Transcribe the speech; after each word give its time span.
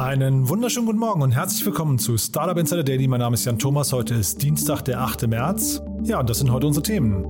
Einen 0.00 0.48
wunderschönen 0.48 0.86
guten 0.86 0.98
Morgen 0.98 1.20
und 1.20 1.32
herzlich 1.32 1.66
willkommen 1.66 1.98
zu 1.98 2.16
Startup 2.16 2.56
Insider 2.56 2.82
Daily. 2.82 3.06
Mein 3.06 3.20
Name 3.20 3.34
ist 3.34 3.44
Jan 3.44 3.58
Thomas. 3.58 3.92
Heute 3.92 4.14
ist 4.14 4.42
Dienstag, 4.42 4.80
der 4.80 5.02
8. 5.02 5.28
März. 5.28 5.82
Ja, 6.02 6.20
und 6.20 6.30
das 6.30 6.38
sind 6.38 6.50
heute 6.50 6.66
unsere 6.68 6.82
Themen. 6.82 7.22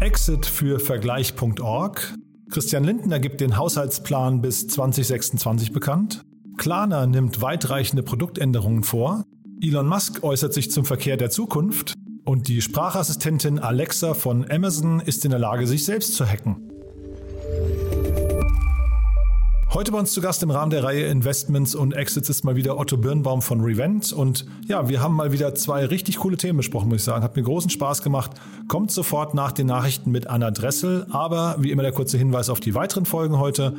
Exit 0.00 0.46
für 0.46 0.80
Vergleich.org. 0.80 2.14
Christian 2.50 2.82
Lindner 2.82 3.20
gibt 3.20 3.42
den 3.42 3.58
Haushaltsplan 3.58 4.40
bis 4.40 4.68
2026 4.68 5.70
bekannt. 5.70 6.22
Klarna 6.56 7.06
nimmt 7.06 7.42
weitreichende 7.42 8.02
Produktänderungen 8.02 8.84
vor. 8.84 9.22
Elon 9.60 9.86
Musk 9.86 10.24
äußert 10.24 10.54
sich 10.54 10.70
zum 10.70 10.86
Verkehr 10.86 11.18
der 11.18 11.28
Zukunft. 11.28 11.92
Und 12.24 12.48
die 12.48 12.62
Sprachassistentin 12.62 13.58
Alexa 13.58 14.14
von 14.14 14.50
Amazon 14.50 15.00
ist 15.00 15.26
in 15.26 15.30
der 15.30 15.40
Lage, 15.40 15.66
sich 15.66 15.84
selbst 15.84 16.14
zu 16.14 16.24
hacken. 16.24 16.68
Heute 19.74 19.92
bei 19.92 19.98
uns 19.98 20.12
zu 20.12 20.22
Gast 20.22 20.42
im 20.42 20.50
Rahmen 20.50 20.70
der 20.70 20.82
Reihe 20.82 21.04
Investments 21.08 21.74
und 21.74 21.92
Exits 21.92 22.30
ist 22.30 22.42
mal 22.42 22.56
wieder 22.56 22.78
Otto 22.78 22.96
Birnbaum 22.96 23.42
von 23.42 23.60
Revent. 23.60 24.14
Und 24.14 24.46
ja, 24.66 24.88
wir 24.88 25.02
haben 25.02 25.14
mal 25.14 25.30
wieder 25.30 25.54
zwei 25.54 25.84
richtig 25.84 26.16
coole 26.16 26.38
Themen 26.38 26.56
besprochen, 26.56 26.88
muss 26.88 27.00
ich 27.00 27.04
sagen. 27.04 27.22
Hat 27.22 27.36
mir 27.36 27.42
großen 27.42 27.68
Spaß 27.68 28.02
gemacht. 28.02 28.30
Kommt 28.66 28.90
sofort 28.90 29.34
nach 29.34 29.52
den 29.52 29.66
Nachrichten 29.66 30.10
mit 30.10 30.26
Anna 30.26 30.50
Dressel. 30.52 31.06
Aber 31.10 31.56
wie 31.58 31.70
immer 31.70 31.82
der 31.82 31.92
kurze 31.92 32.16
Hinweis 32.16 32.48
auf 32.48 32.60
die 32.60 32.74
weiteren 32.74 33.04
Folgen 33.04 33.38
heute. 33.38 33.74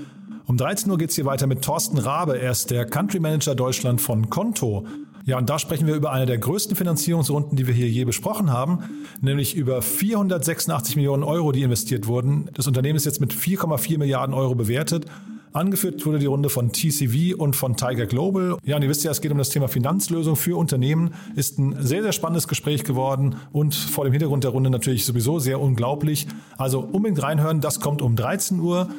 Um 0.46 0.58
13 0.58 0.92
Uhr 0.92 1.00
geht 1.00 1.10
es 1.10 1.16
hier 1.16 1.26
weiter 1.26 1.48
mit 1.48 1.64
Thorsten 1.64 1.98
Rabe. 1.98 2.40
Er 2.40 2.52
ist 2.52 2.70
der 2.70 2.86
Country 2.86 3.20
Manager 3.20 3.56
Deutschland 3.56 4.00
von 4.00 4.30
Konto. 4.30 4.86
Ja, 5.26 5.40
und 5.40 5.50
da 5.50 5.58
sprechen 5.58 5.88
wir 5.88 5.96
über 5.96 6.12
eine 6.12 6.28
der 6.28 6.38
größten 6.38 6.76
Finanzierungsrunden, 6.76 7.58
die 7.58 7.66
wir 7.66 7.74
hier 7.74 7.90
je 7.90 8.06
besprochen 8.06 8.52
haben, 8.54 8.80
nämlich 9.22 9.56
über 9.56 9.82
486 9.82 10.96
Millionen 10.96 11.24
Euro, 11.24 11.52
die 11.52 11.64
investiert 11.64 12.06
wurden. 12.06 12.50
Das 12.54 12.68
Unternehmen 12.68 12.96
ist 12.96 13.06
jetzt 13.06 13.22
mit 13.22 13.34
4,4 13.34 13.98
Milliarden 13.98 14.36
Euro 14.36 14.54
bewertet 14.56 15.06
Angeführt 15.52 16.06
wurde 16.06 16.20
die 16.20 16.28
Runde 16.28 16.50
von 16.50 16.72
TCV 16.72 17.36
und 17.36 17.56
von 17.56 17.76
Tiger 17.76 18.06
Global. 18.06 18.58
Ja, 18.64 18.76
und 18.76 18.84
ihr 18.84 18.90
wisst 18.90 19.04
ja, 19.04 19.12
es 19.12 19.20
geht 19.20 19.32
um 19.32 19.38
das 19.38 19.50
Thema 19.50 19.68
Finanzlösung 19.68 20.36
für 20.36 20.58
Unternehmen. 20.58 21.14
Ist 21.36 21.58
ein 21.58 21.76
sehr, 21.80 22.04
sehr 22.04 22.12
spannendes 22.12 22.48
Gespräch 22.48 22.84
geworden 22.84 23.36
und 23.52 23.74
vor 23.74 24.04
dem 24.04 24.14
Hintergrund 24.14 24.44
der 24.44 24.52
Runde 24.52 24.70
natürlich 24.70 25.06
sowieso 25.06 25.40
sehr 25.40 25.60
unglaublich. 25.60 26.28
Also 26.58 26.82
unbedingt 26.82 27.24
reinhören, 27.24 27.62
das 27.62 27.80
kommt 27.80 28.02
um 28.02 28.16
13 28.16 28.60
Uhr. 28.60 28.90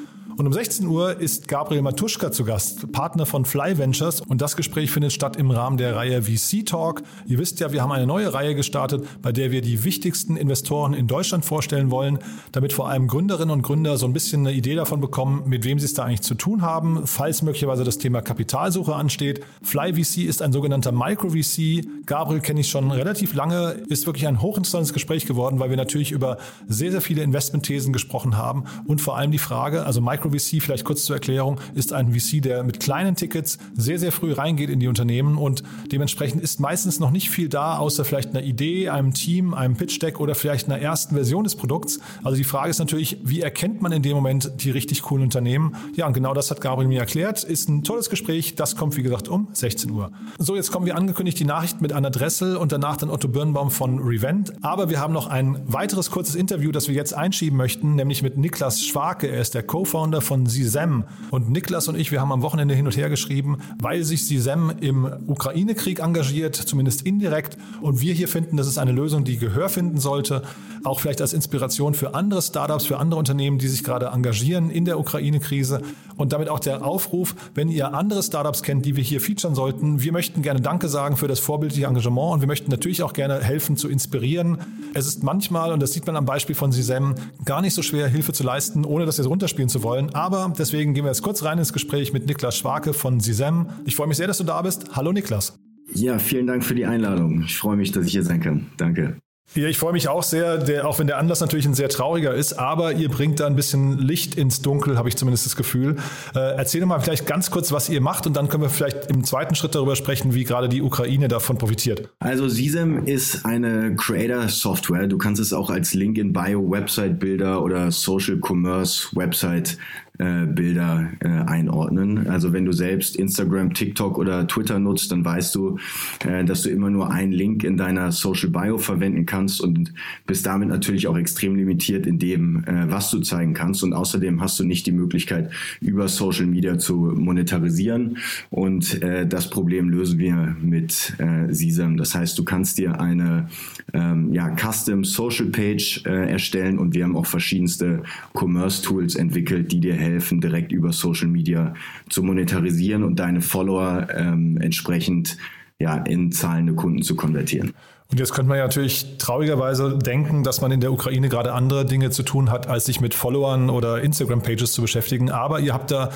Und 0.41 0.47
um 0.47 0.55
16 0.55 0.87
Uhr 0.87 1.21
ist 1.21 1.49
Gabriel 1.49 1.83
Matuschka 1.83 2.33
zu 2.33 2.47
Gast, 2.47 2.91
Partner 2.93 3.27
von 3.27 3.45
Fly 3.45 3.77
Ventures. 3.77 4.23
Und 4.23 4.41
das 4.41 4.57
Gespräch 4.57 4.91
findet 4.91 5.13
statt 5.13 5.37
im 5.37 5.51
Rahmen 5.51 5.77
der 5.77 5.95
Reihe 5.95 6.23
VC 6.23 6.65
Talk. 6.65 7.03
Ihr 7.27 7.39
wisst 7.39 7.61
ja, 7.61 7.73
wir 7.73 7.83
haben 7.83 7.93
eine 7.93 8.07
neue 8.07 8.33
Reihe 8.33 8.55
gestartet, 8.55 9.07
bei 9.21 9.33
der 9.33 9.51
wir 9.51 9.61
die 9.61 9.85
wichtigsten 9.85 10.39
Investoren 10.39 10.95
in 10.95 11.07
Deutschland 11.07 11.45
vorstellen 11.45 11.91
wollen, 11.91 12.21
damit 12.53 12.73
vor 12.73 12.89
allem 12.89 13.07
Gründerinnen 13.07 13.51
und 13.51 13.61
Gründer 13.61 13.99
so 13.99 14.07
ein 14.07 14.15
bisschen 14.15 14.47
eine 14.47 14.57
Idee 14.57 14.77
davon 14.77 15.03
bekommen, 15.03 15.43
mit 15.45 15.67
wem 15.67 15.79
sie 15.79 15.85
es 15.85 15.93
da 15.93 16.05
eigentlich 16.05 16.23
zu 16.23 16.35
tun 16.35 16.63
haben, 16.63 17.07
falls 17.07 17.43
möglicherweise 17.43 17.85
das 17.85 17.99
Thema 17.99 18.23
Kapitalsuche 18.23 18.95
ansteht. 18.95 19.45
Fly 19.61 19.93
VC 19.93 20.25
ist 20.25 20.41
ein 20.41 20.55
sogenannter 20.55 20.91
Micro 20.91 21.29
VC. 21.29 21.85
Gabriel 22.07 22.41
kenne 22.41 22.61
ich 22.61 22.71
schon 22.71 22.91
relativ 22.91 23.35
lange, 23.35 23.73
ist 23.89 24.07
wirklich 24.07 24.27
ein 24.27 24.41
hochinteressantes 24.41 24.95
Gespräch 24.95 25.27
geworden, 25.27 25.61
weil 25.61 25.69
wir 25.69 25.77
natürlich 25.77 26.13
über 26.13 26.39
sehr, 26.67 26.93
sehr 26.93 27.03
viele 27.03 27.23
Investmentthesen 27.25 27.93
gesprochen 27.93 28.39
haben 28.39 28.65
und 28.87 29.03
vor 29.03 29.19
allem 29.19 29.33
die 29.33 29.39
Frage, 29.39 29.85
also 29.85 30.01
Micro 30.01 30.30
Micro-VC, 30.31 30.63
vielleicht 30.63 30.85
kurz 30.85 31.05
zur 31.05 31.17
Erklärung, 31.17 31.61
ist 31.75 31.93
ein 31.93 32.13
VC, 32.13 32.43
der 32.43 32.63
mit 32.63 32.81
kleinen 32.81 33.17
Tickets 33.17 33.59
sehr, 33.77 33.99
sehr 33.99 34.13
früh 34.13 34.33
reingeht 34.33 34.71
in 34.71 34.81
die 34.81 34.89
Unternehmen 34.89 35.37
und 35.37 35.63
dementsprechend 35.93 36.43
ist 36.43 36.61
meistens 36.61 37.01
noch 37.01 37.11
nicht 37.11 37.31
viel 37.31 37.49
da, 37.49 37.79
außer 37.79 38.05
vielleicht 38.05 38.31
einer 38.31 38.43
Idee, 38.43 38.89
einem 38.89 39.13
Team, 39.13 39.55
einem 39.55 39.77
Pitch-Deck 39.77 40.21
oder 40.21 40.35
vielleicht 40.35 40.69
einer 40.69 40.81
ersten 40.81 41.15
Version 41.15 41.45
des 41.45 41.57
Produkts. 41.57 42.01
Also 42.23 42.37
die 42.37 42.45
Frage 42.45 42.71
ist 42.71 42.79
natürlich, 42.79 43.19
wie 43.23 43.41
erkennt 43.41 43.83
man 43.83 43.93
in 43.93 44.03
dem 44.03 44.15
Moment 44.15 44.53
die 44.59 44.71
richtig 44.71 45.03
coolen 45.03 45.25
Unternehmen? 45.25 45.75
Ja, 45.95 46.07
und 46.07 46.13
genau 46.13 46.35
das 46.35 46.51
hat 46.51 46.61
Gabriel 46.61 46.89
mir 46.89 47.01
erklärt. 47.01 47.45
Ist 47.45 47.69
ein 47.69 47.83
tolles 47.83 48.11
Gespräch. 48.11 48.55
Das 48.55 48.77
kommt, 48.77 48.97
wie 48.97 49.03
gesagt, 49.03 49.29
um 49.29 49.49
16 49.53 49.91
Uhr. 49.91 50.13
So, 50.39 50.57
jetzt 50.57 50.71
kommen 50.71 50.87
wir 50.87 50.97
angekündigt 50.97 51.39
die 51.39 51.45
Nachricht 51.45 51.81
mit 51.81 51.93
Anna 51.93 52.11
Dressel 52.11 52.57
und 52.57 52.73
danach 52.73 52.97
dann 52.97 53.11
Otto 53.11 53.29
Birnbaum 53.29 53.71
von 53.71 53.99
Revent. 53.99 54.53
Aber 54.63 54.91
wir 54.91 55.01
haben 55.01 55.13
noch 55.13 55.27
ein 55.27 55.61
weiteres 55.67 56.11
kurzes 56.11 56.35
Interview, 56.35 56.73
das 56.73 56.89
wir 56.89 56.95
jetzt 56.95 57.15
einschieben 57.15 57.57
möchten, 57.57 57.95
nämlich 57.95 58.23
mit 58.23 58.37
Niklas 58.37 58.85
Schwake. 58.85 59.29
Er 59.29 59.41
ist 59.41 59.55
der 59.55 59.63
Co-Founder 59.63 60.10
Gründer 60.11 60.23
von 60.23 60.47
Sisem. 60.47 61.05
Und 61.31 61.51
Niklas 61.51 61.87
und 61.87 61.97
ich, 61.97 62.11
wir 62.11 62.21
haben 62.21 62.33
am 62.33 62.43
Wochenende 62.43 62.75
hin 62.75 62.85
und 62.85 62.97
her 62.97 63.09
geschrieben, 63.09 63.59
weil 63.79 64.03
sich 64.03 64.27
Sisem 64.27 64.73
im 64.81 65.09
Ukraine-Krieg 65.29 66.01
engagiert, 66.01 66.57
zumindest 66.57 67.03
indirekt. 67.03 67.57
Und 67.81 68.01
wir 68.01 68.13
hier 68.13 68.27
finden, 68.27 68.57
das 68.57 68.67
ist 68.67 68.77
eine 68.77 68.91
Lösung, 68.91 69.23
die 69.23 69.39
Gehör 69.39 69.69
finden 69.69 69.99
sollte. 69.99 70.43
Auch 70.83 70.99
vielleicht 70.99 71.21
als 71.21 71.33
Inspiration 71.33 71.95
für 71.95 72.15
andere 72.15 72.43
Startups, 72.43 72.87
für 72.87 72.99
andere 72.99 73.21
Unternehmen, 73.21 73.59
die 73.59 73.69
sich 73.69 73.85
gerade 73.85 74.07
engagieren 74.07 74.69
in 74.71 74.85
der 74.85 74.99
Ukraine-Krise. 74.99 75.83
Und 76.17 76.33
damit 76.33 76.49
auch 76.49 76.59
der 76.59 76.85
Aufruf, 76.85 77.37
wenn 77.55 77.69
ihr 77.69 77.95
andere 77.95 78.25
Startups 78.25 78.65
kennt, 78.65 78.85
die 78.85 78.97
wir 78.97 79.05
hier 79.05 79.21
featuren 79.21 79.55
sollten. 79.55 80.03
Wir 80.03 80.13
möchten 80.13 80.43
gerne 80.43 80.61
Danke 80.61 80.89
sagen 80.89 81.17
für 81.17 81.29
das 81.29 81.39
vorbildliche 81.39 81.87
Engagement 81.87 82.33
und 82.33 82.41
wir 82.41 82.49
möchten 82.49 82.71
natürlich 82.71 83.05
auch 83.05 83.13
gerne 83.13 83.41
helfen 83.41 83.77
zu 83.77 83.89
inspirieren. 83.89 84.59
Es 84.93 85.07
ist 85.07 85.23
manchmal, 85.23 85.73
und 85.73 85.81
das 85.81 85.93
sieht 85.93 86.07
man 86.07 86.17
am 86.17 86.25
Beispiel 86.25 86.57
von 86.57 86.73
Sisem, 86.73 87.15
gar 87.45 87.61
nicht 87.61 87.75
so 87.75 87.83
schwer, 87.83 88.09
Hilfe 88.09 88.33
zu 88.33 88.43
leisten, 88.43 88.85
ohne 88.85 89.07
das 89.07 89.17
jetzt 89.17 89.29
runterspielen 89.29 89.69
zu 89.69 89.83
wollen. 89.83 90.00
Aber 90.15 90.53
deswegen 90.59 90.95
gehen 90.95 91.05
wir 91.05 91.11
jetzt 91.11 91.23
kurz 91.23 91.43
rein 91.43 91.59
ins 91.59 91.75
Gespräch 91.75 92.13
mit 92.15 92.27
Niklas 92.27 92.57
Schwake 92.57 92.95
von 92.95 93.21
Sisem. 93.21 93.67
Ich 93.85 93.97
freue 93.97 94.07
mich 94.07 94.17
sehr, 94.17 94.27
dass 94.27 94.39
du 94.39 94.45
da 94.45 94.63
bist. 94.63 94.97
Hallo 94.97 95.13
Niklas. 95.13 95.59
Ja, 95.93 96.19
vielen 96.19 96.47
Dank 96.47 96.65
für 96.65 96.75
die 96.75 96.87
Einladung. 96.87 97.43
Ich 97.43 97.59
freue 97.59 97.77
mich, 97.77 97.93
dass 97.93 98.07
ich 98.07 98.13
hier 98.13 98.23
sein 98.23 98.41
kann. 98.41 98.67
Danke. 98.77 99.19
Ja, 99.55 99.67
ich 99.67 99.79
freue 99.79 99.93
mich 99.93 100.07
auch 100.07 100.23
sehr, 100.23 100.59
der, 100.59 100.87
auch 100.87 101.01
wenn 101.01 101.09
der 101.09 101.19
Anlass 101.19 101.41
natürlich 101.41 101.67
ein 101.67 101.75
sehr 101.75 101.89
trauriger 101.89 102.33
ist, 102.33 102.53
aber 102.53 102.93
ihr 102.93 103.09
bringt 103.09 103.41
da 103.41 103.49
ein 103.49 103.57
bisschen 103.57 103.99
Licht 103.99 104.37
ins 104.37 104.63
Dunkel, 104.63 104.97
habe 104.97 105.09
ich 105.09 105.17
zumindest 105.17 105.45
das 105.45 105.57
Gefühl. 105.57 105.97
Äh, 106.37 106.57
erzähl 106.57 106.87
mal 106.87 107.01
vielleicht 107.01 107.27
ganz 107.27 107.51
kurz, 107.51 107.73
was 107.73 107.89
ihr 107.89 108.01
macht 108.01 108.29
und 108.29 108.37
dann 108.37 108.49
können 108.49 108.63
wir 108.63 108.71
vielleicht 108.71 109.11
im 109.11 109.25
zweiten 109.25 109.57
Schritt 109.57 109.75
darüber 109.75 109.97
sprechen, 109.97 110.35
wie 110.35 110.45
gerade 110.45 110.69
die 110.69 110.83
Ukraine 110.83 111.27
davon 111.27 111.59
profitiert. 111.59 112.09
Also 112.21 112.49
Sisem 112.49 113.07
ist 113.07 113.45
eine 113.45 113.97
Creator-Software. 113.97 115.09
Du 115.09 115.19
kannst 115.19 115.41
es 115.41 115.53
auch 115.53 115.69
als 115.69 115.95
Link 115.95 116.17
in 116.19 116.33
Bio, 116.33 116.71
Website-Bilder 116.71 117.61
oder 117.61 117.91
Social 117.91 118.39
Commerce 118.41 119.09
Website 119.17 119.79
äh, 120.21 120.45
Bilder 120.45 121.09
äh, 121.21 121.29
einordnen. 121.29 122.29
Also 122.29 122.53
wenn 122.53 122.67
du 122.67 122.73
selbst 122.73 123.17
Instagram, 123.17 123.73
TikTok 123.73 124.19
oder 124.19 124.47
Twitter 124.47 124.79
nutzt, 124.79 125.11
dann 125.13 125.25
weißt 125.25 125.55
du, 125.55 125.79
äh, 126.27 126.45
dass 126.45 126.63
du 126.63 126.69
immer 126.69 126.91
nur 126.91 127.11
einen 127.11 127.33
Link 127.33 127.65
in 127.65 127.79
deiner 127.79 128.13
Social 128.13 128.51
Bio 128.51 128.77
verwenden 128.77 129.25
kannst 129.25 129.63
und 129.63 129.95
bist 130.27 130.45
damit 130.45 130.69
natürlich 130.69 131.07
auch 131.07 131.17
extrem 131.17 131.57
limitiert 131.57 132.07
in 132.07 132.19
dem, 132.19 132.65
äh, 132.65 132.91
was 132.91 133.11
du 133.11 133.21
zeigen 133.21 133.55
kannst. 133.55 133.83
Und 133.83 133.95
außerdem 133.95 134.43
hast 134.43 134.61
du 134.61 134.65
nicht 134.65 134.87
die 134.87 134.93
Möglichkeit, 134.93 135.51
über 135.81 136.07
Social 136.07 136.45
Media 136.45 136.77
zu 136.77 136.97
monetarisieren. 136.97 138.19
Und 138.51 139.03
äh, 139.03 139.27
das 139.27 139.49
Problem 139.49 139.89
lösen 139.89 140.19
wir 140.19 140.55
mit 140.61 141.15
Sisam. 141.49 141.97
Das 141.97 142.15
heißt, 142.15 142.39
du 142.39 142.45
kannst 142.45 142.79
dir 142.79 143.01
eine 143.01 143.49
ähm, 143.95 144.33
ja, 144.33 144.55
Custom 144.57 145.05
Social 145.05 145.47
Page 145.47 146.05
erstellen 146.05 146.79
und 146.79 146.95
wir 146.95 147.05
haben 147.05 147.17
auch 147.17 147.27
verschiedenste 147.27 148.03
Commerce 148.35 148.83
Tools 148.83 149.15
entwickelt, 149.15 149.73
die 149.73 149.81
dir 149.81 149.95
helfen, 149.95 150.10
helfen, 150.11 150.41
direkt 150.41 150.73
über 150.73 150.93
Social 150.93 151.29
Media 151.29 151.75
zu 152.09 152.23
monetarisieren 152.23 153.05
und 153.05 153.17
deine 153.17 153.41
Follower 153.41 154.09
ähm, 154.15 154.59
entsprechend 154.61 155.37
ja, 155.79 155.97
in 155.97 156.33
zahlende 156.33 156.75
Kunden 156.75 157.03
zu 157.03 157.17
konvertieren. 157.17 157.73
Und 158.11 158.19
jetzt 158.19 158.33
könnte 158.33 158.49
man 158.49 158.59
ja 158.59 158.65
natürlich 158.65 159.19
traurigerweise 159.19 159.97
denken, 159.97 160.43
dass 160.43 160.61
man 160.61 160.73
in 160.73 160.81
der 160.81 160.93
Ukraine 160.93 161.29
gerade 161.29 161.53
andere 161.53 161.87
Dinge 161.87 162.11
zu 162.11 162.25
tun 162.25 162.51
hat, 162.51 162.67
als 162.67 162.87
sich 162.87 163.01
mit 163.01 163.15
Followern 163.15 163.71
oder 163.71 164.03
Instagram-Pages 164.03 164.73
zu 164.73 164.83
beschäftigen. 164.83 165.31
Aber 165.31 165.61
ihr 165.61 165.73
habt 165.73 165.93
da 165.93 166.11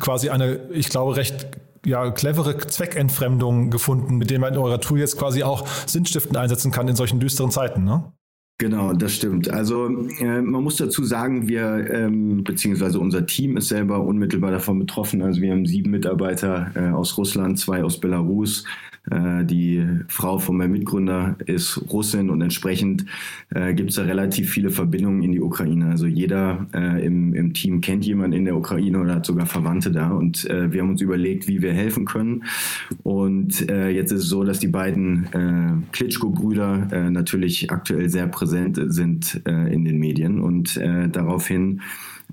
quasi 0.00 0.28
eine, 0.28 0.58
ich 0.72 0.88
glaube, 0.88 1.16
recht 1.16 1.46
ja, 1.84 2.10
clevere 2.10 2.58
Zweckentfremdung 2.58 3.70
gefunden, 3.70 4.16
mit 4.16 4.30
der 4.30 4.40
man 4.40 4.54
in 4.54 4.58
eurer 4.58 4.80
Tool 4.80 4.98
jetzt 4.98 5.18
quasi 5.18 5.44
auch 5.44 5.66
sinnstiftend 5.86 6.36
einsetzen 6.36 6.72
kann 6.72 6.88
in 6.88 6.96
solchen 6.96 7.20
düsteren 7.20 7.52
Zeiten, 7.52 7.84
ne? 7.84 8.12
Genau, 8.58 8.94
das 8.94 9.12
stimmt. 9.14 9.50
Also 9.50 9.86
äh, 10.18 10.40
man 10.40 10.62
muss 10.62 10.76
dazu 10.76 11.04
sagen, 11.04 11.46
wir 11.46 11.90
ähm, 11.90 12.42
beziehungsweise 12.42 12.98
unser 12.98 13.26
Team 13.26 13.58
ist 13.58 13.68
selber 13.68 14.00
unmittelbar 14.00 14.50
davon 14.50 14.78
betroffen. 14.78 15.20
Also 15.20 15.42
wir 15.42 15.52
haben 15.52 15.66
sieben 15.66 15.90
Mitarbeiter 15.90 16.70
äh, 16.74 16.88
aus 16.88 17.18
Russland, 17.18 17.58
zwei 17.58 17.84
aus 17.84 18.00
Belarus, 18.00 18.64
die 19.08 19.86
Frau 20.08 20.38
von 20.38 20.56
meinem 20.56 20.72
Mitgründer 20.72 21.36
ist 21.46 21.80
Russin 21.92 22.30
und 22.30 22.42
entsprechend 22.42 23.06
äh, 23.50 23.74
gibt 23.74 23.90
es 23.90 23.96
da 23.96 24.02
relativ 24.02 24.50
viele 24.50 24.70
Verbindungen 24.70 25.22
in 25.22 25.32
die 25.32 25.40
Ukraine. 25.40 25.86
Also 25.86 26.06
jeder 26.06 26.66
äh, 26.74 27.04
im, 27.04 27.34
im 27.34 27.54
Team 27.54 27.80
kennt 27.80 28.04
jemanden 28.04 28.36
in 28.36 28.44
der 28.44 28.56
Ukraine 28.56 29.00
oder 29.00 29.16
hat 29.16 29.26
sogar 29.26 29.46
Verwandte 29.46 29.90
da. 29.92 30.10
Und 30.10 30.48
äh, 30.50 30.72
wir 30.72 30.82
haben 30.82 30.90
uns 30.90 31.00
überlegt, 31.00 31.46
wie 31.48 31.62
wir 31.62 31.72
helfen 31.72 32.04
können. 32.04 32.44
Und 33.02 33.68
äh, 33.70 33.90
jetzt 33.90 34.12
ist 34.12 34.24
es 34.24 34.28
so, 34.28 34.44
dass 34.44 34.58
die 34.58 34.68
beiden 34.68 35.26
äh, 35.32 35.92
Klitschko-Brüder 35.92 36.88
äh, 36.90 37.10
natürlich 37.10 37.70
aktuell 37.70 38.08
sehr 38.08 38.26
präsent 38.26 38.80
sind 38.86 39.40
äh, 39.46 39.72
in 39.72 39.84
den 39.84 39.98
Medien 39.98 40.40
und 40.40 40.76
äh, 40.76 41.08
daraufhin 41.08 41.80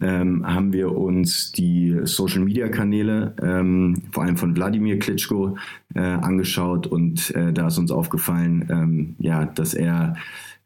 ähm, 0.01 0.45
haben 0.45 0.73
wir 0.73 0.95
uns 0.95 1.51
die 1.51 1.99
Social-Media-Kanäle, 2.03 3.35
ähm, 3.41 4.03
vor 4.11 4.23
allem 4.23 4.37
von 4.37 4.55
Wladimir 4.55 4.99
Klitschko, 4.99 5.57
äh, 5.95 5.99
angeschaut 5.99 6.87
und 6.87 7.31
äh, 7.35 7.53
da 7.53 7.67
ist 7.67 7.77
uns 7.77 7.91
aufgefallen, 7.91 8.67
ähm, 8.69 9.15
ja, 9.19 9.45
dass 9.45 9.73
er 9.73 10.15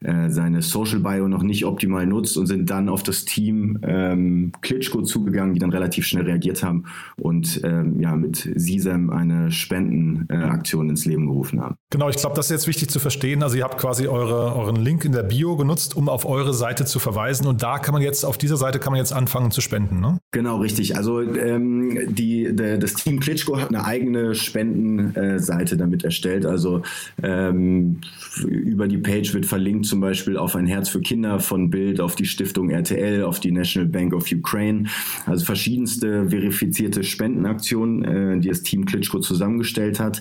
äh, 0.00 0.30
seine 0.30 0.62
Social 0.62 1.00
Bio 1.00 1.28
noch 1.28 1.42
nicht 1.42 1.64
optimal 1.64 2.06
nutzt 2.06 2.36
und 2.36 2.46
sind 2.46 2.70
dann 2.70 2.88
auf 2.88 3.02
das 3.02 3.24
Team 3.24 3.78
ähm, 3.82 4.52
Klitschko 4.60 5.02
zugegangen, 5.02 5.54
die 5.54 5.60
dann 5.60 5.70
relativ 5.70 6.06
schnell 6.06 6.24
reagiert 6.24 6.62
haben 6.62 6.84
und 7.16 7.60
ähm, 7.64 8.00
ja 8.00 8.14
mit 8.14 8.48
Sisem 8.54 9.10
eine 9.10 9.50
Spendenaktion 9.50 10.86
äh, 10.86 10.90
ins 10.90 11.04
Leben 11.04 11.26
gerufen 11.26 11.60
haben. 11.60 11.76
Genau, 11.90 12.08
ich 12.08 12.16
glaube, 12.16 12.36
das 12.36 12.46
ist 12.46 12.52
jetzt 12.52 12.66
wichtig 12.68 12.90
zu 12.90 13.00
verstehen. 13.00 13.42
Also 13.42 13.56
ihr 13.56 13.64
habt 13.64 13.78
quasi 13.78 14.06
eure, 14.06 14.54
euren 14.54 14.76
Link 14.76 15.04
in 15.04 15.12
der 15.12 15.24
Bio 15.24 15.56
genutzt, 15.56 15.96
um 15.96 16.08
auf 16.08 16.26
eure 16.26 16.54
Seite 16.54 16.84
zu 16.84 16.98
verweisen 16.98 17.46
und 17.46 17.62
da 17.62 17.78
kann 17.78 17.92
man 17.92 18.02
jetzt, 18.02 18.24
auf 18.24 18.38
dieser 18.38 18.56
Seite 18.56 18.78
kann 18.78 18.92
man 18.92 18.98
jetzt 18.98 19.12
anfangen 19.12 19.50
zu 19.50 19.60
spenden, 19.60 20.00
ne? 20.00 20.18
Genau, 20.30 20.58
richtig. 20.58 20.94
Also 20.94 21.22
ähm, 21.22 22.14
die, 22.14 22.54
der, 22.54 22.76
das 22.76 22.92
Team 22.92 23.18
Klitschko 23.18 23.58
hat 23.58 23.70
eine 23.70 23.86
eigene 23.86 24.34
Spendenseite 24.34 25.78
damit 25.78 26.04
erstellt. 26.04 26.44
Also 26.44 26.82
ähm, 27.22 28.02
über 28.44 28.88
die 28.88 28.98
Page 28.98 29.32
wird 29.32 29.46
verlinkt 29.46 29.86
zum 29.86 30.00
Beispiel 30.00 30.36
auf 30.36 30.54
ein 30.54 30.66
Herz 30.66 30.90
für 30.90 31.00
Kinder 31.00 31.40
von 31.40 31.70
Bild, 31.70 31.98
auf 31.98 32.14
die 32.14 32.26
Stiftung 32.26 32.68
RTL, 32.68 33.22
auf 33.22 33.40
die 33.40 33.52
National 33.52 33.88
Bank 33.88 34.12
of 34.12 34.30
Ukraine. 34.30 34.84
Also 35.24 35.46
verschiedenste 35.46 36.28
verifizierte 36.28 37.04
Spendenaktionen, 37.04 38.04
äh, 38.04 38.38
die 38.40 38.48
das 38.48 38.62
Team 38.62 38.84
Klitschko 38.84 39.20
zusammengestellt 39.20 39.98
hat. 39.98 40.20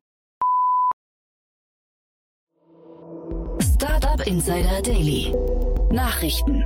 Insider 4.32 4.82
Daily. 4.82 5.36
Nachrichten. 5.92 6.64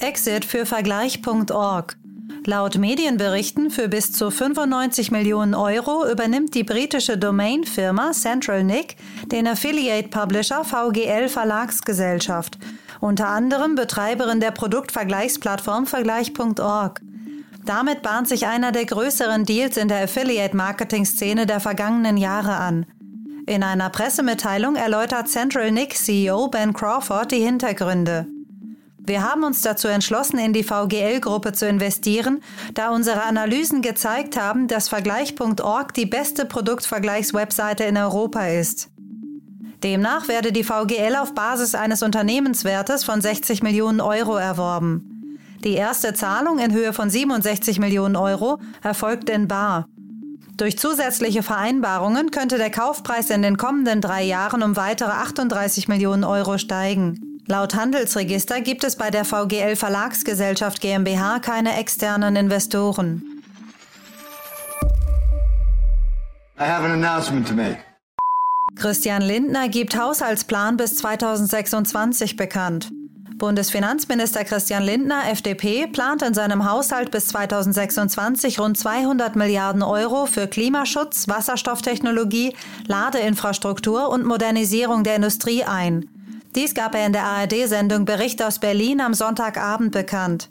Exit 0.00 0.44
für 0.44 0.66
Vergleich.org. 0.66 1.96
Laut 2.44 2.76
Medienberichten 2.76 3.70
für 3.70 3.88
bis 3.88 4.12
zu 4.12 4.30
95 4.30 5.10
Millionen 5.10 5.54
Euro 5.54 6.06
übernimmt 6.06 6.54
die 6.54 6.64
britische 6.64 7.16
Domain-Firma 7.16 8.10
CentralNick 8.12 8.96
den 9.32 9.46
Affiliate-Publisher 9.46 10.62
VGL 10.62 11.30
Verlagsgesellschaft, 11.30 12.58
unter 13.00 13.28
anderem 13.28 13.74
Betreiberin 13.74 14.40
der 14.40 14.50
Produktvergleichsplattform 14.50 15.86
Vergleich.org. 15.86 17.00
Damit 17.64 18.02
bahnt 18.02 18.28
sich 18.28 18.46
einer 18.46 18.72
der 18.72 18.84
größeren 18.84 19.46
Deals 19.46 19.78
in 19.78 19.88
der 19.88 20.04
Affiliate-Marketing-Szene 20.04 21.46
der 21.46 21.60
vergangenen 21.60 22.18
Jahre 22.18 22.56
an. 22.56 22.84
In 23.48 23.62
einer 23.62 23.88
Pressemitteilung 23.88 24.76
erläutert 24.76 25.26
Central 25.26 25.70
Nick 25.70 25.96
CEO 25.96 26.48
Ben 26.48 26.74
Crawford 26.74 27.32
die 27.32 27.40
Hintergründe. 27.40 28.26
Wir 28.98 29.22
haben 29.22 29.42
uns 29.42 29.62
dazu 29.62 29.88
entschlossen, 29.88 30.38
in 30.38 30.52
die 30.52 30.62
VGL-Gruppe 30.62 31.54
zu 31.54 31.66
investieren, 31.66 32.42
da 32.74 32.90
unsere 32.90 33.22
Analysen 33.22 33.80
gezeigt 33.80 34.38
haben, 34.38 34.68
dass 34.68 34.90
Vergleich.org 34.90 35.94
die 35.94 36.04
beste 36.04 36.44
Produktvergleichswebseite 36.44 37.84
in 37.84 37.96
Europa 37.96 38.48
ist. 38.48 38.90
Demnach 39.82 40.28
werde 40.28 40.52
die 40.52 40.64
VGL 40.64 41.16
auf 41.16 41.32
Basis 41.32 41.74
eines 41.74 42.02
Unternehmenswertes 42.02 43.02
von 43.02 43.22
60 43.22 43.62
Millionen 43.62 44.02
Euro 44.02 44.36
erworben. 44.36 45.38
Die 45.64 45.72
erste 45.72 46.12
Zahlung 46.12 46.58
in 46.58 46.74
Höhe 46.74 46.92
von 46.92 47.08
67 47.08 47.78
Millionen 47.78 48.16
Euro 48.16 48.58
erfolgt 48.82 49.30
in 49.30 49.48
Bar. 49.48 49.88
Durch 50.58 50.76
zusätzliche 50.76 51.44
Vereinbarungen 51.44 52.32
könnte 52.32 52.58
der 52.58 52.70
Kaufpreis 52.70 53.30
in 53.30 53.42
den 53.42 53.56
kommenden 53.56 54.00
drei 54.00 54.24
Jahren 54.24 54.64
um 54.64 54.74
weitere 54.74 55.12
38 55.12 55.86
Millionen 55.86 56.24
Euro 56.24 56.58
steigen. 56.58 57.40
Laut 57.46 57.76
Handelsregister 57.76 58.60
gibt 58.60 58.82
es 58.82 58.96
bei 58.96 59.10
der 59.10 59.24
VGL 59.24 59.76
Verlagsgesellschaft 59.76 60.80
GmbH 60.80 61.38
keine 61.38 61.78
externen 61.78 62.34
Investoren. 62.34 63.22
I 66.58 66.64
have 66.64 66.84
an 66.84 66.90
announcement 66.90 67.46
to 67.46 67.54
make. 67.54 67.78
Christian 68.74 69.22
Lindner 69.22 69.68
gibt 69.68 69.96
Haushaltsplan 69.96 70.76
bis 70.76 70.96
2026 70.96 72.34
bekannt. 72.34 72.90
Bundesfinanzminister 73.38 74.44
Christian 74.44 74.82
Lindner, 74.82 75.30
FDP, 75.30 75.86
plant 75.86 76.22
in 76.22 76.34
seinem 76.34 76.68
Haushalt 76.68 77.10
bis 77.10 77.28
2026 77.28 78.58
rund 78.58 78.76
200 78.76 79.36
Milliarden 79.36 79.82
Euro 79.82 80.26
für 80.26 80.48
Klimaschutz, 80.48 81.28
Wasserstofftechnologie, 81.28 82.54
Ladeinfrastruktur 82.86 84.10
und 84.10 84.24
Modernisierung 84.24 85.04
der 85.04 85.16
Industrie 85.16 85.64
ein. 85.64 86.08
Dies 86.54 86.74
gab 86.74 86.94
er 86.94 87.06
in 87.06 87.12
der 87.12 87.24
ARD-Sendung 87.24 88.04
Bericht 88.04 88.42
aus 88.42 88.58
Berlin 88.58 89.00
am 89.00 89.14
Sonntagabend 89.14 89.92
bekannt. 89.92 90.50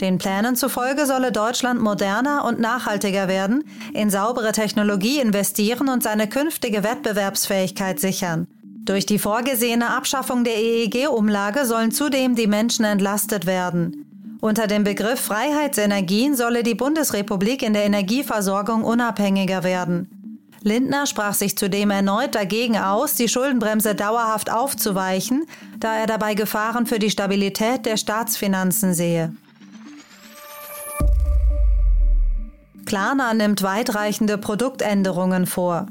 Den 0.00 0.18
Plänen 0.18 0.54
zufolge 0.54 1.06
solle 1.06 1.32
Deutschland 1.32 1.80
moderner 1.80 2.44
und 2.44 2.60
nachhaltiger 2.60 3.26
werden, 3.26 3.64
in 3.92 4.10
saubere 4.10 4.52
Technologie 4.52 5.18
investieren 5.18 5.88
und 5.88 6.04
seine 6.04 6.28
künftige 6.28 6.84
Wettbewerbsfähigkeit 6.84 7.98
sichern. 7.98 8.46
Durch 8.88 9.04
die 9.04 9.18
vorgesehene 9.18 9.90
Abschaffung 9.90 10.44
der 10.44 10.56
EEG-Umlage 10.56 11.66
sollen 11.66 11.90
zudem 11.90 12.34
die 12.34 12.46
Menschen 12.46 12.86
entlastet 12.86 13.44
werden. 13.44 14.38
Unter 14.40 14.66
dem 14.66 14.82
Begriff 14.82 15.20
Freiheitsenergien 15.20 16.34
solle 16.34 16.62
die 16.62 16.74
Bundesrepublik 16.74 17.62
in 17.62 17.74
der 17.74 17.84
Energieversorgung 17.84 18.84
unabhängiger 18.84 19.62
werden. 19.62 20.48
Lindner 20.62 21.06
sprach 21.06 21.34
sich 21.34 21.58
zudem 21.58 21.90
erneut 21.90 22.34
dagegen 22.34 22.78
aus, 22.78 23.14
die 23.14 23.28
Schuldenbremse 23.28 23.94
dauerhaft 23.94 24.50
aufzuweichen, 24.50 25.44
da 25.78 25.94
er 25.94 26.06
dabei 26.06 26.32
Gefahren 26.32 26.86
für 26.86 26.98
die 26.98 27.10
Stabilität 27.10 27.84
der 27.84 27.98
Staatsfinanzen 27.98 28.94
sehe. 28.94 29.36
Klarna 32.86 33.34
nimmt 33.34 33.62
weitreichende 33.62 34.38
Produktänderungen 34.38 35.44
vor. 35.44 35.88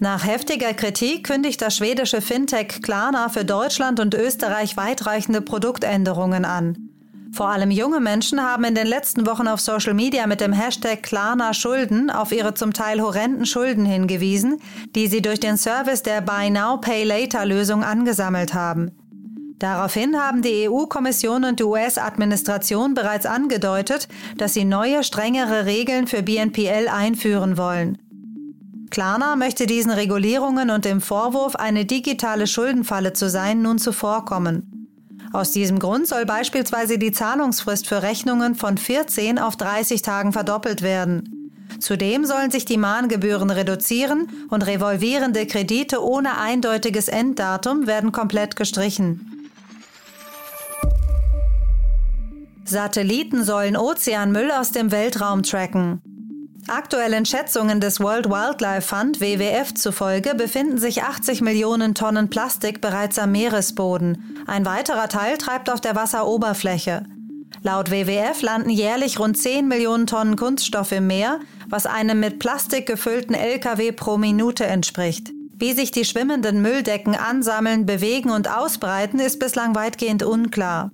Nach 0.00 0.24
heftiger 0.24 0.74
Kritik 0.74 1.26
kündigt 1.26 1.60
das 1.60 1.76
schwedische 1.76 2.20
Fintech 2.20 2.82
Klarna 2.82 3.28
für 3.28 3.44
Deutschland 3.44 3.98
und 3.98 4.14
Österreich 4.14 4.76
weitreichende 4.76 5.40
Produktänderungen 5.40 6.44
an. 6.44 6.88
Vor 7.32 7.48
allem 7.48 7.72
junge 7.72 7.98
Menschen 7.98 8.40
haben 8.40 8.62
in 8.62 8.76
den 8.76 8.86
letzten 8.86 9.26
Wochen 9.26 9.48
auf 9.48 9.60
Social 9.60 9.94
Media 9.94 10.28
mit 10.28 10.40
dem 10.40 10.52
Hashtag 10.52 11.02
Klarna 11.02 11.52
Schulden 11.52 12.10
auf 12.10 12.30
ihre 12.30 12.54
zum 12.54 12.72
Teil 12.72 13.02
horrenden 13.02 13.44
Schulden 13.44 13.84
hingewiesen, 13.84 14.60
die 14.94 15.08
sie 15.08 15.20
durch 15.20 15.40
den 15.40 15.56
Service 15.56 16.02
der 16.02 16.20
Buy 16.20 16.48
Now 16.48 16.78
Pay 16.80 17.02
Later 17.02 17.44
Lösung 17.44 17.82
angesammelt 17.82 18.54
haben. 18.54 18.92
Daraufhin 19.58 20.16
haben 20.16 20.42
die 20.42 20.68
EU-Kommission 20.68 21.44
und 21.44 21.58
die 21.58 21.64
US-Administration 21.64 22.94
bereits 22.94 23.26
angedeutet, 23.26 24.06
dass 24.36 24.54
sie 24.54 24.64
neue, 24.64 25.02
strengere 25.02 25.66
Regeln 25.66 26.06
für 26.06 26.22
BNPL 26.22 26.86
einführen 26.88 27.56
wollen. 27.58 27.98
Klarna 28.90 29.36
möchte 29.36 29.66
diesen 29.66 29.90
Regulierungen 29.90 30.70
und 30.70 30.84
dem 30.84 31.00
Vorwurf, 31.00 31.56
eine 31.56 31.84
digitale 31.84 32.46
Schuldenfalle 32.46 33.12
zu 33.12 33.28
sein, 33.28 33.62
nun 33.62 33.78
zuvorkommen. 33.78 34.78
Aus 35.32 35.50
diesem 35.50 35.78
Grund 35.78 36.06
soll 36.06 36.24
beispielsweise 36.24 36.98
die 36.98 37.12
Zahlungsfrist 37.12 37.86
für 37.86 38.02
Rechnungen 38.02 38.54
von 38.54 38.78
14 38.78 39.38
auf 39.38 39.56
30 39.56 40.02
Tagen 40.02 40.32
verdoppelt 40.32 40.82
werden. 40.82 41.50
Zudem 41.80 42.24
sollen 42.24 42.50
sich 42.50 42.64
die 42.64 42.78
Mahngebühren 42.78 43.50
reduzieren 43.50 44.28
und 44.48 44.66
revolvierende 44.66 45.46
Kredite 45.46 46.02
ohne 46.02 46.38
eindeutiges 46.38 47.08
Enddatum 47.08 47.86
werden 47.86 48.10
komplett 48.10 48.56
gestrichen. 48.56 49.50
Satelliten 52.64 53.44
sollen 53.44 53.76
Ozeanmüll 53.76 54.50
aus 54.50 54.72
dem 54.72 54.90
Weltraum 54.90 55.42
tracken. 55.42 56.02
Aktuellen 56.68 57.24
Schätzungen 57.24 57.80
des 57.80 57.98
World 57.98 58.28
Wildlife 58.28 58.82
Fund 58.82 59.20
WWF 59.20 59.72
zufolge 59.74 60.34
befinden 60.34 60.76
sich 60.76 61.02
80 61.02 61.40
Millionen 61.40 61.94
Tonnen 61.94 62.28
Plastik 62.28 62.82
bereits 62.82 63.18
am 63.18 63.32
Meeresboden. 63.32 64.36
Ein 64.46 64.66
weiterer 64.66 65.08
Teil 65.08 65.38
treibt 65.38 65.70
auf 65.70 65.80
der 65.80 65.96
Wasseroberfläche. 65.96 67.04
Laut 67.62 67.90
WWF 67.90 68.42
landen 68.42 68.68
jährlich 68.68 69.18
rund 69.18 69.38
10 69.38 69.66
Millionen 69.66 70.06
Tonnen 70.06 70.36
Kunststoff 70.36 70.92
im 70.92 71.06
Meer, 71.06 71.40
was 71.68 71.86
einem 71.86 72.20
mit 72.20 72.38
Plastik 72.38 72.86
gefüllten 72.86 73.34
Lkw 73.34 73.92
pro 73.92 74.18
Minute 74.18 74.66
entspricht. 74.66 75.32
Wie 75.60 75.72
sich 75.72 75.90
die 75.90 76.04
schwimmenden 76.04 76.60
Mülldecken 76.62 77.16
ansammeln, 77.16 77.86
bewegen 77.86 78.30
und 78.30 78.48
ausbreiten, 78.48 79.18
ist 79.18 79.40
bislang 79.40 79.74
weitgehend 79.74 80.22
unklar. 80.22 80.92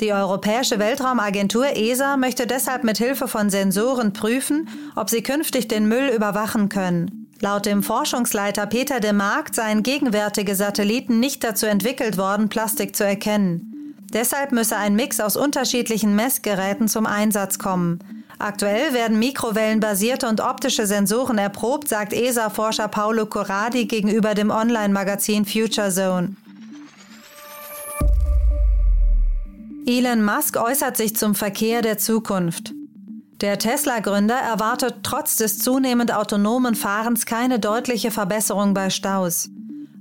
Die 0.00 0.12
Europäische 0.12 0.78
Weltraumagentur 0.78 1.76
ESA 1.76 2.16
möchte 2.16 2.46
deshalb 2.46 2.82
mit 2.82 2.98
Hilfe 2.98 3.28
von 3.28 3.48
Sensoren 3.48 4.12
prüfen, 4.12 4.68
ob 4.96 5.08
sie 5.08 5.22
künftig 5.22 5.68
den 5.68 5.86
Müll 5.86 6.08
überwachen 6.08 6.68
können. 6.68 7.28
Laut 7.40 7.66
dem 7.66 7.82
Forschungsleiter 7.82 8.66
Peter 8.66 9.00
de 9.00 9.12
Markt 9.12 9.54
seien 9.54 9.82
gegenwärtige 9.82 10.54
Satelliten 10.56 11.20
nicht 11.20 11.44
dazu 11.44 11.66
entwickelt 11.66 12.16
worden, 12.16 12.48
Plastik 12.48 12.96
zu 12.96 13.04
erkennen. 13.04 13.94
Deshalb 14.12 14.52
müsse 14.52 14.76
ein 14.76 14.96
Mix 14.96 15.20
aus 15.20 15.36
unterschiedlichen 15.36 16.16
Messgeräten 16.16 16.88
zum 16.88 17.06
Einsatz 17.06 17.58
kommen. 17.58 17.98
Aktuell 18.38 18.94
werden 18.94 19.18
mikrowellenbasierte 19.18 20.28
und 20.28 20.40
optische 20.40 20.86
Sensoren 20.86 21.38
erprobt, 21.38 21.88
sagt 21.88 22.12
ESA-Forscher 22.12 22.88
Paolo 22.88 23.26
Corradi 23.26 23.86
gegenüber 23.86 24.34
dem 24.34 24.50
Online-Magazin 24.50 25.44
Future 25.44 25.90
Zone. 25.90 26.36
Elon 29.86 30.24
Musk 30.24 30.56
äußert 30.56 30.96
sich 30.96 31.14
zum 31.14 31.34
Verkehr 31.34 31.82
der 31.82 31.98
Zukunft. 31.98 32.72
Der 33.42 33.58
Tesla-Gründer 33.58 34.36
erwartet 34.36 34.96
trotz 35.02 35.36
des 35.36 35.58
zunehmend 35.58 36.14
autonomen 36.14 36.74
Fahrens 36.74 37.26
keine 37.26 37.58
deutliche 37.58 38.10
Verbesserung 38.10 38.72
bei 38.72 38.88
Staus. 38.88 39.50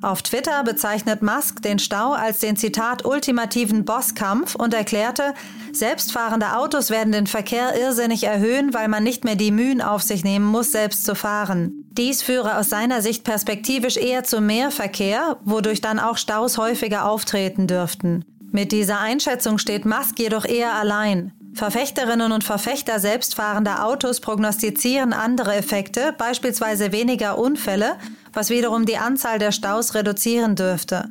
Auf 0.02 0.22
Twitter 0.22 0.64
bezeichnet 0.64 1.22
Musk 1.22 1.62
den 1.62 1.80
Stau 1.80 2.14
als 2.14 2.40
den 2.40 2.56
Zitat 2.56 3.06
ultimativen 3.06 3.84
Bosskampf 3.84 4.56
und 4.56 4.74
erklärte, 4.74 5.34
selbstfahrende 5.74 6.56
Autos 6.56 6.90
werden 6.90 7.12
den 7.12 7.28
Verkehr 7.28 7.78
irrsinnig 7.78 8.24
erhöhen, 8.24 8.74
weil 8.74 8.88
man 8.88 9.04
nicht 9.04 9.26
mehr 9.26 9.36
die 9.36 9.52
Mühen 9.52 9.82
auf 9.82 10.02
sich 10.02 10.24
nehmen 10.24 10.46
muss, 10.46 10.72
selbst 10.72 11.04
zu 11.04 11.14
fahren. 11.14 11.84
Dies 11.92 12.22
führe 12.22 12.58
aus 12.58 12.70
seiner 12.70 13.02
Sicht 13.02 13.26
perspektivisch 13.26 13.98
eher 13.98 14.24
zu 14.24 14.40
mehr 14.40 14.72
Verkehr, 14.72 15.38
wodurch 15.44 15.82
dann 15.82 16.00
auch 16.00 16.18
Staus 16.18 16.58
häufiger 16.58 17.06
auftreten 17.06 17.68
dürften. 17.68 18.24
Mit 18.56 18.72
dieser 18.72 19.00
Einschätzung 19.00 19.58
steht 19.58 19.84
Musk 19.84 20.20
jedoch 20.20 20.46
eher 20.46 20.76
allein. 20.76 21.32
Verfechterinnen 21.56 22.32
und 22.32 22.44
Verfechter 22.44 23.00
selbstfahrender 23.00 23.84
Autos 23.84 24.20
prognostizieren 24.20 25.12
andere 25.12 25.56
Effekte, 25.56 26.14
beispielsweise 26.20 26.92
weniger 26.92 27.40
Unfälle, 27.40 27.96
was 28.32 28.52
wiederum 28.52 28.86
die 28.86 28.98
Anzahl 28.98 29.40
der 29.40 29.52
Staus 29.52 29.96
reduzieren 29.96 30.56
dürfte. 30.56 31.10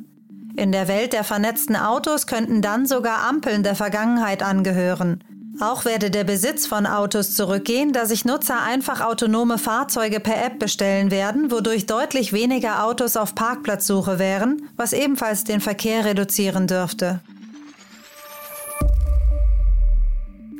In 0.55 0.71
der 0.71 0.87
Welt 0.87 1.11
der 1.11 1.25
vernetzten 1.25 1.75
Autos 1.75 2.27
könnten 2.27 2.61
dann 2.61 2.85
sogar 2.85 3.27
Ampeln 3.27 3.61
der 3.61 3.75
Vergangenheit 3.75 4.41
angehören. 4.41 5.21
Auch 5.59 5.83
werde 5.83 6.09
der 6.09 6.23
Besitz 6.23 6.65
von 6.65 6.85
Autos 6.85 7.35
zurückgehen, 7.35 7.91
da 7.91 8.05
sich 8.05 8.23
Nutzer 8.23 8.61
einfach 8.63 9.01
autonome 9.01 9.57
Fahrzeuge 9.57 10.21
per 10.21 10.43
App 10.45 10.59
bestellen 10.59 11.11
werden, 11.11 11.51
wodurch 11.51 11.87
deutlich 11.87 12.31
weniger 12.31 12.85
Autos 12.85 13.17
auf 13.17 13.35
Parkplatzsuche 13.35 14.17
wären, 14.17 14.69
was 14.77 14.93
ebenfalls 14.93 15.43
den 15.43 15.59
Verkehr 15.59 16.05
reduzieren 16.05 16.67
dürfte. 16.67 17.19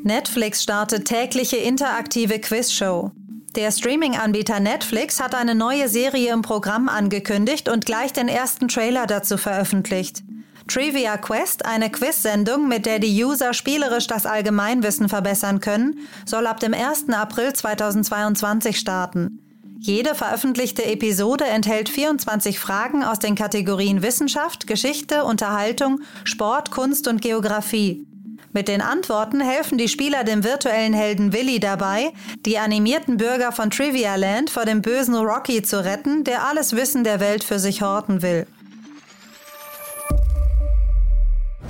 Netflix 0.05 0.61
startet 0.61 1.05
tägliche 1.05 1.55
interaktive 1.55 2.39
Quizshow. 2.39 3.11
Der 3.55 3.71
Streaming-Anbieter 3.71 4.59
Netflix 4.59 5.21
hat 5.21 5.33
eine 5.33 5.55
neue 5.55 5.87
Serie 5.87 6.33
im 6.33 6.41
Programm 6.41 6.89
angekündigt 6.89 7.69
und 7.69 7.85
gleich 7.85 8.11
den 8.11 8.27
ersten 8.27 8.67
Trailer 8.67 9.07
dazu 9.07 9.37
veröffentlicht. 9.37 10.23
Trivia 10.67 11.15
Quest, 11.15 11.65
eine 11.65 11.89
Quiz-Sendung, 11.89 12.67
mit 12.67 12.85
der 12.85 12.99
die 12.99 13.23
User 13.23 13.53
spielerisch 13.53 14.07
das 14.07 14.25
Allgemeinwissen 14.25 15.07
verbessern 15.07 15.61
können, 15.61 15.99
soll 16.25 16.47
ab 16.47 16.59
dem 16.59 16.73
1. 16.73 17.07
April 17.09 17.53
2022 17.53 18.77
starten. 18.77 19.39
Jede 19.79 20.15
veröffentlichte 20.15 20.83
Episode 20.83 21.45
enthält 21.45 21.87
24 21.87 22.59
Fragen 22.59 23.05
aus 23.05 23.19
den 23.19 23.35
Kategorien 23.35 24.01
Wissenschaft, 24.01 24.67
Geschichte, 24.67 25.23
Unterhaltung, 25.23 26.01
Sport, 26.25 26.71
Kunst 26.71 27.07
und 27.07 27.21
Geographie. 27.21 28.05
Mit 28.53 28.67
den 28.67 28.81
Antworten 28.81 29.41
helfen 29.41 29.79
die 29.79 29.87
Spieler 29.87 30.23
dem 30.23 30.43
virtuellen 30.43 30.93
Helden 30.93 31.33
Willy 31.33 31.59
dabei, 31.59 32.13
die 32.45 32.59
animierten 32.59 33.17
Bürger 33.17 33.51
von 33.51 33.71
Trivia 33.71 34.15
Land 34.15 34.51
vor 34.51 34.65
dem 34.65 34.83
bösen 34.83 35.15
Rocky 35.15 35.63
zu 35.63 35.83
retten, 35.83 36.23
der 36.23 36.45
alles 36.45 36.75
Wissen 36.75 37.03
der 37.03 37.19
Welt 37.19 37.43
für 37.43 37.57
sich 37.57 37.81
horten 37.81 38.21
will. 38.21 38.45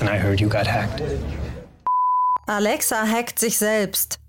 And 0.01 0.09
I 0.09 0.21
heard 0.21 0.41
you 0.41 0.49
got 0.49 0.67
hacked. 0.67 1.01
Alexa 2.47 3.07
hackt 3.07 3.39
sich 3.39 3.57
selbst. 3.57 4.19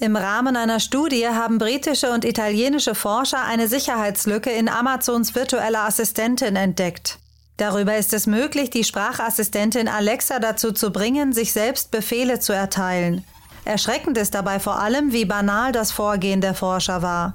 Im 0.00 0.16
Rahmen 0.16 0.56
einer 0.56 0.80
Studie 0.80 1.28
haben 1.28 1.58
britische 1.58 2.10
und 2.12 2.24
italienische 2.24 2.94
Forscher 2.94 3.44
eine 3.44 3.68
Sicherheitslücke 3.68 4.50
in 4.50 4.70
Amazons 4.70 5.34
virtueller 5.34 5.80
Assistentin 5.80 6.56
entdeckt. 6.56 7.18
Darüber 7.58 7.96
ist 7.96 8.14
es 8.14 8.28
möglich, 8.28 8.70
die 8.70 8.84
Sprachassistentin 8.84 9.88
Alexa 9.88 10.38
dazu 10.38 10.70
zu 10.72 10.92
bringen, 10.92 11.32
sich 11.32 11.52
selbst 11.52 11.90
Befehle 11.90 12.38
zu 12.38 12.52
erteilen. 12.52 13.24
Erschreckend 13.64 14.16
ist 14.16 14.34
dabei 14.34 14.60
vor 14.60 14.80
allem, 14.80 15.12
wie 15.12 15.24
banal 15.24 15.72
das 15.72 15.90
Vorgehen 15.90 16.40
der 16.40 16.54
Forscher 16.54 17.02
war. 17.02 17.34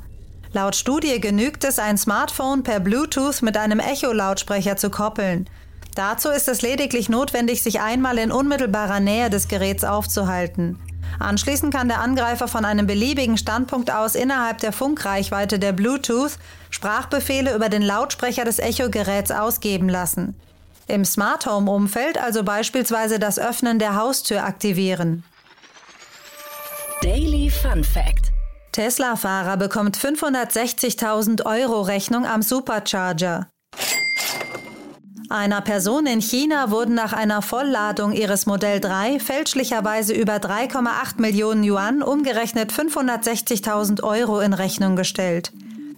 Laut 0.53 0.75
Studie 0.75 1.19
genügt 1.19 1.65
es, 1.65 1.77
ein 1.77 1.97
Smartphone 1.97 2.63
per 2.63 2.79
Bluetooth 2.79 3.41
mit 3.41 3.57
einem 3.57 3.79
Echo-Lautsprecher 3.79 4.77
zu 4.77 4.89
koppeln. 4.89 5.49
Dazu 5.93 6.29
ist 6.29 6.47
es 6.47 6.61
lediglich 6.61 7.09
notwendig, 7.09 7.61
sich 7.61 7.81
einmal 7.81 8.17
in 8.17 8.31
unmittelbarer 8.31 9.01
Nähe 9.01 9.29
des 9.29 9.49
Geräts 9.49 9.83
aufzuhalten. 9.83 10.79
Anschließend 11.19 11.73
kann 11.73 11.87
der 11.87 12.01
Angreifer 12.01 12.47
von 12.47 12.65
einem 12.65 12.87
beliebigen 12.87 13.37
Standpunkt 13.37 13.91
aus 13.91 14.15
innerhalb 14.15 14.59
der 14.59 14.73
Funkreichweite 14.73 15.59
der 15.59 15.71
Bluetooth 15.71 16.37
Sprachbefehle 16.69 17.55
über 17.55 17.69
den 17.69 17.81
Lautsprecher 17.81 18.45
des 18.45 18.59
Echo-Geräts 18.59 19.31
ausgeben 19.31 19.89
lassen. 19.89 20.35
Im 20.87 21.05
Smart 21.05 21.45
Home-Umfeld 21.45 22.17
also 22.17 22.43
beispielsweise 22.43 23.19
das 23.19 23.39
Öffnen 23.39 23.79
der 23.79 23.95
Haustür 23.95 24.43
aktivieren. 24.43 25.23
Daily 27.01 27.49
Fun 27.49 27.83
Fact: 27.83 28.31
Tesla-Fahrer 28.71 29.57
bekommt 29.57 29.97
560.000 29.97 31.45
Euro 31.45 31.81
Rechnung 31.81 32.25
am 32.25 32.41
Supercharger. 32.41 33.47
Einer 35.33 35.61
Person 35.61 36.05
in 36.05 36.21
China 36.21 36.69
wurden 36.69 36.93
nach 36.93 37.11
einer 37.11 37.41
Vollladung 37.41 38.11
ihres 38.11 38.45
Modell 38.45 38.79
3 38.79 39.19
fälschlicherweise 39.19 40.13
über 40.13 40.35
3,8 40.35 41.19
Millionen 41.19 41.63
Yuan, 41.63 42.03
umgerechnet 42.03 42.71
560.000 42.71 44.03
Euro, 44.03 44.41
in 44.41 44.53
Rechnung 44.53 44.95
gestellt. 44.95 45.51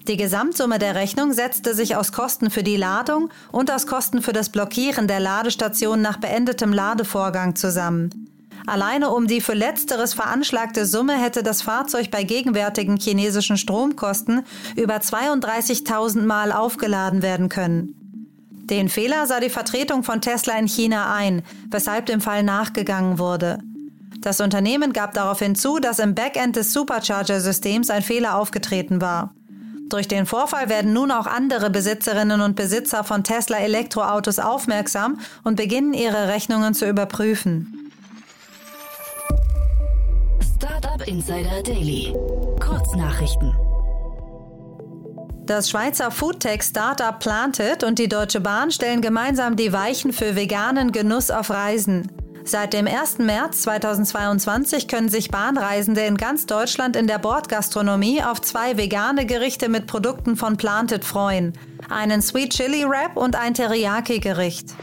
Die 0.07 0.15
Gesamtsumme 0.15 0.79
der 0.79 0.95
Rechnung 0.95 1.33
setzte 1.33 1.73
sich 1.73 1.97
aus 1.97 2.13
Kosten 2.13 2.49
für 2.49 2.63
die 2.63 2.77
Ladung 2.77 3.29
und 3.51 3.69
aus 3.71 3.87
Kosten 3.87 4.21
für 4.21 4.31
das 4.31 4.47
Blockieren 4.47 5.09
der 5.09 5.19
Ladestation 5.19 6.01
nach 6.01 6.15
beendetem 6.15 6.71
Ladevorgang 6.71 7.57
zusammen. 7.57 8.29
Alleine 8.67 9.09
um 9.09 9.27
die 9.27 9.41
für 9.41 9.53
letzteres 9.53 10.13
veranschlagte 10.13 10.85
Summe 10.85 11.21
hätte 11.21 11.43
das 11.43 11.61
Fahrzeug 11.61 12.09
bei 12.09 12.23
gegenwärtigen 12.23 12.95
chinesischen 12.95 13.57
Stromkosten 13.57 14.45
über 14.77 14.95
32.000 14.95 16.21
Mal 16.21 16.53
aufgeladen 16.53 17.21
werden 17.21 17.49
können. 17.49 18.04
Den 18.65 18.89
Fehler 18.89 19.27
sah 19.27 19.39
die 19.39 19.51
Vertretung 19.51 20.03
von 20.03 20.21
Tesla 20.21 20.57
in 20.57 20.67
China 20.67 21.13
ein, 21.13 21.43
weshalb 21.69 22.07
dem 22.07 22.19
Fall 22.19 22.41
nachgegangen 22.41 23.19
wurde. 23.19 23.59
Das 24.21 24.41
Unternehmen 24.41 24.91
gab 24.91 25.13
daraufhin 25.13 25.55
zu, 25.55 25.77
dass 25.77 25.99
im 25.99 26.15
Backend 26.15 26.55
des 26.55 26.73
Supercharger-Systems 26.73 27.91
ein 27.91 28.01
Fehler 28.01 28.35
aufgetreten 28.35 29.01
war. 29.01 29.35
Durch 29.89 30.07
den 30.07 30.25
Vorfall 30.25 30.67
werden 30.67 30.93
nun 30.93 31.11
auch 31.11 31.27
andere 31.27 31.69
Besitzerinnen 31.69 32.41
und 32.41 32.55
Besitzer 32.55 33.03
von 33.03 33.23
Tesla 33.23 33.57
Elektroautos 33.57 34.39
aufmerksam 34.39 35.19
und 35.43 35.57
beginnen 35.57 35.93
ihre 35.93 36.27
Rechnungen 36.27 36.73
zu 36.73 36.89
überprüfen. 36.89 37.91
Startup 40.55 41.07
Insider 41.07 41.61
Daily. 41.61 42.11
Kurznachrichten. 42.59 43.64
Das 45.45 45.69
Schweizer 45.69 46.09
Foodtech-Startup 46.09 47.19
Planted 47.19 47.83
und 47.83 47.99
die 47.99 48.09
Deutsche 48.09 48.39
Bahn 48.39 48.71
stellen 48.71 49.01
gemeinsam 49.01 49.55
die 49.55 49.71
Weichen 49.71 50.11
für 50.11 50.35
veganen 50.35 50.91
Genuss 50.91 51.29
auf 51.29 51.51
Reisen. 51.51 52.11
Seit 52.43 52.73
dem 52.73 52.87
1. 52.87 53.19
März 53.19 53.61
2022 53.61 54.87
können 54.87 55.09
sich 55.09 55.29
Bahnreisende 55.29 56.01
in 56.01 56.17
ganz 56.17 56.47
Deutschland 56.47 56.95
in 56.95 57.05
der 57.05 57.19
Bordgastronomie 57.19 58.23
auf 58.23 58.41
zwei 58.41 58.77
vegane 58.77 59.27
Gerichte 59.27 59.69
mit 59.69 59.85
Produkten 59.85 60.35
von 60.35 60.57
Planted 60.57 61.05
freuen. 61.05 61.53
Einen 61.91 62.23
Sweet 62.23 62.53
Chili 62.53 62.89
Wrap 62.89 63.15
und 63.15 63.35
ein 63.35 63.53
Teriyaki-Gericht. 63.53 64.73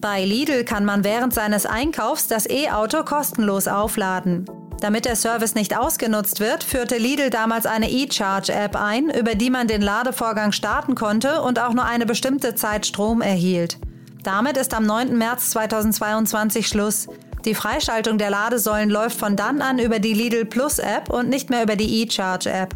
Bei 0.00 0.24
Lidl 0.24 0.62
kann 0.62 0.84
man 0.84 1.02
während 1.02 1.34
seines 1.34 1.66
Einkaufs 1.66 2.28
das 2.28 2.48
E-Auto 2.48 3.02
kostenlos 3.02 3.66
aufladen. 3.66 4.44
Damit 4.80 5.06
der 5.06 5.16
Service 5.16 5.54
nicht 5.54 5.76
ausgenutzt 5.76 6.38
wird, 6.38 6.62
führte 6.62 6.98
Lidl 6.98 7.30
damals 7.30 7.66
eine 7.66 7.90
E-Charge-App 7.90 8.76
ein, 8.76 9.10
über 9.10 9.34
die 9.34 9.50
man 9.50 9.66
den 9.66 9.82
Ladevorgang 9.82 10.52
starten 10.52 10.94
konnte 10.94 11.42
und 11.42 11.58
auch 11.58 11.74
nur 11.74 11.84
eine 11.84 12.06
bestimmte 12.06 12.54
Zeit 12.54 12.86
Strom 12.86 13.20
erhielt. 13.20 13.78
Damit 14.22 14.56
ist 14.56 14.74
am 14.74 14.84
9. 14.86 15.16
März 15.16 15.50
2022 15.50 16.68
Schluss. 16.68 17.08
Die 17.44 17.54
Freischaltung 17.54 18.18
der 18.18 18.30
Ladesäulen 18.30 18.90
läuft 18.90 19.18
von 19.18 19.36
dann 19.36 19.62
an 19.62 19.78
über 19.78 19.98
die 19.98 20.12
Lidl 20.12 20.44
Plus 20.44 20.78
App 20.78 21.10
und 21.10 21.28
nicht 21.28 21.50
mehr 21.50 21.62
über 21.62 21.76
die 21.76 22.02
E-Charge 22.02 22.50
App. 22.50 22.74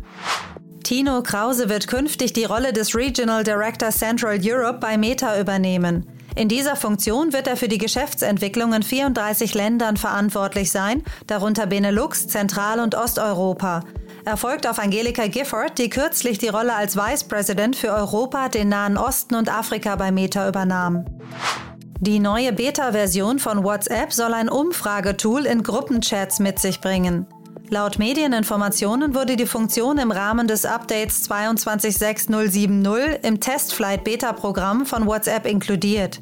Tino 0.83 1.23
Krause 1.23 1.69
wird 1.69 1.87
künftig 1.87 2.33
die 2.33 2.45
Rolle 2.45 2.73
des 2.73 2.95
Regional 2.97 3.45
Director 3.45 3.91
Central 3.91 4.39
Europe 4.43 4.79
bei 4.81 4.99
Meta 4.99 5.39
übernehmen. 5.39 6.07
In 6.35 6.49
dieser 6.49 6.77
Funktion 6.77 7.33
wird 7.33 7.47
er 7.47 7.57
für 7.57 7.69
die 7.69 7.79
Geschäftsentwicklung 7.79 8.73
in 8.73 8.83
34 8.83 9.55
Ländern 9.55 9.97
verantwortlich 9.99 10.71
sein, 10.71 11.03
darunter 11.27 11.67
Benelux, 11.67 12.27
Zentral- 12.27 12.81
und 12.81 12.95
Osteuropa. 12.95 13.85
Er 14.25 14.37
folgt 14.37 14.67
auf 14.67 14.79
Angelika 14.79 15.27
Gifford, 15.27 15.79
die 15.79 15.91
kürzlich 15.91 16.39
die 16.39 16.49
Rolle 16.49 16.75
als 16.75 16.97
Vice 16.97 17.25
President 17.25 17.77
für 17.77 17.93
Europa, 17.93 18.49
den 18.49 18.71
Nahen 18.71 18.97
Osten 18.97 19.35
und 19.35 19.53
Afrika 19.53 19.97
bei 19.97 20.11
Meta 20.11 20.49
übernahm. 20.49 21.05
Die 22.01 22.19
neue 22.19 22.53
Beta-Version 22.53 23.39
von 23.39 23.63
WhatsApp 23.63 24.13
soll 24.13 24.33
ein 24.33 24.49
Umfragetool 24.49 25.45
in 25.45 25.63
Gruppenchats 25.63 26.41
mit 26.41 26.59
sich 26.59 26.81
bringen. 26.81 27.27
Laut 27.71 27.99
Medieninformationen 27.99 29.15
wurde 29.15 29.37
die 29.37 29.47
Funktion 29.47 29.99
im 29.99 30.11
Rahmen 30.11 30.47
des 30.47 30.65
Updates 30.65 31.23
226070 31.23 33.21
im 33.23 33.41
Testflight 33.41 34.05
Beta-Programm 34.05 34.87
von 34.87 35.07
WhatsApp 35.07 35.47
inkludiert. 35.47 36.21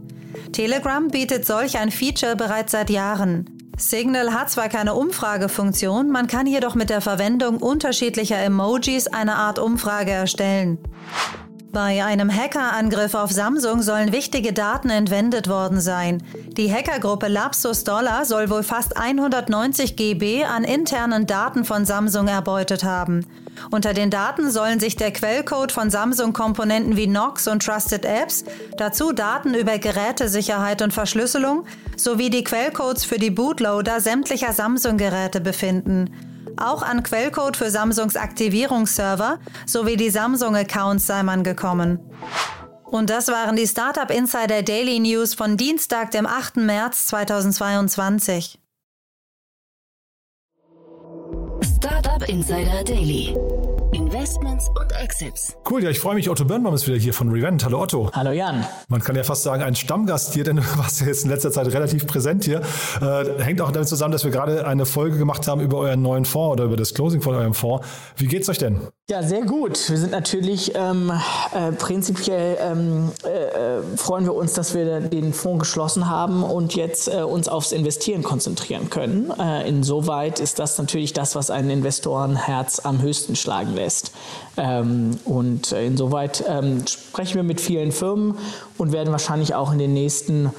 Telegram 0.53 1.09
bietet 1.09 1.47
solch 1.47 1.79
ein 1.79 1.91
Feature 1.91 2.37
bereits 2.37 2.73
seit 2.73 2.91
Jahren. 2.91 3.47
Signal 3.77 4.35
hat 4.35 4.51
zwar 4.51 4.69
keine 4.69 4.95
Umfragefunktion, 4.95 6.11
man 6.11 6.27
kann 6.27 6.47
jedoch 6.47 6.75
mit 6.75 6.91
der 6.91 7.01
Verwendung 7.01 7.59
unterschiedlicher 7.59 8.39
Emojis 8.39 9.07
eine 9.07 9.37
Art 9.37 9.59
Umfrage 9.59 10.11
erstellen. 10.11 10.79
Bei 11.73 12.05
einem 12.05 12.35
Hackerangriff 12.35 13.15
auf 13.15 13.31
Samsung 13.31 13.81
sollen 13.81 14.11
wichtige 14.11 14.53
Daten 14.53 14.91
entwendet 14.91 15.49
worden 15.49 15.81
sein. 15.81 16.21
Die 16.57 16.73
Hackergruppe 16.73 17.29
Lapsus 17.29 17.85
Dollar 17.85 18.25
soll 18.25 18.51
wohl 18.51 18.65
fast 18.65 18.97
190 18.97 19.95
GB 19.95 20.45
an 20.45 20.65
internen 20.65 21.29
Daten 21.29 21.65
von 21.65 21.85
Samsung 21.85 22.27
erbeutet 22.27 22.83
haben. 22.83 23.25
Unter 23.71 23.95
den 23.95 24.11
Daten 24.11 24.51
sollen 24.51 24.81
sich 24.81 24.97
der 24.97 25.13
Quellcode 25.13 25.71
von 25.71 25.91
Samsung-Komponenten 25.91 26.97
wie 26.97 27.07
Knox 27.07 27.47
und 27.47 27.65
Trusted 27.65 28.05
Apps, 28.05 28.45
dazu 28.77 29.13
Daten 29.13 29.55
über 29.55 29.79
Gerätesicherheit 29.79 30.83
und 30.83 30.93
Verschlüsselung 30.93 31.65
sowie 31.97 32.31
die 32.31 32.43
Quellcodes 32.43 33.05
für 33.05 33.19
die 33.19 33.31
Bootloader 33.31 34.01
sämtlicher 34.01 34.53
Samsung-Geräte 34.53 35.41
befinden 35.41 36.11
auch 36.61 36.83
an 36.83 37.03
Quellcode 37.03 37.57
für 37.57 37.71
Samsungs 37.71 38.17
Aktivierungsserver 38.17 39.39
sowie 39.67 39.97
die 39.97 40.11
Samsung-Accounts 40.11 41.07
sei 41.07 41.23
man 41.23 41.45
gekommen. 41.45 41.99
Und 42.85 43.09
das 43.09 43.29
waren 43.29 43.57
die 43.57 43.67
Startup 43.67 44.11
Insider 44.11 44.63
Daily 44.63 44.99
News 44.99 45.35
von 45.35 45.57
Dienstag, 45.57 46.11
dem 46.11 46.27
8. 46.27 46.57
März 46.57 47.07
2022. 47.07 48.59
Startup 52.11 52.29
Insider 52.29 52.83
Daily. 52.83 53.37
Investments 53.93 54.69
und 54.69 54.93
Exits. 54.93 55.57
Cool, 55.69 55.83
ja, 55.83 55.91
ich 55.91 55.99
freue 55.99 56.15
mich. 56.15 56.29
Otto 56.31 56.45
Birnbaum 56.45 56.75
ist 56.75 56.87
wieder 56.87 56.97
hier 56.97 57.13
von 57.13 57.31
Revent. 57.31 57.65
Hallo 57.65 57.81
Otto. 57.81 58.11
Hallo 58.13 58.31
Jan. 58.31 58.65
Man 58.89 59.01
kann 59.01 59.17
ja 59.17 59.25
fast 59.25 59.43
sagen, 59.43 59.63
ein 59.63 59.75
Stammgast 59.75 60.35
hier, 60.35 60.45
denn 60.45 60.57
du 60.57 60.63
warst 60.77 61.01
ja 61.01 61.07
jetzt 61.07 61.25
in 61.25 61.31
letzter 61.31 61.51
Zeit 61.51 61.67
relativ 61.69 62.07
präsent 62.07 62.45
hier. 62.45 62.61
Äh, 63.01 63.43
hängt 63.43 63.61
auch 63.61 63.73
damit 63.73 63.89
zusammen, 63.89 64.13
dass 64.13 64.25
wir 64.25 64.31
gerade 64.31 64.67
eine 64.67 64.87
Folge 64.87 65.19
gemacht 65.19 65.47
haben 65.49 65.61
über 65.61 65.79
euren 65.79 66.03
neuen 66.03 66.25
Fonds 66.25 66.55
oder 66.55 66.65
über 66.65 66.77
das 66.77 66.95
Closing 66.95 67.21
von 67.21 67.35
eurem 67.35 67.55
Fonds. 67.55 67.87
Wie 68.17 68.27
geht's 68.27 68.49
euch 68.49 68.59
denn? 68.59 68.81
Ja, 69.11 69.25
sehr 69.25 69.43
gut. 69.43 69.91
Wir 69.91 69.99
sind 69.99 70.13
natürlich 70.13 70.73
ähm, 70.77 71.11
äh, 71.53 71.73
prinzipiell 71.73 72.59
ähm, 72.61 73.11
äh, 73.25 73.97
freuen 73.97 74.25
wir 74.25 74.35
uns, 74.35 74.53
dass 74.53 74.73
wir 74.73 75.01
den 75.01 75.33
Fonds 75.33 75.65
geschlossen 75.65 76.09
haben 76.09 76.45
und 76.45 76.77
jetzt 76.77 77.09
äh, 77.09 77.23
uns 77.23 77.49
aufs 77.49 77.73
Investieren 77.73 78.23
konzentrieren 78.23 78.89
können. 78.89 79.33
Äh, 79.37 79.69
insoweit 79.69 80.39
ist 80.39 80.61
das 80.61 80.79
natürlich 80.79 81.13
das, 81.13 81.35
was 81.35 81.51
einen 81.51 81.71
Investorenherz 82.11 82.81
am 82.81 83.01
höchsten 83.01 83.37
schlagen 83.37 83.75
lässt. 83.75 84.13
Ähm, 84.57 85.19
und 85.25 85.73
insoweit 85.73 86.45
ähm, 86.49 86.87
sprechen 86.87 87.37
wir 87.37 87.43
mit 87.43 87.61
vielen 87.61 87.93
Firmen 87.93 88.37
und 88.79 88.93
werden 88.93 89.13
wahrscheinlich 89.13 89.55
auch 89.55 89.73
in 89.73 89.79
den 89.79 89.95
nächsten 89.95 90.51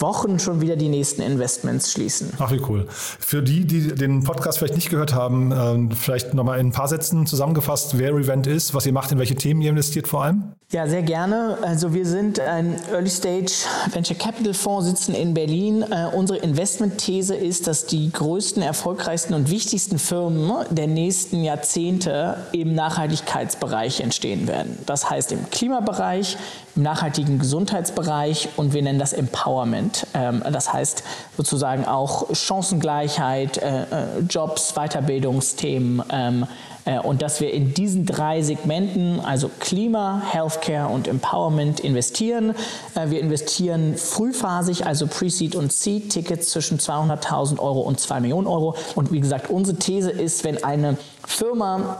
Wochen 0.00 0.38
schon 0.38 0.60
wieder 0.60 0.76
die 0.76 0.88
nächsten 0.88 1.22
Investments 1.22 1.92
schließen. 1.92 2.32
Ach, 2.38 2.52
wie 2.52 2.60
cool. 2.68 2.86
Für 2.88 3.42
die, 3.42 3.64
die 3.66 3.94
den 3.94 4.24
Podcast 4.24 4.58
vielleicht 4.58 4.74
nicht 4.74 4.90
gehört 4.90 5.14
haben, 5.14 5.52
ähm, 5.52 5.90
vielleicht 5.90 6.34
nochmal 6.34 6.58
in 6.58 6.68
ein 6.68 6.72
paar 6.72 6.88
Sätzen 6.88 7.26
zusammengefasst, 7.26 7.98
wer 7.98 8.14
Revent 8.14 8.46
ist, 8.46 8.74
was 8.74 8.86
ihr 8.86 8.92
macht, 8.92 9.12
in 9.12 9.18
welche 9.18 9.34
Themen 9.34 9.60
ihr 9.60 9.70
investiert 9.70 10.08
vor 10.08 10.24
allem? 10.24 10.52
Ja, 10.72 10.88
sehr 10.88 11.02
gerne. 11.02 11.58
Also 11.62 11.94
wir 11.94 12.04
sind 12.04 12.40
ein 12.40 12.80
Early 12.90 13.08
Stage 13.08 13.52
Venture 13.92 14.16
Capital 14.16 14.52
Fonds, 14.52 14.88
sitzen 14.88 15.14
in 15.14 15.32
Berlin. 15.32 15.82
Äh, 15.82 16.08
unsere 16.12 16.40
Investmentthese 16.40 17.36
ist, 17.36 17.68
dass 17.68 17.86
die 17.86 18.10
größten, 18.10 18.62
erfolgreichsten 18.62 19.34
und 19.34 19.48
wichtigsten 19.48 20.00
Firmen 20.00 20.52
der 20.70 20.88
nächsten 20.88 21.44
Jahrzehnte 21.44 22.38
im 22.50 22.74
Nachhaltigkeitsbereich 22.74 24.00
entstehen 24.00 24.48
werden. 24.48 24.76
Das 24.86 25.08
heißt 25.08 25.30
im 25.30 25.48
Klimabereich, 25.50 26.36
nachhaltigen 26.76 27.38
Gesundheitsbereich 27.38 28.50
und 28.56 28.72
wir 28.72 28.82
nennen 28.82 28.98
das 28.98 29.12
Empowerment. 29.12 30.06
Ähm, 30.14 30.42
das 30.50 30.72
heißt 30.72 31.02
sozusagen 31.36 31.84
auch 31.86 32.34
Chancengleichheit, 32.34 33.58
äh, 33.58 33.82
äh, 33.82 33.86
Jobs, 34.28 34.74
Weiterbildungsthemen, 34.74 36.02
ähm, 36.10 36.46
äh, 36.84 36.98
und 36.98 37.22
dass 37.22 37.40
wir 37.40 37.52
in 37.52 37.74
diesen 37.74 38.06
drei 38.06 38.42
Segmenten, 38.42 39.20
also 39.20 39.50
Klima, 39.58 40.22
Healthcare 40.30 40.88
und 40.88 41.08
Empowerment, 41.08 41.80
investieren. 41.80 42.54
Wir 42.94 43.20
investieren 43.20 43.96
frühphasig, 43.96 44.86
also 44.86 45.06
Pre-Seed 45.06 45.56
und 45.56 45.72
Seed-Tickets 45.72 46.50
zwischen 46.50 46.78
200.000 46.78 47.58
Euro 47.58 47.80
und 47.80 47.98
2 47.98 48.20
Millionen 48.20 48.46
Euro. 48.46 48.76
Und 48.94 49.12
wie 49.12 49.20
gesagt, 49.20 49.50
unsere 49.50 49.78
These 49.78 50.10
ist, 50.10 50.44
wenn 50.44 50.62
eine 50.62 50.96
Firma 51.26 51.98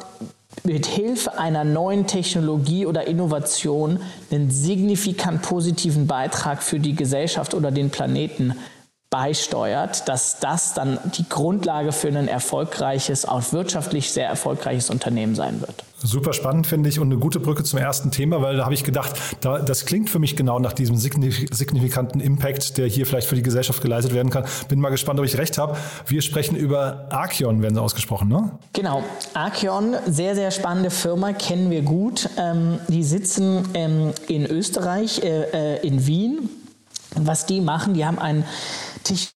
mit 0.65 0.87
Hilfe 0.87 1.39
einer 1.39 1.65
neuen 1.65 2.07
Technologie 2.07 2.87
oder 2.87 3.07
Innovation 3.07 4.01
einen 4.31 4.51
signifikant 4.51 5.43
positiven 5.43 6.07
Beitrag 6.07 6.63
für 6.63 6.81
die 6.81 6.95
Gesellschaft 6.95 7.55
oder 7.55 7.71
den 7.71 7.91
Planeten 7.91 8.55
beisteuert, 9.11 10.09
dass 10.09 10.41
das 10.41 10.75
dann 10.75 10.99
die 11.17 11.29
Grundlage 11.29 11.93
für 11.93 12.09
ein 12.09 12.29
erfolgreiches, 12.29 13.25
auch 13.25 13.53
wirtschaftlich 13.53 14.11
sehr 14.11 14.29
erfolgreiches 14.29 14.91
Unternehmen 14.91 15.35
sein 15.35 15.61
wird. 15.61 15.85
Super 16.07 16.33
spannend, 16.33 16.69
finde 16.69 16.89
ich, 16.89 17.01
und 17.01 17.09
eine 17.11 17.19
gute 17.19 17.41
Brücke 17.41 17.65
zum 17.65 17.81
ersten 17.81 18.13
Thema, 18.13 18.41
weil 18.41 18.57
da 18.57 18.65
habe 18.65 18.75
ich 18.75 18.85
gedacht, 18.85 19.17
da, 19.41 19.59
das 19.59 19.87
klingt 19.87 20.09
für 20.09 20.21
mich 20.21 20.37
genau 20.37 20.61
nach 20.61 20.73
diesem 20.73 20.97
signifikanten 20.97 22.21
Impact, 22.21 22.79
der 22.79 22.87
hier 22.87 23.07
vielleicht 23.07 23.27
für 23.27 23.35
die 23.35 23.43
Gesellschaft 23.43 23.83
geleistet 23.83 24.15
werden 24.15 24.31
kann. 24.31 24.45
Bin 24.69 24.81
mal 24.81 24.91
gespannt, 24.91 25.19
ob 25.19 25.27
ich 25.27 25.37
recht 25.37 25.59
habe. 25.59 25.77
Wir 26.07 26.23
sprechen 26.23 26.55
über 26.55 27.09
Archeon, 27.11 27.61
werden 27.61 27.75
sie 27.75 27.83
ausgesprochen, 27.83 28.29
ne? 28.29 28.53
Genau. 28.73 29.03
Archeon, 29.35 29.97
sehr, 30.07 30.37
sehr 30.37 30.53
spannende 30.53 30.91
Firma, 30.91 31.33
kennen 31.33 31.71
wir 31.71 31.83
gut. 31.83 32.29
Ähm, 32.39 32.79
die 32.87 33.03
sitzen 33.03 33.69
ähm, 33.75 34.13
in 34.29 34.47
Österreich, 34.47 35.23
äh, 35.25 35.75
äh, 35.77 35.87
in 35.87 36.07
Wien. 36.07 36.49
was 37.17 37.47
die 37.47 37.61
machen, 37.61 37.95
die 37.95 38.05
haben 38.05 38.19
ein 38.19 38.45
Technologie 39.03 39.36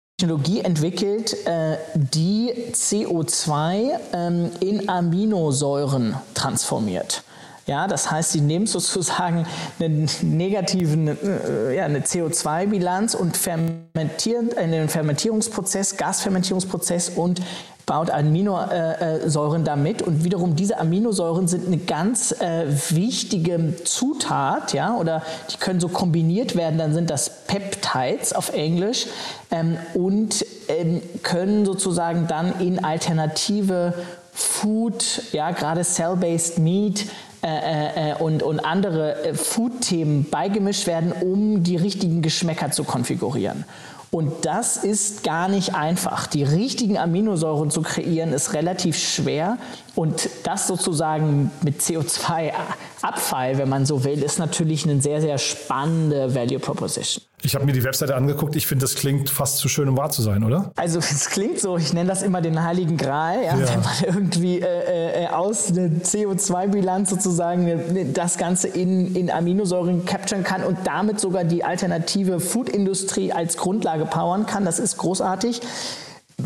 entwickelt, 0.61 1.35
äh, 1.46 1.76
die 1.94 2.52
CO2 2.72 3.98
ähm, 4.12 4.50
in 4.61 4.88
Aminosäuren 4.88 6.16
transformiert. 6.35 7.22
Ja, 7.70 7.87
das 7.87 8.11
heißt, 8.11 8.33
sie 8.33 8.40
nehmen 8.40 8.66
sozusagen 8.66 9.46
einen 9.78 10.11
negativen, 10.22 11.06
äh, 11.06 11.76
ja, 11.76 11.85
eine 11.85 12.00
CO2-Bilanz 12.00 13.14
und 13.14 13.37
fermentieren 13.37 14.50
einen 14.59 14.88
Fermentierungsprozess, 14.88 15.96
Gasfermentierungsprozess 15.96 17.11
und 17.11 17.40
baut 17.87 18.11
Aminosäuren 18.11 19.62
damit. 19.62 20.02
Und 20.02 20.24
wiederum 20.24 20.56
diese 20.56 20.80
Aminosäuren 20.80 21.46
sind 21.46 21.68
eine 21.68 21.76
ganz 21.78 22.33
äh, 22.40 22.66
wichtige 22.88 23.76
Zutat, 23.85 24.72
ja, 24.72 24.96
oder 24.96 25.22
die 25.52 25.59
können 25.59 25.78
so 25.78 25.87
kombiniert 25.87 26.56
werden, 26.56 26.76
dann 26.76 26.92
sind 26.92 27.09
das 27.09 27.44
Peptides 27.46 28.33
auf 28.33 28.52
Englisch 28.52 29.06
ähm, 29.52 29.76
und 29.94 30.44
ähm, 30.66 31.02
können 31.22 31.64
sozusagen 31.64 32.26
dann 32.26 32.59
in 32.59 32.85
alternative 32.85 33.94
Food, 34.33 35.22
ja, 35.30 35.52
gerade 35.52 35.83
Cell-Based 35.85 36.59
Meat, 36.59 37.06
äh, 37.42 38.11
äh, 38.11 38.14
und, 38.16 38.42
und 38.42 38.61
andere 38.61 39.24
äh, 39.24 39.35
Food-Themen 39.35 40.29
beigemischt 40.31 40.87
werden, 40.87 41.12
um 41.12 41.62
die 41.62 41.76
richtigen 41.76 42.20
Geschmäcker 42.20 42.70
zu 42.70 42.85
konfigurieren. 42.85 43.64
Und 44.11 44.44
das 44.44 44.76
ist 44.76 45.22
gar 45.22 45.48
nicht 45.48 45.74
einfach. 45.74 46.26
Die 46.26 46.42
richtigen 46.42 46.98
Aminosäuren 46.98 47.70
zu 47.70 47.83
kreieren 47.83 48.33
ist 48.33 48.55
relativ 48.55 48.98
schwer. 48.98 49.57
Und 49.94 50.29
das 50.44 50.66
sozusagen 50.66 51.50
mit 51.62 51.81
CO2-Abfall, 51.81 53.59
wenn 53.59 53.68
man 53.68 53.87
so 53.87 54.05
will, 54.05 54.22
ist 54.22 54.38
natürlich 54.38 54.85
eine 54.85 55.00
sehr, 55.00 55.20
sehr 55.20 55.38
spannende 55.38 56.35
Value 56.35 56.59
Proposition. 56.59 57.24
Ich 57.42 57.55
habe 57.55 57.64
mir 57.64 57.72
die 57.72 57.83
Webseite 57.83 58.14
angeguckt. 58.14 58.55
Ich 58.55 58.66
finde, 58.66 58.85
das 58.85 58.94
klingt 58.94 59.31
fast 59.31 59.57
zu 59.57 59.68
schön, 59.68 59.88
um 59.88 59.96
wahr 59.96 60.11
zu 60.11 60.20
sein, 60.22 60.44
oder? 60.44 60.72
Also 60.76 60.98
es 61.00 61.31
klingt 61.31 61.59
so, 61.59 61.76
ich 61.76 61.92
nenne 61.92 62.09
das 62.09 62.22
immer 62.22 62.40
den 62.40 62.62
heiligen 62.62 62.96
Gral, 62.96 63.42
ja, 63.42 63.57
ja. 63.57 63.68
wenn 63.68 63.81
man 63.81 63.92
irgendwie 64.05 64.61
äh, 64.61 65.24
äh, 65.24 65.26
aus 65.29 65.70
einer 65.70 65.88
CO2-Bilanz 65.88 67.11
sozusagen 67.11 67.66
äh, 67.66 68.12
das 68.12 68.37
Ganze 68.37 68.68
in, 68.68 69.16
in 69.16 69.31
Aminosäuren 69.31 70.05
capturen 70.05 70.44
kann 70.44 70.62
und 70.62 70.79
damit 70.85 71.18
sogar 71.18 71.44
die 71.44 71.64
alternative 71.64 72.40
Food-Industrie 72.40 73.33
als 73.33 73.57
Grundlage 73.57 74.05
powern 74.05 74.46
kann. 74.46 74.64
Das 74.64 74.79
ist 74.79 74.98
großartig. 74.98 75.62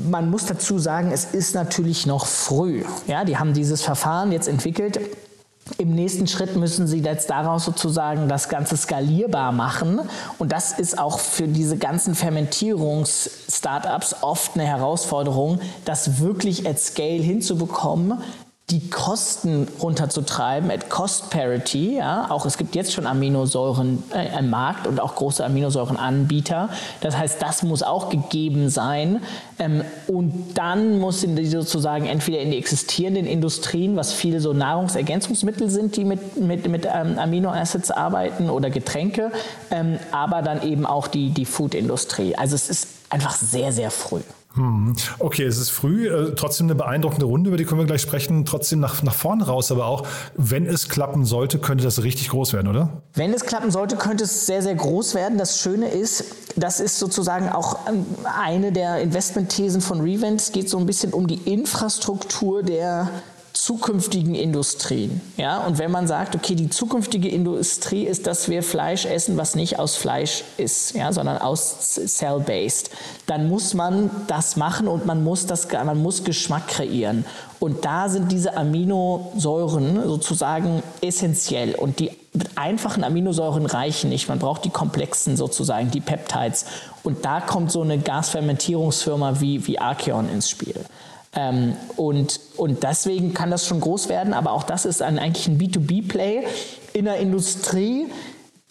Man 0.07 0.31
muss 0.31 0.45
dazu 0.45 0.79
sagen, 0.79 1.13
es 1.13 1.25
ist 1.25 1.55
natürlich 1.55 2.07
noch 2.07 2.27
früh. 2.27 2.85
Ja, 3.07 3.25
die 3.25 3.39
haben 3.39 3.55
dieses 3.55 3.83
Verfahren 3.83 4.33
jetzt 4.33 4.49
entwickelt. 4.49 5.01
Im 5.79 5.95
nächsten 5.95 6.27
Schritt 6.27 6.57
müssen 6.57 6.87
sie 6.87 6.99
jetzt 6.99 7.31
daraus 7.31 7.65
sozusagen 7.65 8.29
das 8.29 8.51
Ganze 8.51 8.77
skalierbar 8.77 9.51
machen. 9.51 10.01
Und 10.39 10.53
das 10.53 10.79
ist 10.79 10.99
auch 10.99 11.19
für 11.19 11.49
diese 11.49 11.79
ganzen 11.79 12.15
Fermentierungs-Startups 12.15 14.17
oft 14.21 14.55
eine 14.55 14.67
Herausforderung, 14.67 15.61
das 15.87 16.21
wirklich 16.21 16.69
at 16.69 16.79
scale 16.79 17.23
hinzubekommen, 17.23 18.19
die 18.75 18.91
Kosten 18.91 19.69
runterzutreiben 19.81 20.69
at 20.69 20.91
Cost 20.91 21.31
Parity. 21.31 21.97
Ja, 21.99 22.27
auch 22.29 22.45
es 22.45 22.59
gibt 22.59 22.75
jetzt 22.75 22.93
schon 22.93 23.07
Aminosäuren 23.07 24.03
äh, 24.13 24.37
im 24.37 24.51
Markt 24.51 24.89
und 24.89 25.01
auch 25.01 25.15
große 25.15 25.45
Aminosäurenanbieter. 25.45 26.71
Das 27.01 27.17
heißt, 27.17 27.41
das 27.41 27.63
muss 27.63 27.85
auch 27.85 28.11
gegeben 28.11 28.71
sein. 28.71 29.23
Ähm, 29.61 29.85
und 30.09 30.55
dann 30.55 30.99
muss 30.99 31.21
die 31.21 31.47
sozusagen 31.47 32.07
entweder 32.07 32.41
in 32.41 32.51
die 32.51 32.59
existierenden 32.59 33.27
Industrien, 33.27 33.95
was 33.95 34.13
viele 34.13 34.41
so 34.41 34.53
Nahrungsergänzungsmittel 34.53 35.71
sind, 35.71 35.95
die 35.95 36.05
mit, 36.05 36.37
mit, 36.37 36.67
mit 36.67 36.85
ähm, 36.93 37.17
Aminoacids 37.17 37.93
arbeiten 37.93 38.51
oder 38.51 38.71
Getränke, 38.71 39.31
ähm, 39.71 40.01
aber 40.11 40.43
dann 40.43 40.63
eben 40.65 40.85
auch 40.85 41.07
die, 41.07 41.31
die 41.31 41.45
Food-Industrie. 41.45 42.35
Also 42.35 42.57
es 42.57 42.69
ist 42.69 42.89
einfach 43.09 43.37
sehr, 43.37 43.71
sehr 43.71 43.93
früh. 43.93 44.23
Hm. 44.55 44.95
Okay, 45.19 45.45
es 45.45 45.59
ist 45.59 45.71
früh, 45.71 46.09
äh, 46.09 46.35
trotzdem 46.37 46.67
eine 46.67 46.77
beeindruckende 46.77 47.27
Runde, 47.27 47.49
über 47.49 47.57
die 47.57 47.65
können 47.65 47.81
wir 47.81 47.87
gleich 47.87 48.03
sprechen. 48.03 48.45
Trotzdem 48.45 48.79
nach, 48.79 49.03
nach 49.03 49.15
vorne 49.15 49.47
raus, 49.47 49.73
aber 49.73 49.87
auch, 49.87 50.07
wenn 50.37 50.67
es 50.67 50.89
klappen 50.89 51.25
sollte, 51.25 51.59
könnte 51.59 51.83
das 51.83 52.05
richtig 52.05 52.29
groß 52.29 52.53
werden, 52.53 52.69
oder? 52.69 53.03
Wenn 53.15 53.33
es 53.33 53.45
klappen 53.45 53.73
sollte, 53.73 53.97
könnte 53.97 54.25
es 54.25 54.47
sehr, 54.47 54.63
sehr 54.63 54.77
groß 54.77 55.17
werden. 55.17 55.39
Das 55.39 55.59
Schöne 55.59 55.89
ist, 55.89 56.25
das 56.55 56.79
ist 56.79 57.01
sozusagen 57.01 57.49
auch 57.49 57.89
ähm, 57.89 58.07
eine 58.41 58.71
der 58.71 59.01
Investmentthesen 59.01 59.81
von 59.81 60.01
Revent. 60.01 60.41
Es 60.41 60.53
geht 60.53 60.71
so 60.71 60.79
ein 60.79 60.87
bisschen 60.87 61.13
um 61.13 61.27
die 61.27 61.41
Infrastruktur 61.53 62.63
der 62.63 63.11
zukünftigen 63.55 64.35
Industrien. 64.35 65.21
Ja? 65.37 65.65
Und 65.65 65.79
wenn 65.79 65.91
man 65.91 66.07
sagt, 66.09 66.35
okay, 66.35 66.57
die 66.57 66.69
zukünftige 66.69 67.29
Industrie 67.29 68.05
ist, 68.05 68.27
dass 68.27 68.49
wir 68.49 68.63
Fleisch 68.63 69.07
essen, 69.07 69.37
was 69.37 69.55
nicht 69.55 69.79
aus 69.79 69.97
Fleisch 69.97 70.45
ist, 70.57 70.95
ja, 70.95 71.13
sondern 71.13 71.39
aus 71.39 71.95
Cell-based, 72.07 72.91
dann 73.27 73.49
muss 73.49 73.73
man 73.73 74.11
das 74.27 74.57
machen 74.57 74.89
und 74.89 75.07
man 75.07 75.23
muss, 75.23 75.47
das, 75.47 75.69
man 75.71 76.03
muss 76.03 76.25
Geschmack 76.25 76.67
kreieren. 76.67 77.25
Und 77.61 77.85
da 77.85 78.09
sind 78.09 78.31
diese 78.31 78.57
Aminosäuren 78.57 80.03
sozusagen 80.05 80.83
essentiell. 81.01 81.77
Und 81.77 82.01
die 82.01 82.11
einfachen 82.57 83.05
Aminosäuren 83.05 83.67
reichen 83.67 84.11
nicht. 84.11 84.29
Man 84.29 84.41
braucht 84.41 84.65
die 84.65 84.71
komplexen 84.71 85.37
sozusagen, 85.37 85.91
die 85.93 86.01
Peptides. 86.01 86.67
Und 87.05 87.25
da 87.25 87.41
kommt 87.41 87.71
so 87.71 87.83
eine 87.83 87.99
Gasfermentierungsfirma 87.99 89.41
wie, 89.41 89.67
wie 89.67 89.79
Archeon 89.79 90.29
ins 90.29 90.51
Spiel. 90.51 90.75
Ähm, 91.37 91.77
und, 91.97 92.41
und 92.57 92.83
deswegen 92.83 93.35
kann 93.35 93.51
das 93.51 93.67
schon 93.67 93.81
groß 93.81 94.09
werden, 94.09 94.33
aber 94.33 94.53
auch 94.53 94.63
das 94.63 94.85
ist 94.85 95.03
ein, 95.03 95.19
eigentlich 95.19 95.49
ein 95.49 95.59
B2B-Play 95.59 96.45
in 96.93 97.07
der 97.07 97.17
Industrie, 97.17 98.07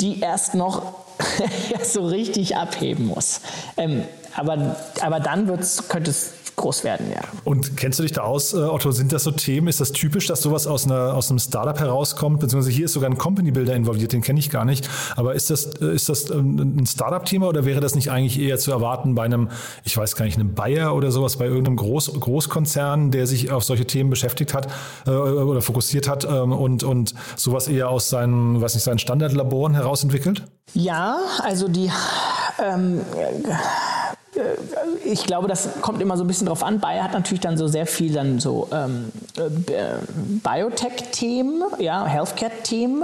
die 0.02 0.20
erst 0.22 0.56
noch 0.56 0.94
so 1.84 2.06
richtig 2.06 2.56
abheben 2.56 3.08
muss. 3.08 3.42
Ähm, 3.78 4.04
aber, 4.36 4.76
aber 5.02 5.20
dann 5.20 5.48
könnte 5.90 6.12
es 6.12 6.34
groß 6.56 6.84
werden, 6.84 7.08
ja. 7.14 7.22
Und 7.44 7.78
kennst 7.78 8.00
du 8.00 8.04
dich 8.04 8.12
da 8.12 8.22
aus, 8.22 8.54
äh, 8.54 8.58
Otto? 8.58 8.92
Sind 8.92 9.12
das 9.12 9.24
so 9.24 9.32
Themen? 9.32 9.68
Ist 9.68 9.82
das 9.82 9.92
typisch, 9.92 10.28
dass 10.28 10.42
sowas 10.42 10.68
aus, 10.68 10.86
einer, 10.86 11.14
aus 11.14 11.30
einem 11.30 11.40
Startup 11.40 11.80
herauskommt? 11.80 12.40
Beziehungsweise 12.40 12.72
hier 12.72 12.86
ist 12.86 12.94
sogar 12.94 13.10
ein 13.10 13.18
Company 13.18 13.52
Builder 13.52 13.76
involviert, 13.76 14.14
den 14.14 14.22
kenne 14.22 14.40
ich 14.40 14.50
gar 14.50 14.66
nicht. 14.66 14.90
Aber 15.16 15.34
ist 15.34 15.50
das, 15.50 15.66
äh, 15.82 15.94
ist 15.94 16.10
das 16.10 16.30
ähm, 16.30 16.78
ein 16.78 16.86
Startup-Thema 16.86 17.48
oder 17.48 17.66
wäre 17.66 17.80
das 17.80 17.96
nicht 17.96 18.12
eigentlich 18.12 18.40
eher 18.40 18.58
zu 18.58 18.72
erwarten 18.72 19.16
bei 19.16 19.24
einem, 19.24 19.50
ich 19.84 19.98
weiß 19.98 20.16
gar 20.16 20.26
nicht, 20.26 20.38
einem 20.38 20.54
Bayer 20.54 20.96
oder 20.96 21.12
sowas, 21.12 21.38
bei 21.38 21.46
irgendeinem 21.46 21.78
Groß, 21.78 22.20
Großkonzern, 22.20 23.12
der 23.12 23.28
sich 23.28 23.52
auf 23.52 23.64
solche 23.64 23.86
Themen 23.86 24.10
beschäftigt 24.10 24.54
hat 24.54 24.68
äh, 25.08 25.12
oder 25.12 25.62
fokussiert 25.62 26.08
hat 26.08 26.26
ähm, 26.26 26.52
und, 26.52 26.84
und 26.84 27.14
sowas 27.36 27.68
eher 27.68 27.90
aus 27.90 28.10
seinen, 28.10 28.62
weiß 28.62 28.76
nicht, 28.76 28.84
seinen 28.84 29.00
Standardlaboren 29.00 29.74
heraus 29.74 30.04
entwickelt? 30.04 30.44
Ja, 30.74 31.18
also 31.42 31.68
die 31.68 31.92
ähm, 32.64 33.02
äh, 33.18 33.54
ich 35.06 35.26
glaube, 35.26 35.48
das 35.48 35.70
kommt 35.82 36.02
immer 36.02 36.18
so 36.18 36.24
ein 36.24 36.28
bisschen 36.28 36.48
drauf 36.48 36.64
an. 36.64 36.80
Bayer 36.80 37.04
hat 37.04 37.14
natürlich 37.14 37.42
dann 37.42 37.58
so 37.58 37.68
sehr 37.68 37.86
viel 37.86 38.14
dann 38.14 38.40
so 38.40 38.68
ähm, 38.72 39.12
äh, 39.38 39.96
Biotech-Themen, 40.44 41.64
ja, 41.80 42.06
Healthcare-Themen. 42.06 43.04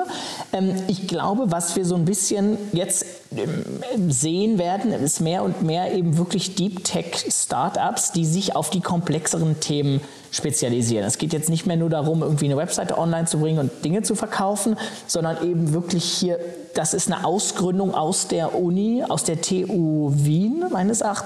Ähm, 0.53 0.75
ich 0.87 1.07
glaube, 1.07 1.51
was 1.51 1.75
wir 1.75 1.85
so 1.85 1.95
ein 1.95 2.05
bisschen 2.05 2.57
jetzt 2.71 3.05
ähm, 3.35 4.11
sehen 4.11 4.57
werden, 4.57 4.91
ist 4.91 5.21
mehr 5.21 5.43
und 5.43 5.61
mehr 5.61 5.93
eben 5.93 6.17
wirklich 6.17 6.55
Deep 6.55 6.83
Tech-Startups, 6.83 8.11
die 8.11 8.25
sich 8.25 8.55
auf 8.55 8.69
die 8.69 8.81
komplexeren 8.81 9.59
Themen 9.59 10.01
spezialisieren. 10.31 11.05
Es 11.05 11.17
geht 11.17 11.33
jetzt 11.33 11.49
nicht 11.49 11.65
mehr 11.65 11.77
nur 11.77 11.89
darum, 11.89 12.21
irgendwie 12.21 12.45
eine 12.45 12.57
Webseite 12.57 12.97
online 12.97 13.25
zu 13.25 13.39
bringen 13.39 13.59
und 13.59 13.83
Dinge 13.83 14.03
zu 14.03 14.15
verkaufen, 14.15 14.77
sondern 15.07 15.43
eben 15.43 15.73
wirklich 15.73 16.03
hier, 16.03 16.39
das 16.75 16.93
ist 16.93 17.11
eine 17.11 17.25
Ausgründung 17.25 17.95
aus 17.95 18.27
der 18.27 18.55
Uni, 18.55 19.03
aus 19.07 19.23
der 19.23 19.41
TU 19.41 20.11
Wien 20.13 20.65
meines 20.71 21.01
Erachtens, 21.01 21.18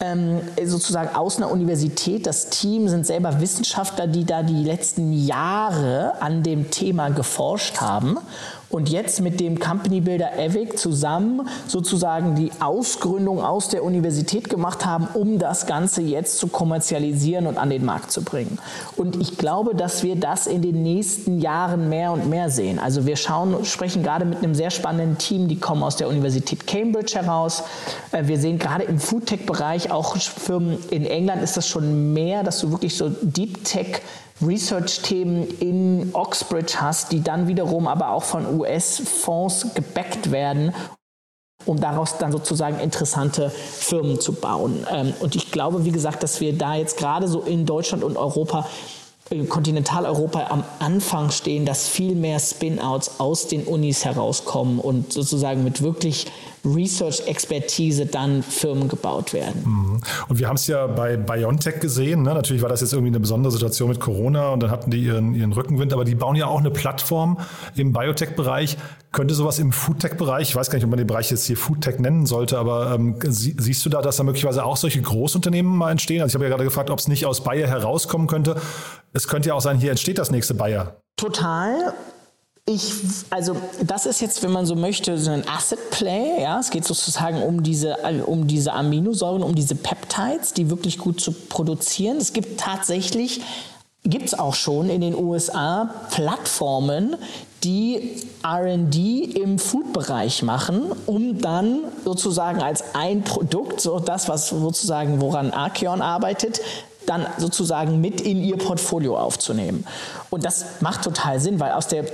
ähm, 0.00 0.40
sozusagen 0.64 1.14
aus 1.14 1.38
einer 1.38 1.50
Universität. 1.50 2.26
Das 2.26 2.50
Team 2.50 2.88
sind 2.88 3.06
selber 3.06 3.40
Wissenschaftler, 3.40 4.06
die 4.06 4.24
da 4.24 4.42
die 4.42 4.62
letzten 4.62 5.12
Jahre 5.12 6.20
an 6.20 6.42
dem 6.42 6.70
Thema 6.70 7.08
geforscht 7.08 7.80
haben 7.80 8.18
und 8.70 8.88
jetzt 8.88 9.20
mit 9.20 9.40
dem 9.40 9.58
Company 9.58 10.00
Builder 10.00 10.38
EVIC 10.38 10.78
zusammen 10.78 11.48
sozusagen 11.66 12.34
die 12.34 12.50
Ausgründung 12.60 13.42
aus 13.42 13.68
der 13.68 13.84
Universität 13.84 14.48
gemacht 14.48 14.84
haben, 14.84 15.08
um 15.14 15.38
das 15.38 15.66
Ganze 15.66 16.02
jetzt 16.02 16.38
zu 16.38 16.48
kommerzialisieren 16.48 17.46
und 17.46 17.58
an 17.58 17.70
den 17.70 17.84
Markt 17.84 18.10
zu 18.10 18.22
bringen. 18.22 18.58
Und 18.96 19.16
ich 19.16 19.38
glaube, 19.38 19.74
dass 19.74 20.02
wir 20.02 20.16
das 20.16 20.46
in 20.46 20.62
den 20.62 20.82
nächsten 20.82 21.38
Jahren 21.40 21.88
mehr 21.88 22.12
und 22.12 22.28
mehr 22.28 22.50
sehen. 22.50 22.78
Also 22.78 23.06
wir 23.06 23.16
schauen, 23.16 23.64
sprechen 23.64 24.02
gerade 24.02 24.24
mit 24.24 24.38
einem 24.38 24.54
sehr 24.54 24.70
spannenden 24.70 25.18
Team, 25.18 25.48
die 25.48 25.58
kommen 25.58 25.82
aus 25.82 25.96
der 25.96 26.08
Universität 26.08 26.66
Cambridge 26.66 27.14
heraus. 27.14 27.62
Äh, 28.12 28.26
wir 28.26 28.38
sehen 28.38 28.58
gerade 28.58 28.84
im 28.84 28.98
Foodtech-Bereich 28.98 29.90
auch 29.90 30.16
Firmen 30.16 30.78
in 30.90 31.06
England 31.06 31.42
ist 31.42 31.56
das 31.56 31.68
schon 31.68 32.12
mehr, 32.12 32.42
dass 32.42 32.60
du 32.60 32.70
wirklich 32.70 32.96
so 32.96 33.10
Deep 33.22 33.64
Tech 33.64 34.02
Research-Themen 34.40 35.48
in 35.60 36.10
Oxbridge 36.12 36.80
hast, 36.80 37.12
die 37.12 37.22
dann 37.22 37.48
wiederum 37.48 37.86
aber 37.86 38.10
auch 38.10 38.24
von 38.24 38.58
US-Fonds 38.60 39.74
gebackt 39.74 40.30
werden 40.30 40.72
um 41.64 41.80
daraus 41.80 42.16
dann 42.18 42.32
sozusagen 42.32 42.78
interessante 42.78 43.50
Firmen 43.50 44.20
zu 44.20 44.32
bauen. 44.32 44.86
Ähm, 44.90 45.12
und 45.20 45.34
ich 45.34 45.50
glaube, 45.50 45.84
wie 45.84 45.90
gesagt, 45.90 46.22
dass 46.22 46.40
wir 46.40 46.56
da 46.56 46.76
jetzt 46.76 46.96
gerade 46.96 47.28
so 47.28 47.40
in 47.40 47.66
Deutschland 47.66 48.04
und 48.04 48.16
Europa 48.16 48.66
Kontinentaleuropa 49.48 50.46
am 50.50 50.62
Anfang 50.78 51.32
stehen, 51.32 51.66
dass 51.66 51.88
viel 51.88 52.14
mehr 52.14 52.38
Spin-outs 52.38 53.18
aus 53.18 53.48
den 53.48 53.64
Unis 53.64 54.04
herauskommen 54.04 54.78
und 54.78 55.12
sozusagen 55.12 55.64
mit 55.64 55.82
wirklich 55.82 56.26
Research-Expertise 56.66 58.06
dann 58.06 58.42
Firmen 58.42 58.88
gebaut 58.88 59.32
werden. 59.32 59.62
Mhm. 59.64 60.00
Und 60.28 60.38
wir 60.38 60.48
haben 60.48 60.56
es 60.56 60.66
ja 60.66 60.86
bei 60.86 61.16
BioNTech 61.16 61.80
gesehen. 61.80 62.22
Ne? 62.22 62.34
Natürlich 62.34 62.62
war 62.62 62.68
das 62.68 62.80
jetzt 62.80 62.92
irgendwie 62.92 63.10
eine 63.10 63.20
besondere 63.20 63.52
Situation 63.52 63.88
mit 63.88 64.00
Corona 64.00 64.50
und 64.50 64.62
dann 64.62 64.70
hatten 64.70 64.90
die 64.90 64.98
ihren, 64.98 65.34
ihren 65.34 65.52
Rückenwind, 65.52 65.92
aber 65.92 66.04
die 66.04 66.14
bauen 66.14 66.36
ja 66.36 66.46
auch 66.46 66.60
eine 66.60 66.70
Plattform 66.70 67.38
im 67.76 67.92
Biotech-Bereich. 67.92 68.76
Könnte 69.12 69.34
sowas 69.34 69.58
im 69.58 69.72
Foodtech-Bereich, 69.72 70.50
ich 70.50 70.56
weiß 70.56 70.68
gar 70.68 70.76
nicht, 70.76 70.84
ob 70.84 70.90
man 70.90 70.98
den 70.98 71.06
Bereich 71.06 71.30
jetzt 71.30 71.46
hier 71.46 71.56
Foodtech 71.56 71.98
nennen 71.98 72.26
sollte, 72.26 72.58
aber 72.58 72.92
ähm, 72.94 73.18
sie, 73.28 73.56
siehst 73.58 73.84
du 73.86 73.88
da, 73.88 74.02
dass 74.02 74.16
da 74.16 74.24
möglicherweise 74.24 74.64
auch 74.64 74.76
solche 74.76 75.00
Großunternehmen 75.00 75.74
mal 75.74 75.90
entstehen? 75.90 76.20
Also 76.20 76.32
ich 76.32 76.34
habe 76.34 76.44
ja 76.44 76.50
gerade 76.50 76.64
gefragt, 76.64 76.90
ob 76.90 76.98
es 76.98 77.08
nicht 77.08 77.24
aus 77.24 77.42
Bayer 77.42 77.68
herauskommen 77.68 78.26
könnte. 78.26 78.56
Es 79.12 79.28
könnte 79.28 79.48
ja 79.48 79.54
auch 79.54 79.60
sein, 79.60 79.78
hier 79.78 79.90
entsteht 79.90 80.18
das 80.18 80.30
nächste 80.30 80.54
Bayer. 80.54 80.96
Total. 81.16 81.94
Ich, 82.68 82.94
also 83.30 83.56
das 83.80 84.06
ist 84.06 84.20
jetzt, 84.20 84.42
wenn 84.42 84.50
man 84.50 84.66
so 84.66 84.74
möchte, 84.74 85.18
so 85.18 85.30
ein 85.30 85.48
Asset 85.48 85.78
Play. 85.92 86.42
Ja, 86.42 86.58
es 86.58 86.70
geht 86.70 86.84
sozusagen 86.84 87.40
um 87.40 87.62
diese, 87.62 87.96
um 88.26 88.48
diese 88.48 88.72
Aminosäuren, 88.72 89.44
um 89.44 89.54
diese 89.54 89.76
Peptides, 89.76 90.52
die 90.52 90.68
wirklich 90.68 90.98
gut 90.98 91.20
zu 91.20 91.30
produzieren. 91.30 92.16
Es 92.16 92.32
gibt 92.32 92.58
tatsächlich, 92.58 93.40
gibt 94.02 94.26
es 94.26 94.36
auch 94.36 94.56
schon 94.56 94.90
in 94.90 95.00
den 95.00 95.14
USA 95.14 95.94
Plattformen, 96.10 97.14
die 97.62 98.20
R&D 98.42 99.20
im 99.20 99.60
Food-Bereich 99.60 100.42
machen, 100.42 100.90
um 101.06 101.40
dann 101.40 101.84
sozusagen 102.04 102.62
als 102.62 102.96
ein 102.96 103.22
Produkt, 103.22 103.80
so 103.80 104.00
das, 104.00 104.28
was 104.28 104.48
sozusagen 104.48 105.20
woran 105.20 105.52
Archeon 105.52 106.02
arbeitet, 106.02 106.60
dann 107.06 107.28
sozusagen 107.38 108.00
mit 108.00 108.20
in 108.20 108.42
ihr 108.42 108.56
Portfolio 108.56 109.16
aufzunehmen. 109.16 109.86
Und 110.30 110.44
das 110.44 110.80
macht 110.80 111.04
total 111.04 111.38
Sinn, 111.38 111.60
weil 111.60 111.70
aus 111.70 111.86
der 111.86 112.06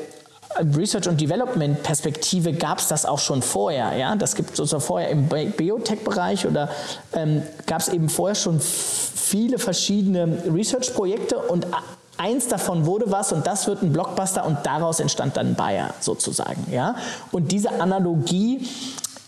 Research 0.76 1.08
und 1.08 1.20
Development 1.20 1.82
Perspektive 1.82 2.52
gab 2.52 2.78
es 2.78 2.88
das 2.88 3.06
auch 3.06 3.18
schon 3.18 3.42
vorher. 3.42 3.96
Ja? 3.96 4.16
Das 4.16 4.34
gibt 4.34 4.50
es 4.50 4.56
sozusagen 4.56 4.82
vorher 4.82 5.10
im 5.10 5.28
Biotech-Bereich 5.28 6.46
oder 6.46 6.68
ähm, 7.14 7.42
gab 7.66 7.80
es 7.80 7.88
eben 7.88 8.08
vorher 8.08 8.34
schon 8.34 8.60
viele 8.60 9.58
verschiedene 9.58 10.42
Research-Projekte 10.52 11.38
und 11.38 11.66
eins 12.18 12.48
davon 12.48 12.86
wurde 12.86 13.10
was 13.10 13.32
und 13.32 13.46
das 13.46 13.66
wird 13.66 13.82
ein 13.82 13.92
Blockbuster 13.92 14.44
und 14.44 14.58
daraus 14.64 15.00
entstand 15.00 15.36
dann 15.36 15.54
Bayer 15.54 15.94
sozusagen. 16.00 16.66
Ja? 16.70 16.96
Und 17.32 17.50
diese 17.50 17.80
Analogie 17.80 18.68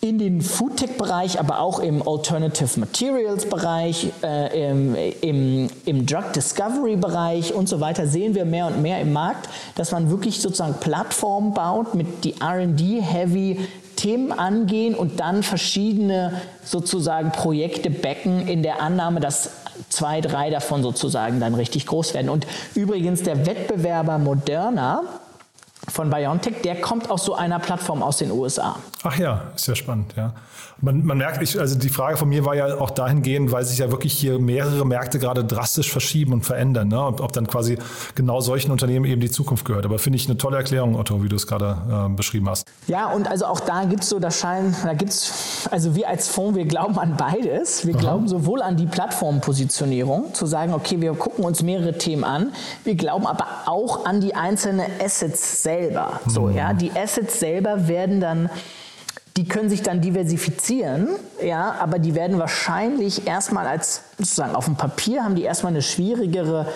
in 0.05 0.19
den 0.19 0.43
Foodtech-Bereich, 0.43 1.41
aber 1.41 1.61
auch 1.61 1.79
im 1.79 2.07
Alternative 2.07 2.79
Materials-Bereich, 2.79 4.13
äh, 4.23 4.69
im, 4.71 4.95
im, 5.23 5.71
im 5.87 6.05
Drug 6.05 6.31
Discovery-Bereich 6.35 7.55
und 7.55 7.71
so 7.71 7.81
weiter 7.81 8.07
sehen 8.07 8.35
wir 8.35 8.45
mehr 8.45 8.67
und 8.67 8.83
mehr 8.83 9.01
im 9.01 9.15
Markt, 9.15 9.49
dass 9.77 9.93
man 9.93 10.11
wirklich 10.11 10.43
sozusagen 10.43 10.75
Plattformen 10.75 11.55
baut, 11.55 11.95
mit 11.95 12.23
die 12.23 12.39
R&D-heavy 12.39 13.67
Themen 13.97 14.33
angehen 14.33 14.95
und 14.95 15.21
dann 15.21 15.43
verschiedene 15.43 16.43
sozusagen 16.63 17.33
Projekte 17.33 17.89
backen 17.89 18.47
in 18.47 18.63
der 18.63 18.83
Annahme, 18.83 19.21
dass 19.21 19.53
zwei, 19.89 20.21
drei 20.21 20.51
davon 20.51 20.83
sozusagen 20.83 21.41
dann 21.41 21.55
richtig 21.55 21.87
groß 21.87 22.13
werden. 22.13 22.29
Und 22.29 22.47
übrigens 22.75 23.23
der 23.23 23.47
Wettbewerber 23.47 24.19
Moderna, 24.19 25.03
von 25.93 26.11
BioNTech, 26.11 26.63
der 26.63 26.81
kommt 26.81 27.11
aus 27.11 27.25
so 27.25 27.35
einer 27.35 27.59
Plattform 27.59 28.03
aus 28.03 28.19
den 28.19 28.31
USA. 28.31 28.77
Ach 29.03 29.17
ja, 29.19 29.43
ist 29.55 29.67
ja 29.69 29.75
spannend, 29.75 30.15
ja. 30.17 30.33
Man, 30.81 31.05
man 31.05 31.19
merkt, 31.19 31.43
ich, 31.43 31.59
also 31.59 31.79
die 31.79 31.89
Frage 31.89 32.17
von 32.17 32.29
mir 32.29 32.45
war 32.45 32.55
ja 32.55 32.79
auch 32.79 32.91
dahingehend, 32.91 33.53
weil 33.53 33.65
sich 33.65 33.79
ja 33.79 33.91
wirklich 33.91 34.13
hier 34.13 34.39
mehrere 34.39 34.85
Märkte 34.85 35.19
gerade 35.19 35.45
drastisch 35.45 35.91
verschieben 35.91 36.33
und 36.33 36.43
verändern, 36.45 36.89
ne? 36.89 37.03
ob, 37.03 37.21
ob 37.21 37.33
dann 37.33 37.47
quasi 37.47 37.79
genau 38.15 38.41
solchen 38.41 38.71
Unternehmen 38.71 39.05
eben 39.05 39.21
die 39.21 39.31
Zukunft 39.31 39.65
gehört. 39.65 39.85
Aber 39.85 39.99
finde 39.99 40.17
ich 40.17 40.27
eine 40.27 40.37
tolle 40.37 40.57
Erklärung, 40.57 40.97
Otto, 40.97 41.23
wie 41.23 41.29
du 41.29 41.37
es 41.37 41.47
gerade 41.47 42.09
äh, 42.11 42.15
beschrieben 42.15 42.49
hast. 42.49 42.67
Ja, 42.87 43.11
und 43.11 43.29
also 43.29 43.47
auch 43.47 43.61
da 43.61 43.85
gibt 43.85 44.03
es 44.03 44.09
so, 44.09 44.19
das 44.19 44.39
scheint, 44.39 44.77
da 44.85 44.95
gibt 44.95 45.13
es, 45.13 45.69
also 45.71 45.95
wir 45.95 46.09
als 46.09 46.29
Fonds, 46.29 46.57
wir 46.57 46.67
glauben 46.67 46.99
an 46.99 47.17
beides. 47.17 47.87
Wir 47.87 47.95
Aha. 47.95 48.01
glauben 48.01 48.29
sowohl 48.29 48.63
an 48.63 48.77
die 48.77 48.87
Plattformpositionierung, 48.87 50.35
zu 50.35 50.47
sagen, 50.47 50.75
okay, 50.75 51.01
wir 51.01 51.15
gucken 51.15 51.45
uns 51.45 51.63
mehrere 51.63 51.97
Themen 51.97 52.25
an. 52.25 52.53
Wir 52.85 52.95
glauben 52.95 53.27
aber 53.27 53.47
auch 53.67 54.05
an 54.07 54.21
die 54.21 54.35
einzelnen 54.35 54.87
Assets 55.03 55.63
selber. 55.63 56.21
So, 56.27 56.43
mhm. 56.43 56.57
ja, 56.57 56.73
die 56.75 56.91
Assets 56.93 57.41
selber 57.41 57.89
werden 57.89 58.21
dann 58.21 58.51
die 59.37 59.47
können 59.47 59.69
sich 59.69 59.83
dann 59.83 60.01
diversifizieren, 60.01 61.09
ja, 61.45 61.75
aber 61.81 61.99
die 61.99 62.15
werden 62.15 62.39
wahrscheinlich 62.39 63.27
erstmal 63.27 63.67
als 63.67 64.03
sozusagen 64.17 64.55
auf 64.55 64.67
dem 64.67 64.77
Papier 64.77 65.25
haben 65.25 65.35
die 65.35 65.43
erstmal 65.43 65.73
eine 65.73 65.83
schwierigere 65.83 66.67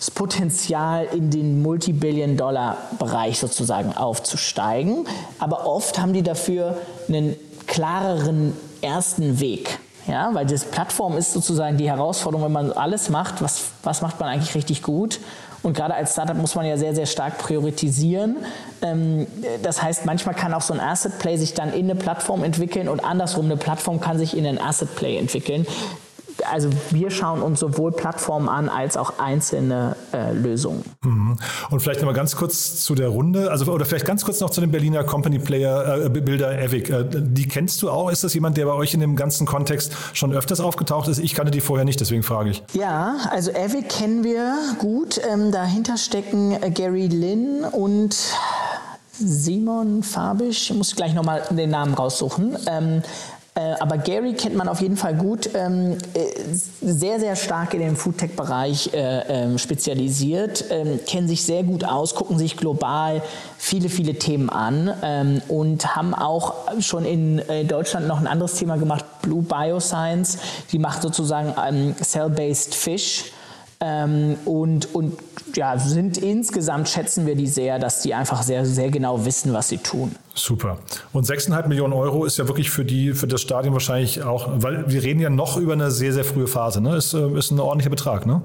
das 0.00 0.10
Potenzial 0.10 1.08
in 1.12 1.30
den 1.30 1.60
Multibillion-Dollar-Bereich 1.60 3.38
sozusagen 3.38 3.94
aufzusteigen. 3.94 5.06
Aber 5.38 5.66
oft 5.66 5.98
haben 5.98 6.14
die 6.14 6.22
dafür 6.22 6.78
einen 7.06 7.36
klareren 7.66 8.56
ersten 8.80 9.40
Weg. 9.40 9.78
Ja, 10.06 10.30
weil 10.32 10.46
das 10.46 10.64
Plattform 10.64 11.18
ist 11.18 11.34
sozusagen 11.34 11.76
die 11.76 11.90
Herausforderung, 11.90 12.46
wenn 12.46 12.52
man 12.52 12.72
alles 12.72 13.10
macht, 13.10 13.42
was, 13.42 13.72
was 13.82 14.00
macht 14.00 14.18
man 14.18 14.30
eigentlich 14.30 14.54
richtig 14.54 14.82
gut 14.82 15.20
und 15.62 15.76
gerade 15.76 15.94
als 15.94 16.12
Startup 16.12 16.36
muss 16.36 16.54
man 16.54 16.66
ja 16.66 16.76
sehr, 16.76 16.94
sehr 16.94 17.06
stark 17.06 17.38
priorisieren. 17.38 18.36
Ähm, 18.82 19.26
das 19.62 19.82
heißt, 19.82 20.06
manchmal 20.06 20.34
kann 20.34 20.54
auch 20.54 20.62
so 20.62 20.74
ein 20.74 20.80
Asset 20.80 21.18
Play 21.18 21.36
sich 21.36 21.54
dann 21.54 21.72
in 21.72 21.90
eine 21.90 21.94
Plattform 21.94 22.44
entwickeln 22.44 22.88
und 22.88 23.04
andersrum 23.04 23.46
eine 23.46 23.56
Plattform 23.56 24.00
kann 24.00 24.18
sich 24.18 24.36
in 24.36 24.46
ein 24.46 24.60
Asset 24.60 24.94
Play 24.96 25.18
entwickeln 25.18 25.66
also 26.46 26.68
wir 26.90 27.10
schauen 27.10 27.42
uns 27.42 27.60
sowohl 27.60 27.92
Plattformen 27.92 28.48
an 28.48 28.68
als 28.68 28.96
auch 28.96 29.18
einzelne 29.18 29.96
äh, 30.12 30.32
Lösungen. 30.32 30.82
Mhm. 31.04 31.36
Und 31.70 31.80
vielleicht 31.80 32.00
nochmal 32.00 32.14
ganz 32.14 32.36
kurz 32.36 32.82
zu 32.82 32.94
der 32.94 33.08
Runde, 33.08 33.50
also 33.50 33.70
oder 33.72 33.84
vielleicht 33.84 34.06
ganz 34.06 34.24
kurz 34.24 34.40
noch 34.40 34.50
zu 34.50 34.60
dem 34.60 34.70
Berliner 34.70 35.04
Company 35.04 35.38
Player 35.38 36.06
äh, 36.06 36.08
Builder 36.08 36.60
Evic. 36.60 36.90
Äh, 36.90 37.04
die 37.10 37.46
kennst 37.46 37.82
du 37.82 37.90
auch? 37.90 38.10
Ist 38.10 38.24
das 38.24 38.34
jemand, 38.34 38.56
der 38.56 38.66
bei 38.66 38.72
euch 38.72 38.94
in 38.94 39.00
dem 39.00 39.16
ganzen 39.16 39.46
Kontext 39.46 39.92
schon 40.12 40.32
öfters 40.32 40.60
aufgetaucht 40.60 41.08
ist? 41.08 41.18
Ich 41.18 41.34
kannte 41.34 41.50
die 41.50 41.60
vorher 41.60 41.84
nicht, 41.84 42.00
deswegen 42.00 42.22
frage 42.22 42.50
ich. 42.50 42.62
Ja, 42.72 43.16
also 43.30 43.50
Evic 43.50 43.88
kennen 43.88 44.24
wir 44.24 44.56
gut. 44.78 45.20
Ähm, 45.30 45.52
dahinter 45.52 45.96
stecken 45.96 46.52
äh, 46.62 46.70
Gary 46.70 47.08
Lynn 47.08 47.64
und 47.64 48.16
Simon 49.22 50.02
Fabisch, 50.02 50.70
ich 50.70 50.76
muss 50.76 50.96
gleich 50.96 51.14
nochmal 51.14 51.42
den 51.50 51.70
Namen 51.70 51.94
raussuchen. 51.94 52.56
Ähm, 52.66 53.02
äh, 53.02 53.39
aber 53.78 53.98
Gary 53.98 54.34
kennt 54.34 54.56
man 54.56 54.68
auf 54.68 54.80
jeden 54.80 54.96
Fall 54.96 55.14
gut, 55.14 55.50
ähm, 55.54 55.98
äh, 56.14 56.26
sehr, 56.80 57.20
sehr 57.20 57.36
stark 57.36 57.74
in 57.74 57.80
den 57.80 57.96
Foodtech-Bereich 57.96 58.92
äh, 58.92 59.20
ähm, 59.28 59.58
spezialisiert, 59.58 60.64
ähm, 60.70 61.00
kennen 61.06 61.28
sich 61.28 61.44
sehr 61.44 61.62
gut 61.62 61.84
aus, 61.84 62.14
gucken 62.14 62.38
sich 62.38 62.56
global 62.56 63.22
viele, 63.58 63.88
viele 63.88 64.14
Themen 64.14 64.48
an 64.48 65.42
und 65.48 65.94
haben 65.94 66.14
auch 66.14 66.54
schon 66.80 67.04
in 67.04 67.38
äh, 67.40 67.64
Deutschland 67.64 68.08
noch 68.08 68.18
ein 68.18 68.26
anderes 68.26 68.54
Thema 68.54 68.76
gemacht, 68.76 69.04
Blue 69.22 69.42
Bioscience. 69.42 70.38
Die 70.72 70.78
macht 70.78 71.02
sozusagen 71.02 71.94
Cell-Based 72.02 72.74
Fish. 72.74 73.32
Ähm, 73.82 74.36
und, 74.44 74.94
und 74.94 75.18
ja, 75.56 75.78
sind 75.78 76.18
insgesamt 76.18 76.88
schätzen 76.88 77.26
wir 77.26 77.34
die 77.34 77.46
sehr, 77.46 77.78
dass 77.78 78.02
die 78.02 78.12
einfach 78.12 78.42
sehr, 78.42 78.66
sehr 78.66 78.90
genau 78.90 79.24
wissen, 79.24 79.54
was 79.54 79.70
sie 79.70 79.78
tun. 79.78 80.14
Super. 80.34 80.78
Und 81.12 81.26
6,5 81.26 81.68
Millionen 81.68 81.94
Euro 81.94 82.26
ist 82.26 82.36
ja 82.36 82.46
wirklich 82.46 82.70
für 82.70 82.84
die, 82.84 83.14
für 83.14 83.26
das 83.26 83.40
Stadion 83.40 83.72
wahrscheinlich 83.72 84.22
auch, 84.22 84.48
weil 84.56 84.90
wir 84.90 85.02
reden 85.02 85.20
ja 85.20 85.30
noch 85.30 85.56
über 85.56 85.72
eine 85.72 85.90
sehr, 85.90 86.12
sehr 86.12 86.24
frühe 86.24 86.46
Phase, 86.46 86.82
ne? 86.82 86.96
Ist, 86.96 87.14
äh, 87.14 87.38
ist 87.38 87.50
ein 87.50 87.58
ordentlicher 87.58 87.90
Betrag, 87.90 88.26
ne? 88.26 88.42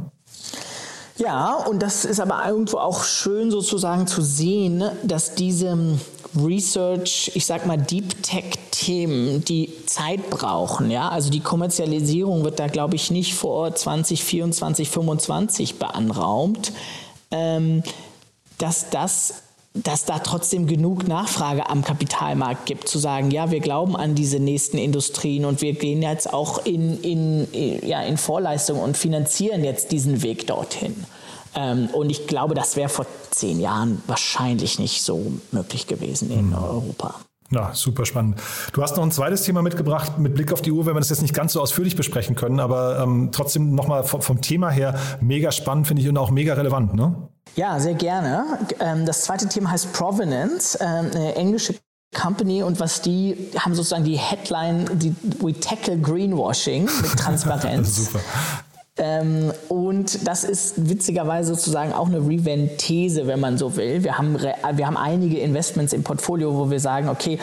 Ja, 1.18 1.54
und 1.54 1.82
das 1.82 2.04
ist 2.04 2.20
aber 2.20 2.46
irgendwo 2.46 2.78
auch 2.78 3.04
schön 3.04 3.50
sozusagen 3.50 4.06
zu 4.06 4.22
sehen, 4.22 4.84
dass 5.04 5.34
diese 5.36 5.98
Research, 6.36 7.32
ich 7.36 7.46
sag 7.46 7.66
mal 7.66 7.78
Deep 7.78 8.22
Tech 8.22 8.46
Themen, 8.72 9.46
die 9.46 9.72
Zeit 9.86 10.30
brauchen, 10.30 10.92
ja, 10.92 11.08
also 11.08 11.30
die 11.30 11.40
Kommerzialisierung 11.40 12.44
wird 12.44 12.60
da 12.60 12.68
glaube 12.68 12.96
ich 12.96 13.12
nicht 13.12 13.34
vor 13.34 13.74
2024, 13.74 14.90
2025 14.90 15.80
beanraumt, 15.80 16.74
ähm, 17.32 17.84
dass 18.58 18.90
das 18.90 19.45
dass 19.76 20.06
da 20.06 20.20
trotzdem 20.20 20.68
genug 20.68 21.06
Nachfrage 21.08 21.70
am 21.70 21.84
Kapitalmarkt 21.84 22.66
gibt, 22.66 22.88
zu 22.88 22.98
sagen, 22.98 23.30
ja, 23.30 23.52
wir 23.52 23.60
glauben 23.60 23.98
an 23.98 24.16
diese 24.16 24.40
nächsten 24.40 24.78
Industrien 24.78 25.44
und 25.44 25.62
wir 25.62 25.74
gehen 25.74 26.02
jetzt 26.02 26.34
auch 26.34 26.66
in, 26.66 27.02
in, 27.02 27.48
ja, 27.86 28.02
in 28.02 28.18
Vorleistung 28.18 28.80
und 28.80 28.96
finanzieren 28.96 29.66
jetzt 29.66 29.92
diesen 29.92 30.22
Weg 30.24 30.48
dorthin. 30.48 31.04
Ähm, 31.56 31.90
und 31.92 32.10
ich 32.10 32.26
glaube, 32.26 32.56
das 32.56 32.78
wäre 32.78 32.88
vor 32.88 33.06
zehn 33.32 33.60
Jahren 33.60 34.02
wahrscheinlich 34.08 34.80
nicht 34.80 35.02
so 35.02 35.34
möglich 35.52 35.88
gewesen 35.88 36.32
in 36.32 36.48
mhm. 36.48 36.56
Europa. 36.56 37.16
Ja, 37.52 37.72
super 37.74 38.06
spannend. 38.06 38.42
Du 38.74 38.82
hast 38.82 38.98
noch 38.98 39.04
ein 39.04 39.12
zweites 39.12 39.44
Thema 39.44 39.62
mitgebracht 39.62 40.18
mit 40.18 40.34
Blick 40.34 40.52
auf 40.52 40.62
die 40.62 40.72
Uhr, 40.72 40.86
wenn 40.86 40.96
wir 40.96 41.00
das 41.00 41.10
jetzt 41.10 41.22
nicht 41.22 41.34
ganz 41.34 41.54
so 41.54 41.62
ausführlich 41.62 41.96
besprechen 41.96 42.36
können, 42.36 42.60
aber 42.60 43.00
ähm, 43.00 43.30
trotzdem 43.32 43.76
nochmal 43.76 44.04
vom, 44.04 44.22
vom 44.22 44.42
Thema 44.42 44.70
her 44.72 44.96
mega 45.22 45.52
spannend, 45.52 45.88
finde 45.88 46.02
ich, 46.02 46.10
und 46.10 46.18
auch 46.18 46.32
mega 46.32 46.56
relevant, 46.56 46.96
ne? 46.96 47.16
Ja, 47.56 47.80
sehr 47.80 47.94
gerne. 47.94 48.46
Ähm, 48.80 49.06
das 49.06 49.22
zweite 49.22 49.48
Thema 49.48 49.72
heißt 49.72 49.94
Provenance, 49.94 50.78
ähm, 50.82 51.12
eine 51.14 51.36
englische 51.36 51.76
Company 52.16 52.64
und 52.64 52.80
was 52.80 53.02
die 53.02 53.52
haben 53.58 53.76
sozusagen 53.76 54.06
die 54.06 54.18
Headline, 54.18 54.90
die 54.94 55.16
We 55.40 55.58
tackle 55.60 56.00
Greenwashing 56.00 56.86
mit 56.86 57.12
Transparenz. 57.20 58.06
Super. 58.06 58.20
Ähm, 58.98 59.52
und 59.68 60.26
das 60.26 60.44
ist 60.46 60.90
witzigerweise 60.90 61.54
sozusagen 61.54 61.92
auch 61.92 62.08
eine 62.08 62.20
Revent-These, 62.20 63.28
wenn 63.28 63.40
man 63.40 63.58
so 63.58 63.76
will. 63.76 64.04
Wir 64.04 64.18
haben, 64.18 64.38
wir 64.40 64.88
haben 64.88 64.98
einige 64.98 65.40
Investments 65.40 65.92
im 65.92 66.04
Portfolio, 66.04 66.56
wo 66.56 66.72
wir 66.72 66.80
sagen, 66.80 67.10
okay, 67.10 67.40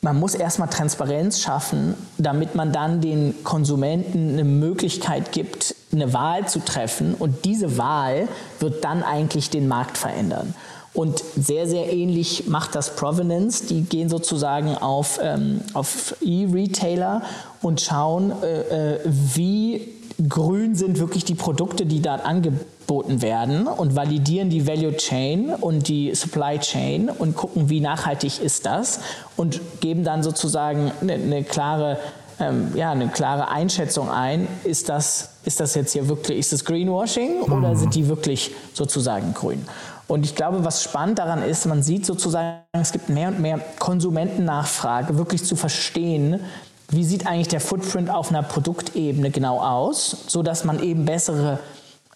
man 0.00 0.18
muss 0.18 0.34
erstmal 0.34 0.68
Transparenz 0.68 1.40
schaffen, 1.40 1.94
damit 2.18 2.54
man 2.54 2.72
dann 2.72 3.00
den 3.00 3.34
Konsumenten 3.42 4.34
eine 4.34 4.44
Möglichkeit 4.44 5.32
gibt, 5.32 5.74
eine 5.92 6.12
Wahl 6.12 6.46
zu 6.46 6.58
treffen. 6.60 7.14
Und 7.14 7.44
diese 7.44 7.78
Wahl 7.78 8.28
wird 8.60 8.84
dann 8.84 9.02
eigentlich 9.02 9.50
den 9.50 9.66
Markt 9.66 9.96
verändern. 9.96 10.54
Und 10.92 11.24
sehr, 11.36 11.66
sehr 11.66 11.92
ähnlich 11.92 12.46
macht 12.46 12.74
das 12.74 12.96
Provenance. 12.96 13.66
Die 13.66 13.82
gehen 13.82 14.08
sozusagen 14.08 14.76
auf, 14.76 15.18
ähm, 15.22 15.60
auf 15.72 16.14
E-Retailer 16.20 17.22
und 17.62 17.80
schauen, 17.80 18.32
äh, 18.42 18.94
äh 18.94 19.00
wie 19.04 19.88
grün 20.28 20.74
sind 20.74 20.98
wirklich 20.98 21.24
die 21.24 21.34
Produkte, 21.34 21.86
die 21.86 22.00
dort 22.00 22.24
angeboten 22.24 23.22
werden 23.22 23.66
und 23.66 23.96
validieren 23.96 24.50
die 24.50 24.66
Value 24.66 24.96
Chain 24.96 25.50
und 25.50 25.88
die 25.88 26.14
Supply 26.14 26.58
Chain 26.58 27.10
und 27.10 27.36
gucken, 27.36 27.68
wie 27.68 27.80
nachhaltig 27.80 28.40
ist 28.40 28.66
das 28.66 29.00
und 29.36 29.60
geben 29.80 30.04
dann 30.04 30.22
sozusagen 30.22 30.92
eine, 31.00 31.14
eine 31.14 31.44
klare 31.44 31.98
ähm, 32.40 32.72
ja, 32.74 32.90
eine 32.90 33.08
klare 33.08 33.48
Einschätzung 33.48 34.10
ein, 34.10 34.48
ist 34.64 34.88
das, 34.88 35.30
ist 35.44 35.60
das 35.60 35.76
jetzt 35.76 35.92
hier 35.92 36.08
wirklich, 36.08 36.38
ist 36.38 36.52
das 36.52 36.64
Greenwashing 36.64 37.42
oder 37.42 37.70
mhm. 37.70 37.76
sind 37.76 37.94
die 37.94 38.08
wirklich 38.08 38.50
sozusagen 38.72 39.34
grün? 39.34 39.64
Und 40.06 40.24
ich 40.24 40.34
glaube, 40.34 40.64
was 40.64 40.82
spannend 40.82 41.18
daran 41.18 41.42
ist, 41.42 41.64
man 41.66 41.82
sieht 41.82 42.04
sozusagen, 42.04 42.58
es 42.72 42.92
gibt 42.92 43.08
mehr 43.08 43.28
und 43.28 43.40
mehr 43.40 43.60
Konsumentennachfrage, 43.78 45.16
wirklich 45.16 45.44
zu 45.44 45.56
verstehen, 45.56 46.40
wie 46.94 47.04
sieht 47.04 47.26
eigentlich 47.26 47.48
der 47.48 47.60
Footprint 47.60 48.10
auf 48.10 48.30
einer 48.30 48.42
Produktebene 48.42 49.30
genau 49.30 49.60
aus, 49.60 50.16
sodass 50.26 50.64
man 50.64 50.82
eben 50.82 51.04
bessere, 51.04 51.58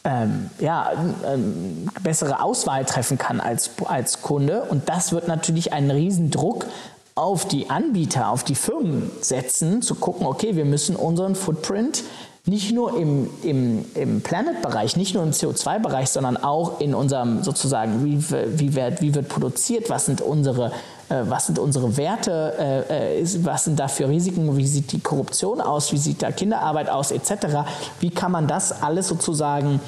ähm, 0.05 0.51
ja, 0.59 0.93
ähm, 1.27 1.89
bessere 2.03 2.43
Auswahl 2.43 2.85
treffen 2.85 3.19
kann 3.19 3.41
als, 3.41 3.71
als 3.85 4.23
Kunde. 4.23 4.63
Und 4.63 4.89
das 4.89 5.13
wird 5.13 5.29
natürlich 5.29 5.73
einen 5.73 5.91
Riesendruck 5.91 6.67
auf 7.15 7.47
die 7.49 7.69
Anbieter, 7.69 8.29
auf 8.29 8.45
die 8.45 8.55
Firmen 8.55 9.11
setzen, 9.21 9.83
zu 9.83 9.97
gucken, 9.97 10.27
okay, 10.27 10.55
wir 10.55 10.65
müssen 10.65 10.95
unseren 10.95 11.35
Footprint 11.35 12.05
nicht 12.49 12.73
nur 12.73 12.99
im, 12.99 13.29
im, 13.43 13.85
im 13.95 14.21
Planet-Bereich, 14.23 14.97
nicht 14.97 15.15
nur 15.15 15.23
im 15.23 15.31
CO2-Bereich, 15.31 16.09
sondern 16.09 16.37
auch 16.37 16.81
in 16.81 16.95
unserem 16.95 17.43
sozusagen, 17.43 18.05
wie, 18.05 18.23
wie, 18.59 18.75
wird, 18.75 19.03
wie 19.03 19.15
wird 19.15 19.29
produziert, 19.29 19.91
was 19.91 20.07
sind 20.07 20.21
unsere 20.21 20.73
äh, 21.09 21.23
was 21.25 21.47
sind 21.47 21.59
unsere 21.59 21.97
Werte, 21.97 22.55
äh, 22.59 23.21
äh, 23.21 23.45
was 23.45 23.65
sind 23.65 23.79
da 23.79 23.89
für 23.89 24.09
Risiken, 24.09 24.57
wie 24.57 24.67
sieht 24.67 24.93
die 24.93 25.01
Korruption 25.01 25.61
aus, 25.61 25.93
wie 25.93 25.99
sieht 25.99 26.23
da 26.23 26.33
Kinderarbeit 26.33 26.89
aus, 26.89 27.11
etc. 27.13 27.65
Wie 28.01 28.11
kann 28.11 28.33
man 28.33 28.47
das 28.47 28.83
alles 28.83 29.09
sozusagen 29.09 29.81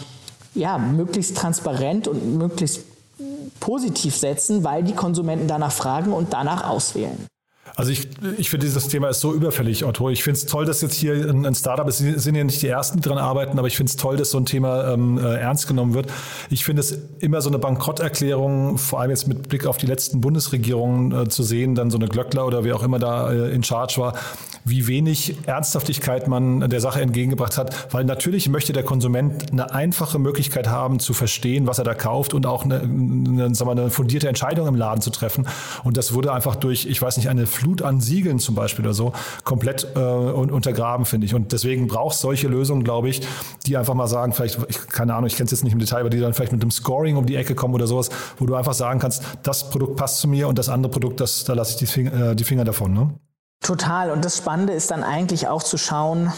ja, 0.54 0.78
möglichst 0.78 1.36
transparent 1.36 2.08
und 2.08 2.38
möglichst 2.38 2.84
positiv 3.60 4.16
setzen, 4.16 4.64
weil 4.64 4.82
die 4.82 4.94
Konsumenten 4.94 5.46
danach 5.46 5.72
fragen 5.72 6.12
und 6.12 6.32
danach 6.32 6.68
auswählen. 6.68 7.26
Also 7.80 7.92
ich, 7.92 8.08
ich 8.36 8.50
finde, 8.50 8.66
dieses 8.66 8.88
Thema 8.88 9.08
ist 9.08 9.20
so 9.20 9.32
überfällig, 9.32 9.86
Otto. 9.86 10.10
Ich 10.10 10.22
finde 10.22 10.38
es 10.38 10.44
toll, 10.44 10.66
dass 10.66 10.82
jetzt 10.82 10.96
hier 10.96 11.14
ein, 11.14 11.46
ein 11.46 11.54
Startup 11.54 11.88
ist. 11.88 11.96
Sie 11.96 12.18
sind 12.18 12.34
ja 12.34 12.44
nicht 12.44 12.60
die 12.60 12.66
Ersten, 12.66 12.98
die 12.98 13.08
daran 13.08 13.16
arbeiten, 13.16 13.58
aber 13.58 13.68
ich 13.68 13.76
finde 13.78 13.88
es 13.88 13.96
toll, 13.96 14.18
dass 14.18 14.32
so 14.32 14.36
ein 14.36 14.44
Thema 14.44 14.92
ähm, 14.92 15.16
äh, 15.16 15.36
ernst 15.36 15.66
genommen 15.66 15.94
wird. 15.94 16.12
Ich 16.50 16.62
finde 16.62 16.80
es 16.80 16.98
immer 17.20 17.40
so 17.40 17.48
eine 17.48 17.58
Bankrotterklärung, 17.58 18.76
vor 18.76 19.00
allem 19.00 19.08
jetzt 19.08 19.28
mit 19.28 19.48
Blick 19.48 19.64
auf 19.64 19.78
die 19.78 19.86
letzten 19.86 20.20
Bundesregierungen 20.20 21.22
äh, 21.22 21.28
zu 21.30 21.42
sehen, 21.42 21.74
dann 21.74 21.90
so 21.90 21.96
eine 21.96 22.06
Glöckler 22.06 22.46
oder 22.46 22.64
wer 22.64 22.76
auch 22.76 22.82
immer 22.82 22.98
da 22.98 23.32
äh, 23.32 23.50
in 23.50 23.62
Charge 23.62 23.94
war, 23.96 24.12
wie 24.66 24.86
wenig 24.86 25.38
Ernsthaftigkeit 25.46 26.28
man 26.28 26.68
der 26.68 26.82
Sache 26.82 27.00
entgegengebracht 27.00 27.56
hat. 27.56 27.94
Weil 27.94 28.04
natürlich 28.04 28.50
möchte 28.50 28.74
der 28.74 28.82
Konsument 28.82 29.52
eine 29.52 29.72
einfache 29.72 30.18
Möglichkeit 30.18 30.68
haben, 30.68 30.98
zu 30.98 31.14
verstehen, 31.14 31.66
was 31.66 31.78
er 31.78 31.84
da 31.84 31.94
kauft 31.94 32.34
und 32.34 32.44
auch 32.44 32.62
eine, 32.66 32.80
eine, 32.80 33.54
sagen 33.54 33.70
wir, 33.70 33.80
eine 33.80 33.90
fundierte 33.90 34.28
Entscheidung 34.28 34.68
im 34.68 34.74
Laden 34.74 35.00
zu 35.00 35.08
treffen. 35.08 35.48
Und 35.82 35.96
das 35.96 36.12
wurde 36.12 36.34
einfach 36.34 36.56
durch, 36.56 36.84
ich 36.84 37.00
weiß 37.00 37.16
nicht, 37.16 37.30
eine 37.30 37.46
Flut 37.46 37.69
an 37.82 38.00
Siegeln 38.00 38.38
zum 38.38 38.54
Beispiel 38.54 38.84
oder 38.84 38.94
so 38.94 39.12
komplett 39.44 39.86
äh, 39.94 39.98
untergraben, 39.98 41.06
finde 41.06 41.26
ich. 41.26 41.34
Und 41.34 41.52
deswegen 41.52 41.86
braucht 41.86 42.14
es 42.14 42.20
solche 42.20 42.48
Lösungen, 42.48 42.84
glaube 42.84 43.08
ich, 43.08 43.22
die 43.66 43.76
einfach 43.76 43.94
mal 43.94 44.06
sagen, 44.06 44.32
vielleicht, 44.32 44.58
ich, 44.68 44.86
keine 44.88 45.14
Ahnung, 45.14 45.26
ich 45.26 45.36
kenne 45.36 45.46
es 45.46 45.50
jetzt 45.52 45.64
nicht 45.64 45.72
im 45.72 45.78
Detail, 45.78 46.00
aber 46.00 46.10
die 46.10 46.20
dann 46.20 46.34
vielleicht 46.34 46.52
mit 46.52 46.62
einem 46.62 46.70
Scoring 46.70 47.16
um 47.16 47.26
die 47.26 47.36
Ecke 47.36 47.54
kommen 47.54 47.74
oder 47.74 47.86
sowas, 47.86 48.10
wo 48.38 48.46
du 48.46 48.54
einfach 48.54 48.74
sagen 48.74 49.00
kannst, 49.00 49.22
das 49.42 49.70
Produkt 49.70 49.96
passt 49.96 50.18
zu 50.18 50.28
mir 50.28 50.48
und 50.48 50.58
das 50.58 50.68
andere 50.68 50.90
Produkt, 50.90 51.20
das, 51.20 51.44
da 51.44 51.54
lasse 51.54 51.72
ich 51.72 51.76
die 51.76 51.86
Finger, 51.86 52.30
äh, 52.30 52.36
die 52.36 52.44
Finger 52.44 52.64
davon. 52.64 52.92
Ne? 52.92 53.10
Total. 53.62 54.10
Und 54.10 54.24
das 54.24 54.38
Spannende 54.38 54.72
ist 54.72 54.90
dann 54.90 55.04
eigentlich 55.04 55.48
auch 55.48 55.62
zu 55.62 55.76
schauen, 55.76 56.32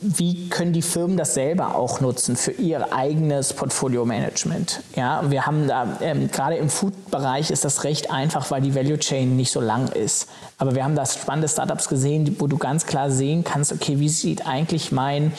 wie 0.00 0.48
können 0.48 0.72
die 0.72 0.82
Firmen 0.82 1.16
das 1.16 1.34
selber 1.34 1.76
auch 1.76 2.00
nutzen 2.00 2.34
für 2.34 2.50
ihr 2.50 2.92
eigenes 2.92 3.52
Portfolio-Management? 3.52 4.82
Ja, 4.96 5.22
wir 5.30 5.46
haben 5.46 5.68
da, 5.68 5.98
ähm, 6.00 6.28
gerade 6.32 6.56
im 6.56 6.68
Food-Bereich 6.68 7.52
ist 7.52 7.64
das 7.64 7.84
recht 7.84 8.10
einfach, 8.10 8.50
weil 8.50 8.60
die 8.60 8.74
Value 8.74 8.98
Chain 8.98 9.36
nicht 9.36 9.52
so 9.52 9.60
lang 9.60 9.86
ist. 9.92 10.28
Aber 10.58 10.74
wir 10.74 10.82
haben 10.82 10.96
da 10.96 11.06
spannende 11.06 11.48
Startups 11.48 11.88
gesehen, 11.88 12.36
wo 12.40 12.48
du 12.48 12.58
ganz 12.58 12.86
klar 12.86 13.12
sehen 13.12 13.44
kannst, 13.44 13.72
okay, 13.72 14.00
wie 14.00 14.08
sieht 14.08 14.48
eigentlich 14.48 14.90
mein 14.90 15.32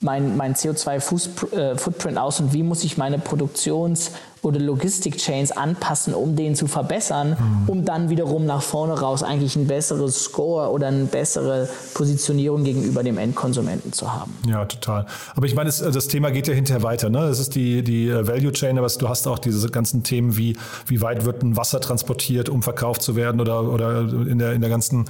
mein, 0.00 0.36
mein 0.36 0.54
CO2-Footprint 0.54 2.16
äh, 2.16 2.20
aus 2.20 2.38
und 2.40 2.52
wie 2.52 2.62
muss 2.62 2.84
ich 2.84 2.98
meine 2.98 3.18
Produktions- 3.18 4.12
oder 4.42 4.60
Logistik-Chains 4.60 5.50
anpassen, 5.50 6.14
um 6.14 6.36
den 6.36 6.54
zu 6.54 6.68
verbessern, 6.68 7.30
mhm. 7.30 7.68
um 7.68 7.84
dann 7.84 8.08
wiederum 8.08 8.46
nach 8.46 8.62
vorne 8.62 8.98
raus 8.98 9.24
eigentlich 9.24 9.56
ein 9.56 9.66
besseres 9.66 10.22
Score 10.22 10.70
oder 10.70 10.86
eine 10.86 11.06
bessere 11.06 11.68
Positionierung 11.94 12.62
gegenüber 12.62 13.02
dem 13.02 13.18
Endkonsumenten 13.18 13.92
zu 13.92 14.12
haben. 14.12 14.32
Ja, 14.46 14.64
total. 14.64 15.06
Aber 15.34 15.46
ich 15.46 15.56
meine, 15.56 15.68
das, 15.68 15.78
das 15.78 16.06
Thema 16.06 16.30
geht 16.30 16.46
ja 16.46 16.54
hinterher 16.54 16.84
weiter. 16.84 17.10
Ne? 17.10 17.18
Das 17.18 17.40
ist 17.40 17.56
die, 17.56 17.82
die 17.82 18.08
äh, 18.08 18.26
Value 18.26 18.52
Chain, 18.52 18.78
aber 18.78 18.86
du 18.86 19.08
hast 19.08 19.26
auch 19.26 19.40
diese 19.40 19.68
ganzen 19.70 20.04
Themen 20.04 20.36
wie, 20.36 20.56
wie 20.86 21.00
weit 21.00 21.24
wird 21.24 21.42
ein 21.42 21.56
Wasser 21.56 21.80
transportiert, 21.80 22.48
um 22.48 22.62
verkauft 22.62 23.02
zu 23.02 23.16
werden 23.16 23.40
oder, 23.40 23.64
oder 23.64 24.00
in, 24.00 24.38
der, 24.38 24.52
in 24.52 24.60
der 24.60 24.70
ganzen 24.70 25.06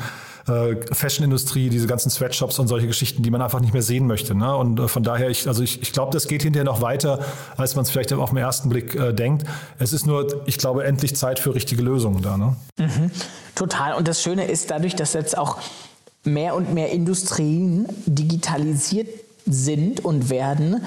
äh, 0.48 0.76
Fashion-Industrie, 0.92 1.68
diese 1.68 1.87
ganzen 1.87 2.11
Sweatshops 2.11 2.58
und 2.58 2.68
solche 2.68 2.87
Geschichten, 2.87 3.22
die 3.22 3.30
man 3.30 3.42
einfach 3.42 3.61
nicht 3.61 3.72
mehr 3.72 3.82
sehen 3.82 4.06
möchte. 4.06 4.34
Ne? 4.34 4.54
Und 4.56 4.80
äh, 4.80 4.88
von 4.88 5.02
daher, 5.02 5.30
ich, 5.30 5.48
also 5.48 5.62
ich, 5.62 5.82
ich 5.82 5.92
glaube, 5.92 6.12
das 6.12 6.28
geht 6.28 6.42
hinterher 6.42 6.64
noch 6.64 6.80
weiter, 6.80 7.20
als 7.56 7.74
man 7.76 7.84
es 7.84 7.90
vielleicht 7.90 8.12
auf 8.12 8.30
den 8.30 8.38
ersten 8.38 8.68
Blick 8.68 8.94
äh, 8.94 9.12
denkt. 9.12 9.44
Es 9.78 9.92
ist 9.92 10.06
nur, 10.06 10.42
ich 10.46 10.58
glaube, 10.58 10.84
endlich 10.84 11.16
Zeit 11.16 11.38
für 11.38 11.54
richtige 11.54 11.82
Lösungen 11.82 12.22
da. 12.22 12.37
Ne? 12.37 12.56
Mhm. 12.78 13.11
Total. 13.54 13.94
Und 13.94 14.08
das 14.08 14.22
Schöne 14.22 14.44
ist 14.46 14.70
dadurch, 14.70 14.94
dass 14.94 15.12
jetzt 15.12 15.37
auch 15.37 15.58
mehr 16.24 16.54
und 16.54 16.74
mehr 16.74 16.90
Industrien 16.90 17.87
digitalisiert 18.06 19.08
sind 19.46 20.04
und 20.04 20.30
werden, 20.30 20.84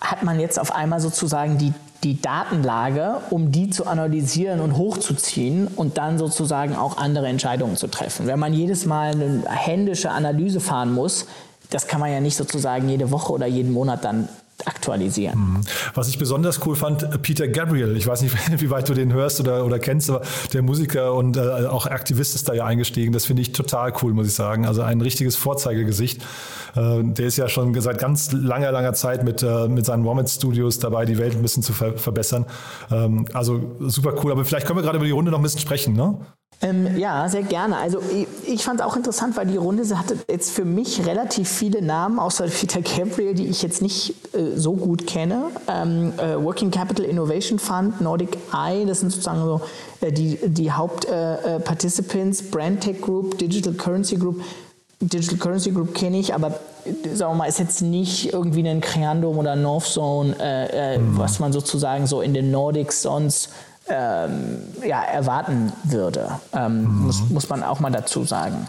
hat 0.00 0.22
man 0.22 0.38
jetzt 0.38 0.58
auf 0.58 0.72
einmal 0.72 1.00
sozusagen 1.00 1.58
die 1.58 1.72
die 2.04 2.20
Datenlage, 2.20 3.22
um 3.30 3.50
die 3.50 3.70
zu 3.70 3.86
analysieren 3.86 4.60
und 4.60 4.76
hochzuziehen 4.76 5.66
und 5.68 5.98
dann 5.98 6.18
sozusagen 6.18 6.76
auch 6.76 6.98
andere 6.98 7.26
Entscheidungen 7.26 7.76
zu 7.76 7.88
treffen. 7.88 8.26
Wenn 8.26 8.38
man 8.38 8.52
jedes 8.52 8.84
Mal 8.84 9.12
eine 9.12 9.42
händische 9.48 10.10
Analyse 10.10 10.60
fahren 10.60 10.92
muss, 10.92 11.26
das 11.70 11.88
kann 11.88 12.00
man 12.00 12.12
ja 12.12 12.20
nicht 12.20 12.36
sozusagen 12.36 12.88
jede 12.88 13.10
Woche 13.10 13.32
oder 13.32 13.46
jeden 13.46 13.72
Monat 13.72 14.04
dann 14.04 14.28
aktualisieren. 14.64 15.38
Mhm. 15.38 15.60
Was 15.94 16.08
ich 16.08 16.18
besonders 16.18 16.64
cool 16.66 16.76
fand, 16.76 17.22
Peter 17.22 17.48
Gabriel, 17.48 17.96
ich 17.96 18.06
weiß 18.06 18.22
nicht, 18.22 18.34
wie 18.60 18.70
weit 18.70 18.88
du 18.88 18.94
den 18.94 19.12
hörst 19.12 19.40
oder, 19.40 19.64
oder 19.64 19.78
kennst, 19.78 20.10
aber 20.10 20.22
der 20.52 20.62
Musiker 20.62 21.14
und 21.14 21.36
äh, 21.36 21.66
auch 21.66 21.86
Aktivist 21.86 22.34
ist 22.34 22.48
da 22.48 22.54
ja 22.54 22.64
eingestiegen. 22.64 23.12
Das 23.12 23.26
finde 23.26 23.42
ich 23.42 23.52
total 23.52 23.92
cool, 24.02 24.12
muss 24.12 24.26
ich 24.26 24.34
sagen. 24.34 24.66
Also 24.66 24.82
ein 24.82 25.00
richtiges 25.00 25.36
Vorzeigegesicht. 25.36 26.22
Äh, 26.74 27.02
der 27.02 27.26
ist 27.26 27.36
ja 27.36 27.48
schon 27.48 27.78
seit 27.80 27.98
ganz 27.98 28.32
langer, 28.32 28.72
langer 28.72 28.92
Zeit 28.94 29.24
mit, 29.24 29.42
äh, 29.42 29.68
mit 29.68 29.86
seinen 29.86 30.04
Womit 30.04 30.28
Studios 30.28 30.78
dabei, 30.78 31.04
die 31.04 31.18
Welt 31.18 31.34
ein 31.34 31.42
bisschen 31.42 31.62
zu 31.62 31.72
ver 31.72 31.96
verbessern. 31.96 32.46
Ähm, 32.90 33.26
also 33.32 33.76
super 33.80 34.14
cool. 34.22 34.32
Aber 34.32 34.44
vielleicht 34.44 34.66
können 34.66 34.78
wir 34.78 34.82
gerade 34.82 34.96
über 34.96 35.06
die 35.06 35.12
Runde 35.12 35.30
noch 35.30 35.38
ein 35.38 35.42
bisschen 35.42 35.60
sprechen, 35.60 35.94
ne? 35.94 36.18
Ähm, 36.62 36.96
ja, 36.96 37.28
sehr 37.28 37.42
gerne. 37.42 37.76
Also 37.76 38.00
ich, 38.00 38.26
ich 38.48 38.64
fand 38.64 38.80
es 38.80 38.86
auch 38.86 38.96
interessant, 38.96 39.36
weil 39.36 39.46
die 39.46 39.56
Runde 39.56 39.84
hatte 39.98 40.16
jetzt 40.28 40.50
für 40.50 40.64
mich 40.64 41.04
relativ 41.06 41.48
viele 41.48 41.82
Namen, 41.82 42.18
außer 42.18 42.46
Peter 42.60 42.80
Gabriel, 42.80 43.34
die 43.34 43.46
ich 43.46 43.62
jetzt 43.62 43.82
nicht 43.82 44.14
äh, 44.34 44.56
so 44.56 44.72
gut 44.74 45.06
kenne. 45.06 45.44
Ähm, 45.68 46.12
äh, 46.18 46.42
Working 46.42 46.70
Capital 46.70 47.04
Innovation 47.04 47.58
Fund, 47.58 48.00
Nordic 48.00 48.38
Eye, 48.52 48.86
das 48.86 49.00
sind 49.00 49.10
sozusagen 49.10 49.40
so 49.40 49.60
äh, 50.00 50.12
die, 50.12 50.38
die 50.42 50.72
Hauptparticipants, 50.72 52.40
äh, 52.40 52.44
äh, 52.44 52.50
Brandtech 52.50 53.00
Group, 53.00 53.38
Digital 53.38 53.74
Currency 53.74 54.16
Group. 54.16 54.42
Digital 55.00 55.36
Currency 55.36 55.70
Group 55.70 55.94
kenne 55.94 56.18
ich, 56.18 56.34
aber 56.34 56.60
sagen 57.12 57.32
wir 57.32 57.38
mal, 57.38 57.46
ist 57.46 57.58
jetzt 57.58 57.82
nicht 57.82 58.32
irgendwie 58.32 58.66
ein 58.66 58.80
Creandum 58.80 59.36
oder 59.38 59.56
Northzone, 59.56 60.34
äh, 60.40 60.98
mhm. 60.98 61.18
was 61.18 61.40
man 61.40 61.52
sozusagen 61.52 62.06
so 62.06 62.22
in 62.22 62.32
den 62.32 62.50
Nordics 62.50 63.02
sonst 63.02 63.50
ähm, 63.88 64.58
ja, 64.86 65.02
erwarten 65.02 65.72
würde. 65.84 66.28
Ähm, 66.52 66.82
mhm. 66.82 67.06
muss, 67.06 67.30
muss 67.30 67.48
man 67.48 67.62
auch 67.62 67.80
mal 67.80 67.90
dazu 67.90 68.24
sagen. 68.24 68.66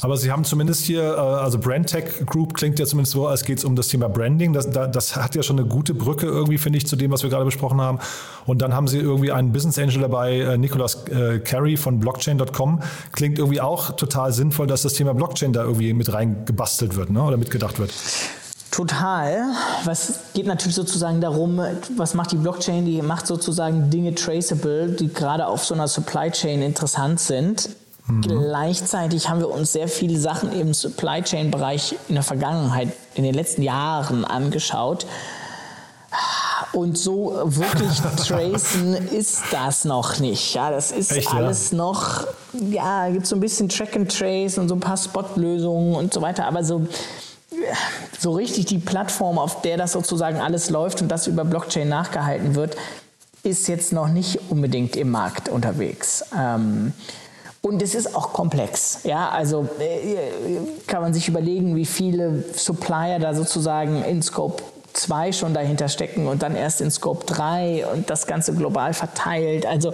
Aber 0.00 0.16
Sie 0.16 0.30
haben 0.30 0.44
zumindest 0.44 0.84
hier, 0.84 1.02
äh, 1.02 1.16
also 1.16 1.58
Brandtech 1.58 2.24
Group 2.26 2.54
klingt 2.54 2.78
ja 2.78 2.86
zumindest 2.86 3.12
so, 3.12 3.26
als 3.26 3.44
geht 3.44 3.58
es 3.58 3.64
um 3.64 3.76
das 3.76 3.88
Thema 3.88 4.08
Branding. 4.08 4.52
Das, 4.52 4.70
das 4.70 5.16
hat 5.16 5.34
ja 5.34 5.42
schon 5.42 5.58
eine 5.58 5.68
gute 5.68 5.94
Brücke 5.94 6.26
irgendwie, 6.26 6.58
finde 6.58 6.78
ich, 6.78 6.86
zu 6.86 6.96
dem, 6.96 7.10
was 7.10 7.22
wir 7.22 7.30
gerade 7.30 7.44
besprochen 7.44 7.80
haben. 7.80 7.98
Und 8.46 8.62
dann 8.62 8.74
haben 8.74 8.88
Sie 8.88 8.98
irgendwie 8.98 9.32
einen 9.32 9.52
Business 9.52 9.78
Angel 9.78 10.00
dabei, 10.00 10.38
äh, 10.40 10.58
Nicolas 10.58 11.04
äh, 11.08 11.40
Carey 11.40 11.76
von 11.76 11.98
Blockchain.com. 11.98 12.80
Klingt 13.12 13.38
irgendwie 13.38 13.60
auch 13.60 13.92
total 13.92 14.32
sinnvoll, 14.32 14.66
dass 14.66 14.82
das 14.82 14.94
Thema 14.94 15.14
Blockchain 15.14 15.52
da 15.52 15.62
irgendwie 15.62 15.92
mit 15.92 16.12
reingebastelt 16.12 16.96
wird 16.96 17.10
ne? 17.10 17.22
oder 17.22 17.36
mitgedacht 17.36 17.78
wird. 17.78 17.92
Total. 18.72 19.52
Was 19.84 20.20
geht 20.32 20.46
natürlich 20.46 20.74
sozusagen 20.74 21.20
darum, 21.20 21.60
was 21.98 22.14
macht 22.14 22.32
die 22.32 22.36
Blockchain? 22.36 22.86
Die 22.86 23.02
macht 23.02 23.26
sozusagen 23.26 23.90
Dinge 23.90 24.14
traceable, 24.14 24.88
die 24.88 25.12
gerade 25.12 25.46
auf 25.46 25.62
so 25.62 25.74
einer 25.74 25.88
Supply 25.88 26.30
Chain 26.30 26.62
interessant 26.62 27.20
sind. 27.20 27.68
Mhm. 28.06 28.22
Gleichzeitig 28.22 29.28
haben 29.28 29.40
wir 29.40 29.50
uns 29.50 29.72
sehr 29.72 29.88
viele 29.88 30.18
Sachen 30.18 30.52
im 30.52 30.72
Supply 30.72 31.22
Chain 31.22 31.50
Bereich 31.50 31.96
in 32.08 32.14
der 32.14 32.24
Vergangenheit, 32.24 32.88
in 33.14 33.24
den 33.24 33.34
letzten 33.34 33.60
Jahren 33.60 34.24
angeschaut. 34.24 35.04
Und 36.72 36.96
so 36.96 37.42
wirklich 37.44 38.00
tracen 38.26 38.94
ist 38.94 39.42
das 39.50 39.84
noch 39.84 40.18
nicht. 40.18 40.54
Ja, 40.54 40.70
das 40.70 40.92
ist 40.92 41.12
Echt, 41.12 41.30
alles 41.30 41.72
ja? 41.72 41.76
noch, 41.76 42.26
ja, 42.54 43.10
gibt 43.10 43.26
so 43.26 43.36
ein 43.36 43.40
bisschen 43.40 43.68
Track 43.68 43.96
and 43.96 44.16
Trace 44.16 44.56
und 44.56 44.70
so 44.70 44.76
ein 44.76 44.80
paar 44.80 44.96
Spot-Lösungen 44.96 45.94
und 45.94 46.14
so 46.14 46.22
weiter. 46.22 46.46
Aber 46.46 46.64
so, 46.64 46.86
so 48.18 48.32
richtig 48.32 48.66
die 48.66 48.78
Plattform, 48.78 49.38
auf 49.38 49.62
der 49.62 49.76
das 49.76 49.92
sozusagen 49.92 50.40
alles 50.40 50.70
läuft 50.70 51.02
und 51.02 51.08
das 51.08 51.26
über 51.26 51.44
Blockchain 51.44 51.88
nachgehalten 51.88 52.54
wird, 52.54 52.76
ist 53.42 53.68
jetzt 53.68 53.92
noch 53.92 54.08
nicht 54.08 54.38
unbedingt 54.50 54.96
im 54.96 55.10
Markt 55.10 55.48
unterwegs. 55.48 56.24
Ähm, 56.38 56.92
und 57.60 57.80
es 57.80 57.94
ist 57.94 58.16
auch 58.16 58.32
komplex. 58.32 59.00
Ja, 59.04 59.28
also 59.28 59.68
äh, 59.78 60.16
kann 60.86 61.00
man 61.00 61.14
sich 61.14 61.28
überlegen, 61.28 61.76
wie 61.76 61.86
viele 61.86 62.44
Supplier 62.54 63.18
da 63.20 63.34
sozusagen 63.34 64.02
in 64.04 64.20
Scope 64.22 64.62
2 64.94 65.32
schon 65.32 65.54
dahinter 65.54 65.88
stecken 65.88 66.26
und 66.26 66.42
dann 66.42 66.56
erst 66.56 66.80
in 66.80 66.90
Scope 66.90 67.24
3 67.24 67.86
und 67.86 68.10
das 68.10 68.26
Ganze 68.26 68.52
global 68.54 68.94
verteilt. 68.94 69.64
Also 69.64 69.92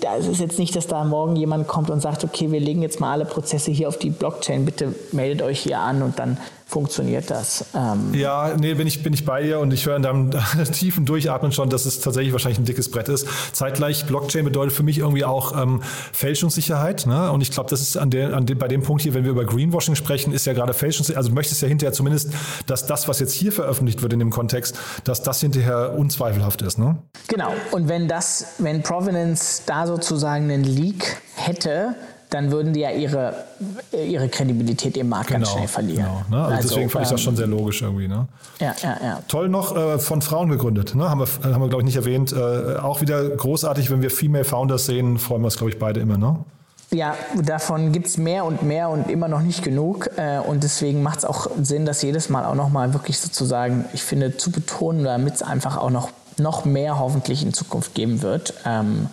da 0.00 0.16
ist 0.16 0.28
es 0.28 0.38
jetzt 0.38 0.58
nicht, 0.58 0.76
dass 0.76 0.86
da 0.86 1.04
morgen 1.04 1.36
jemand 1.36 1.68
kommt 1.68 1.90
und 1.90 2.00
sagt, 2.00 2.24
okay, 2.24 2.50
wir 2.50 2.60
legen 2.60 2.82
jetzt 2.82 3.00
mal 3.00 3.12
alle 3.12 3.24
Prozesse 3.24 3.70
hier 3.70 3.88
auf 3.88 3.98
die 3.98 4.10
Blockchain, 4.10 4.64
bitte 4.64 4.94
meldet 5.12 5.42
euch 5.42 5.60
hier 5.60 5.78
an 5.78 6.02
und 6.02 6.18
dann 6.18 6.38
funktioniert 6.68 7.30
das. 7.30 7.64
Ähm 7.74 8.12
ja, 8.12 8.56
nee, 8.58 8.74
bin 8.74 8.88
ich, 8.88 9.04
bin 9.04 9.12
ich 9.12 9.24
bei 9.24 9.42
dir 9.42 9.60
und 9.60 9.72
ich 9.72 9.86
höre 9.86 9.94
in 9.94 10.02
deinem 10.02 10.32
tiefen 10.72 11.06
Durchatmen 11.06 11.52
schon, 11.52 11.70
dass 11.70 11.86
es 11.86 12.00
tatsächlich 12.00 12.32
wahrscheinlich 12.32 12.58
ein 12.58 12.64
dickes 12.64 12.90
Brett 12.90 13.08
ist. 13.08 13.28
Zeitgleich, 13.52 14.04
Blockchain 14.06 14.44
bedeutet 14.44 14.74
für 14.74 14.82
mich 14.82 14.98
irgendwie 14.98 15.24
auch 15.24 15.56
ähm, 15.56 15.80
Fälschungssicherheit. 16.12 17.06
Ne? 17.06 17.30
Und 17.30 17.40
ich 17.40 17.52
glaube, 17.52 17.70
das 17.70 17.80
ist 17.80 17.96
an 17.96 18.10
der, 18.10 18.34
an 18.34 18.46
dem, 18.46 18.58
bei 18.58 18.66
dem 18.66 18.82
Punkt 18.82 19.02
hier, 19.02 19.14
wenn 19.14 19.22
wir 19.22 19.30
über 19.30 19.44
Greenwashing 19.44 19.94
sprechen, 19.94 20.32
ist 20.32 20.44
ja 20.44 20.54
gerade 20.54 20.74
Fälschungssicherheit. 20.74 21.18
Also 21.18 21.28
du 21.28 21.36
möchtest 21.36 21.62
ja 21.62 21.68
hinterher 21.68 21.92
zumindest, 21.92 22.32
dass 22.66 22.84
das, 22.84 23.06
was 23.06 23.20
jetzt 23.20 23.32
hier 23.32 23.52
veröffentlicht 23.52 24.02
wird 24.02 24.12
in 24.12 24.18
dem 24.18 24.30
Kontext, 24.30 24.76
dass 25.04 25.22
das 25.22 25.40
hinterher 25.40 25.94
unzweifelhaft 25.96 26.62
ist. 26.62 26.80
Ne? 26.80 26.96
Genau. 27.28 27.52
Und 27.70 27.88
wenn 27.88 28.08
das, 28.08 28.54
wenn 28.58 28.82
Provenance 28.82 29.62
da 29.66 29.85
sozusagen 29.86 30.50
einen 30.50 30.64
Leak 30.64 31.16
hätte, 31.34 31.94
dann 32.30 32.50
würden 32.50 32.72
die 32.72 32.80
ja 32.80 32.90
ihre, 32.90 33.44
ihre 33.92 34.28
Kredibilität 34.28 34.96
im 34.96 35.08
Markt 35.08 35.28
genau, 35.28 35.40
ganz 35.40 35.50
schnell 35.50 35.68
verlieren. 35.68 36.06
Genau, 36.28 36.38
ne? 36.38 36.44
also, 36.44 36.56
also, 36.56 36.68
deswegen 36.68 36.90
fand 36.90 37.04
ich 37.04 37.10
das 37.12 37.20
schon 37.20 37.34
ähm, 37.34 37.36
sehr 37.36 37.46
logisch 37.46 37.82
irgendwie. 37.82 38.08
Ne? 38.08 38.26
Ja, 38.60 38.74
ja, 38.82 38.96
ja. 39.02 39.22
Toll 39.28 39.48
noch 39.48 39.76
äh, 39.76 39.98
von 39.98 40.22
Frauen 40.22 40.48
gegründet, 40.48 40.94
ne? 40.94 41.08
haben 41.08 41.20
wir, 41.20 41.52
haben 41.52 41.62
wir 41.62 41.68
glaube 41.68 41.82
ich 41.82 41.86
nicht 41.86 41.96
erwähnt. 41.96 42.32
Äh, 42.32 42.76
auch 42.76 43.00
wieder 43.00 43.28
großartig, 43.28 43.90
wenn 43.90 44.02
wir 44.02 44.10
Female 44.10 44.44
Founders 44.44 44.86
sehen, 44.86 45.18
freuen 45.18 45.42
wir 45.42 45.46
uns 45.46 45.56
glaube 45.56 45.70
ich 45.70 45.78
beide 45.78 46.00
immer. 46.00 46.18
Ne? 46.18 46.36
Ja, 46.90 47.16
davon 47.34 47.92
gibt 47.92 48.06
es 48.06 48.16
mehr 48.16 48.44
und 48.44 48.62
mehr 48.62 48.88
und 48.88 49.10
immer 49.10 49.28
noch 49.28 49.40
nicht 49.40 49.62
genug. 49.62 50.10
Äh, 50.16 50.38
und 50.38 50.62
deswegen 50.62 51.02
macht 51.02 51.18
es 51.18 51.24
auch 51.24 51.48
Sinn, 51.60 51.84
das 51.84 52.02
jedes 52.02 52.28
Mal 52.28 52.44
auch 52.44 52.54
nochmal 52.54 52.92
wirklich 52.92 53.18
sozusagen, 53.18 53.86
ich 53.92 54.02
finde, 54.02 54.36
zu 54.36 54.50
betonen, 54.50 55.04
damit 55.04 55.34
es 55.34 55.42
einfach 55.42 55.76
auch 55.76 55.90
noch, 55.90 56.10
noch 56.38 56.64
mehr 56.64 56.98
hoffentlich 56.98 57.42
in 57.42 57.52
Zukunft 57.52 57.94
geben 57.94 58.22
wird. 58.22 58.54
Ähm, 58.64 59.08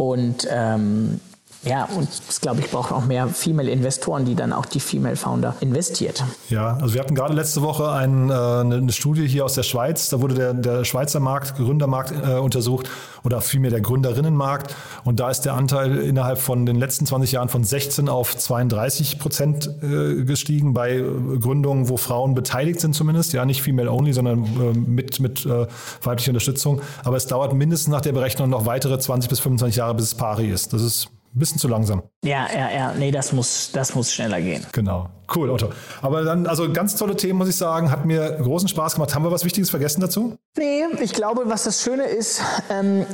und 0.00 0.48
ähm, 0.50 1.20
ja, 1.62 1.84
und 1.94 2.08
das 2.26 2.40
glaube 2.40 2.60
ich 2.60 2.70
braucht 2.70 2.90
auch 2.90 3.04
mehr 3.04 3.28
Female-Investoren, 3.28 4.24
die 4.24 4.34
dann 4.34 4.54
auch 4.54 4.64
die 4.64 4.80
Female-Founder 4.80 5.56
investiert. 5.60 6.24
Ja, 6.48 6.78
also 6.80 6.94
wir 6.94 7.02
hatten 7.02 7.14
gerade 7.14 7.34
letzte 7.34 7.60
Woche 7.60 7.90
ein, 7.92 8.30
äh, 8.30 8.32
eine 8.32 8.92
Studie 8.92 9.28
hier 9.28 9.44
aus 9.44 9.54
der 9.54 9.62
Schweiz. 9.62 10.08
Da 10.08 10.22
wurde 10.22 10.34
der, 10.34 10.54
der 10.54 10.84
Schweizer 10.84 11.20
Markt, 11.20 11.56
Gründermarkt 11.56 12.12
äh, 12.12 12.38
untersucht 12.38 12.88
oder 13.24 13.42
vielmehr 13.42 13.70
der 13.70 13.82
Gründerinnenmarkt. 13.82 14.74
Und 15.04 15.20
da 15.20 15.28
ist 15.30 15.42
der 15.42 15.52
Anteil 15.52 15.98
innerhalb 15.98 16.38
von 16.38 16.64
den 16.64 16.76
letzten 16.76 17.04
20 17.04 17.32
Jahren 17.32 17.50
von 17.50 17.62
16 17.62 18.08
auf 18.08 18.34
32 18.34 19.18
Prozent 19.18 19.68
äh, 19.82 20.24
gestiegen 20.24 20.72
bei 20.72 20.92
äh, 20.96 21.04
Gründungen, 21.40 21.90
wo 21.90 21.98
Frauen 21.98 22.34
beteiligt 22.34 22.80
sind 22.80 22.94
zumindest. 22.94 23.34
Ja, 23.34 23.44
nicht 23.44 23.60
female 23.60 23.90
only, 23.92 24.14
sondern 24.14 24.44
äh, 24.44 24.78
mit, 24.78 25.20
mit 25.20 25.44
äh, 25.44 25.66
weiblicher 26.02 26.30
Unterstützung. 26.30 26.80
Aber 27.04 27.18
es 27.18 27.26
dauert 27.26 27.52
mindestens 27.52 27.92
nach 27.92 28.00
der 28.00 28.12
Berechnung 28.12 28.48
noch 28.48 28.64
weitere 28.64 28.98
20 28.98 29.28
bis 29.28 29.40
25 29.40 29.76
Jahre, 29.76 29.94
bis 29.94 30.06
es 30.06 30.14
pari 30.14 30.48
ist. 30.48 30.72
Das 30.72 30.80
ist 30.80 31.10
ein 31.34 31.38
bisschen 31.38 31.58
zu 31.58 31.68
langsam. 31.68 32.02
Ja, 32.24 32.46
ja, 32.52 32.70
ja. 32.70 32.92
Nee, 32.92 33.10
das 33.10 33.32
muss, 33.32 33.70
das 33.72 33.94
muss 33.94 34.12
schneller 34.12 34.40
gehen. 34.40 34.66
Genau. 34.72 35.08
Cool, 35.34 35.50
Otto. 35.50 35.70
Aber 36.02 36.24
dann, 36.24 36.46
also 36.46 36.72
ganz 36.72 36.96
tolle 36.96 37.16
Themen, 37.16 37.38
muss 37.38 37.48
ich 37.48 37.56
sagen. 37.56 37.90
Hat 37.90 38.04
mir 38.04 38.38
großen 38.42 38.68
Spaß 38.68 38.94
gemacht. 38.94 39.14
Haben 39.14 39.24
wir 39.24 39.30
was 39.30 39.44
Wichtiges 39.44 39.70
vergessen 39.70 40.00
dazu? 40.00 40.36
Nee, 40.56 40.82
ich 41.00 41.12
glaube, 41.12 41.42
was 41.46 41.64
das 41.64 41.82
Schöne 41.82 42.04
ist, 42.04 42.42
ähm, 42.68 43.06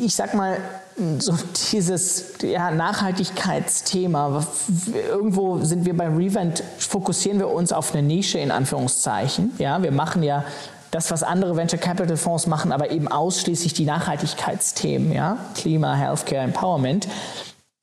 ich 0.00 0.14
sag 0.14 0.32
mal, 0.34 0.58
so 1.18 1.34
dieses 1.70 2.32
ja, 2.42 2.70
Nachhaltigkeitsthema. 2.70 4.44
Irgendwo 5.08 5.58
sind 5.58 5.84
wir 5.84 5.96
beim 5.96 6.16
Revent, 6.16 6.64
fokussieren 6.78 7.38
wir 7.38 7.48
uns 7.48 7.72
auf 7.72 7.92
eine 7.92 8.02
Nische 8.02 8.38
in 8.38 8.50
Anführungszeichen. 8.50 9.52
Ja, 9.58 9.82
wir 9.82 9.92
machen 9.92 10.22
ja 10.22 10.44
das, 10.90 11.10
was 11.10 11.22
andere 11.22 11.56
Venture 11.56 11.78
Capital 11.78 12.16
Fonds 12.16 12.46
machen, 12.46 12.72
aber 12.72 12.90
eben 12.90 13.08
ausschließlich 13.08 13.74
die 13.74 13.84
Nachhaltigkeitsthemen, 13.84 15.12
ja, 15.12 15.36
Klima, 15.54 15.94
Healthcare, 15.94 16.42
Empowerment. 16.42 17.08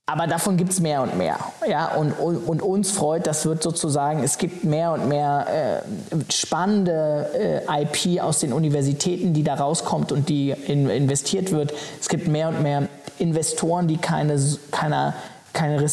Aber 0.08 0.28
davon 0.28 0.56
gibt 0.56 0.72
es 0.72 0.80
mehr 0.80 1.02
und 1.02 1.18
mehr. 1.18 1.40
Ja, 1.68 1.88
und, 1.96 2.12
und, 2.12 2.38
und, 2.38 2.62
uns 2.62 2.92
freut, 2.92 3.26
das 3.26 3.44
wird 3.48 3.64
sozusagen, 3.64 4.24
es 4.24 4.38
gibt 4.38 4.64
mehr 4.64 4.92
und 4.92 5.08
mehr 5.10 5.82
äh, 5.82 6.32
spannende 6.32 7.64
äh, 7.68 7.82
IP 7.82 8.22
aus 8.22 8.40
den 8.40 8.54
Universitäten, 8.54 9.34
die 9.34 9.44
da 9.44 9.56
rauskommt 9.56 10.12
und 10.12 10.30
die 10.30 10.52
in, 10.52 10.90
investiert 10.90 11.52
wird. 11.52 11.74
Es 12.00 12.08
gibt 12.08 12.28
mehr 12.28 12.50
und 12.50 12.62
mehr 12.62 12.88
Investoren, 13.18 13.88
die 13.88 13.98
keine, 13.98 14.40
keine, 14.70 15.16
keine, 15.54 15.88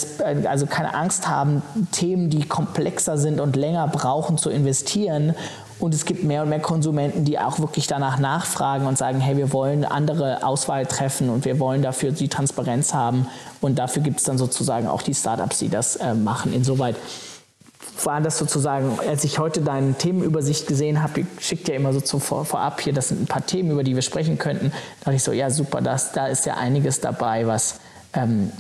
also 0.46 0.66
keine 0.66 0.92
Angst 0.92 1.28
haben, 1.28 1.62
Themen, 1.92 2.28
die 2.28 2.46
komplexer 2.46 3.16
sind 3.16 3.40
und 3.40 3.56
länger 3.56 3.88
brauchen 3.88 4.36
zu 4.36 4.50
investieren 4.50 5.34
und 5.82 5.94
es 5.94 6.04
gibt 6.04 6.22
mehr 6.22 6.42
und 6.42 6.48
mehr 6.48 6.60
Konsumenten, 6.60 7.24
die 7.24 7.38
auch 7.38 7.58
wirklich 7.58 7.86
danach 7.86 8.18
nachfragen 8.18 8.86
und 8.86 8.96
sagen, 8.96 9.20
hey, 9.20 9.36
wir 9.36 9.52
wollen 9.52 9.84
andere 9.84 10.44
Auswahl 10.44 10.86
treffen 10.86 11.28
und 11.28 11.44
wir 11.44 11.58
wollen 11.58 11.82
dafür 11.82 12.12
die 12.12 12.28
Transparenz 12.28 12.94
haben. 12.94 13.26
Und 13.60 13.78
dafür 13.78 14.02
gibt 14.02 14.18
es 14.18 14.24
dann 14.24 14.38
sozusagen 14.38 14.86
auch 14.86 15.02
die 15.02 15.14
Startups, 15.14 15.58
die 15.58 15.68
das 15.68 15.96
äh, 15.96 16.14
machen. 16.14 16.52
Insoweit 16.52 16.96
war 18.04 18.20
das 18.20 18.38
sozusagen, 18.38 18.98
als 19.08 19.24
ich 19.24 19.38
heute 19.38 19.60
deine 19.60 19.94
Themenübersicht 19.94 20.66
gesehen 20.66 21.02
habe, 21.02 21.20
ich 21.20 21.26
schicke 21.40 21.64
dir 21.64 21.74
immer 21.74 21.92
so 21.92 22.00
zu, 22.00 22.18
vor, 22.18 22.44
vorab 22.44 22.80
hier, 22.80 22.92
das 22.92 23.08
sind 23.08 23.22
ein 23.22 23.26
paar 23.26 23.44
Themen, 23.44 23.70
über 23.70 23.82
die 23.82 23.94
wir 23.94 24.02
sprechen 24.02 24.38
könnten, 24.38 24.70
da 24.70 25.04
dachte 25.04 25.16
ich 25.16 25.22
so, 25.22 25.32
ja 25.32 25.50
super, 25.50 25.80
das, 25.80 26.12
da 26.12 26.26
ist 26.26 26.46
ja 26.46 26.54
einiges 26.54 27.00
dabei, 27.00 27.46
was, 27.46 27.80
ähm, 28.12 28.50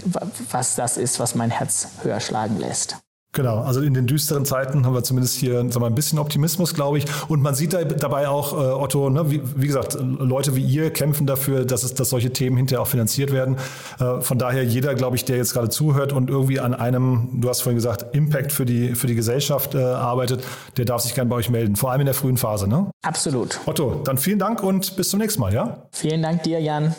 was 0.50 0.74
das 0.74 0.96
ist, 0.96 1.18
was 1.18 1.34
mein 1.34 1.50
Herz 1.50 1.88
höher 2.02 2.20
schlagen 2.20 2.58
lässt. 2.58 2.96
Genau, 3.34 3.62
also 3.62 3.80
in 3.80 3.94
den 3.94 4.06
düsteren 4.06 4.44
Zeiten 4.44 4.84
haben 4.84 4.92
wir 4.92 5.04
zumindest 5.04 5.36
hier 5.36 5.54
sagen 5.54 5.80
wir, 5.80 5.86
ein 5.86 5.94
bisschen 5.94 6.18
Optimismus, 6.18 6.74
glaube 6.74 6.98
ich. 6.98 7.06
Und 7.28 7.40
man 7.40 7.54
sieht 7.54 7.72
da 7.72 7.82
dabei 7.82 8.28
auch, 8.28 8.52
äh, 8.52 8.56
Otto, 8.56 9.08
ne, 9.08 9.30
wie, 9.30 9.40
wie, 9.56 9.66
gesagt, 9.66 9.96
Leute 9.98 10.54
wie 10.54 10.62
ihr 10.62 10.92
kämpfen 10.92 11.26
dafür, 11.26 11.64
dass, 11.64 11.82
es, 11.82 11.94
dass 11.94 12.10
solche 12.10 12.30
Themen 12.34 12.58
hinterher 12.58 12.82
auch 12.82 12.86
finanziert 12.88 13.32
werden. 13.32 13.56
Äh, 13.98 14.20
von 14.20 14.36
daher 14.36 14.62
jeder, 14.64 14.94
glaube 14.94 15.16
ich, 15.16 15.24
der 15.24 15.38
jetzt 15.38 15.54
gerade 15.54 15.70
zuhört 15.70 16.12
und 16.12 16.28
irgendwie 16.28 16.60
an 16.60 16.74
einem, 16.74 17.40
du 17.40 17.48
hast 17.48 17.62
vorhin 17.62 17.76
gesagt, 17.78 18.14
Impact 18.14 18.52
für 18.52 18.66
die, 18.66 18.94
für 18.94 19.06
die 19.06 19.14
Gesellschaft 19.14 19.74
äh, 19.74 19.78
arbeitet, 19.82 20.44
der 20.76 20.84
darf 20.84 21.00
sich 21.00 21.14
gerne 21.14 21.30
bei 21.30 21.36
euch 21.36 21.48
melden, 21.48 21.74
vor 21.74 21.90
allem 21.90 22.02
in 22.02 22.06
der 22.06 22.14
frühen 22.14 22.36
Phase. 22.36 22.68
Ne? 22.68 22.90
Absolut. 23.02 23.60
Otto, 23.64 24.02
dann 24.04 24.18
vielen 24.18 24.40
Dank 24.40 24.62
und 24.62 24.94
bis 24.96 25.08
zum 25.08 25.20
nächsten 25.20 25.40
Mal, 25.40 25.54
ja? 25.54 25.86
Vielen 25.92 26.20
Dank 26.20 26.42
dir, 26.42 26.60
Jan. 26.60 26.94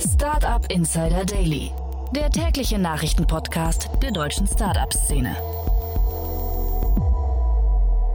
Startup 0.00 0.64
Insider 0.68 1.24
Daily 1.24 1.70
der 2.14 2.30
tägliche 2.30 2.78
Nachrichtenpodcast 2.78 3.90
der 4.02 4.10
deutschen 4.10 4.46
Startup-Szene. 4.46 5.36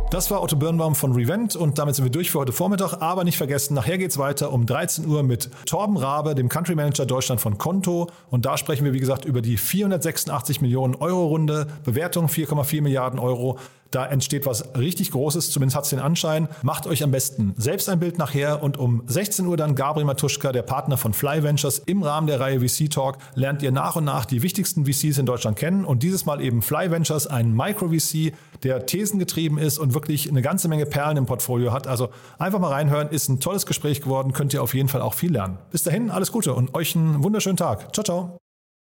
Das 0.09 0.29
war 0.29 0.43
Otto 0.43 0.55
Birnbaum 0.55 0.93
von 0.93 1.13
Revent 1.13 1.55
und 1.55 1.79
damit 1.79 1.95
sind 1.95 2.05
wir 2.05 2.11
durch 2.11 2.31
für 2.31 2.39
heute 2.39 2.53
Vormittag. 2.53 3.01
Aber 3.01 3.23
nicht 3.23 3.37
vergessen, 3.37 3.73
nachher 3.73 3.97
geht 3.97 4.11
es 4.11 4.17
weiter 4.17 4.51
um 4.51 4.65
13 4.65 5.07
Uhr 5.07 5.23
mit 5.23 5.49
Torben 5.65 5.97
Rabe, 5.97 6.35
dem 6.35 6.49
Country 6.49 6.75
Manager 6.75 7.05
Deutschland 7.05 7.41
von 7.41 7.57
Konto. 7.57 8.07
Und 8.29 8.45
da 8.45 8.57
sprechen 8.57 8.85
wir, 8.85 8.93
wie 8.93 8.99
gesagt, 8.99 9.25
über 9.25 9.41
die 9.41 9.57
486 9.57 10.61
Millionen 10.61 10.95
Euro 10.95 11.27
Runde, 11.27 11.67
Bewertung 11.83 12.27
4,4 12.27 12.81
Milliarden 12.81 13.19
Euro. 13.19 13.57
Da 13.93 14.05
entsteht 14.05 14.45
was 14.45 14.75
richtig 14.75 15.11
Großes, 15.11 15.51
zumindest 15.51 15.75
hat 15.75 15.83
es 15.83 15.89
den 15.91 15.99
Anschein. 15.99 16.47
Macht 16.61 16.87
euch 16.87 17.03
am 17.03 17.11
besten 17.11 17.53
selbst 17.57 17.89
ein 17.89 17.99
Bild 17.99 18.17
nachher 18.17 18.63
und 18.63 18.77
um 18.77 19.03
16 19.05 19.45
Uhr 19.45 19.57
dann 19.57 19.75
Gabriel 19.75 20.05
Matuschka, 20.05 20.51
der 20.51 20.63
Partner 20.63 20.97
von 20.97 21.13
Fly 21.13 21.43
Ventures. 21.43 21.79
Im 21.85 22.03
Rahmen 22.03 22.27
der 22.27 22.39
Reihe 22.39 22.59
VC 22.59 22.89
Talk 22.89 23.17
lernt 23.35 23.61
ihr 23.61 23.71
nach 23.71 23.95
und 23.95 24.05
nach 24.05 24.25
die 24.25 24.41
wichtigsten 24.41 24.85
VCs 24.85 25.17
in 25.17 25.25
Deutschland 25.25 25.57
kennen 25.57 25.85
und 25.85 26.03
dieses 26.03 26.25
Mal 26.25 26.41
eben 26.41 26.61
Fly 26.61 26.91
Ventures, 26.91 27.27
ein 27.27 27.53
Micro-VC, 27.53 28.33
der 28.63 28.85
thesengetrieben 28.85 29.57
ist 29.57 29.77
und 29.77 29.93
wirklich 29.93 30.29
eine 30.29 30.41
ganze 30.41 30.67
Menge 30.67 30.85
Perlen 30.85 31.17
im 31.17 31.25
Portfolio 31.25 31.71
hat. 31.71 31.87
Also 31.87 32.09
einfach 32.39 32.59
mal 32.59 32.71
reinhören, 32.71 33.09
ist 33.09 33.29
ein 33.29 33.39
tolles 33.39 33.65
Gespräch 33.65 34.01
geworden, 34.01 34.33
könnt 34.33 34.53
ihr 34.53 34.63
auf 34.63 34.73
jeden 34.73 34.89
Fall 34.89 35.01
auch 35.01 35.13
viel 35.13 35.31
lernen. 35.33 35.57
Bis 35.71 35.83
dahin, 35.83 36.09
alles 36.09 36.31
Gute 36.31 36.53
und 36.53 36.73
euch 36.73 36.95
einen 36.95 37.23
wunderschönen 37.23 37.57
Tag. 37.57 37.93
Ciao, 37.93 38.03
ciao. 38.03 38.42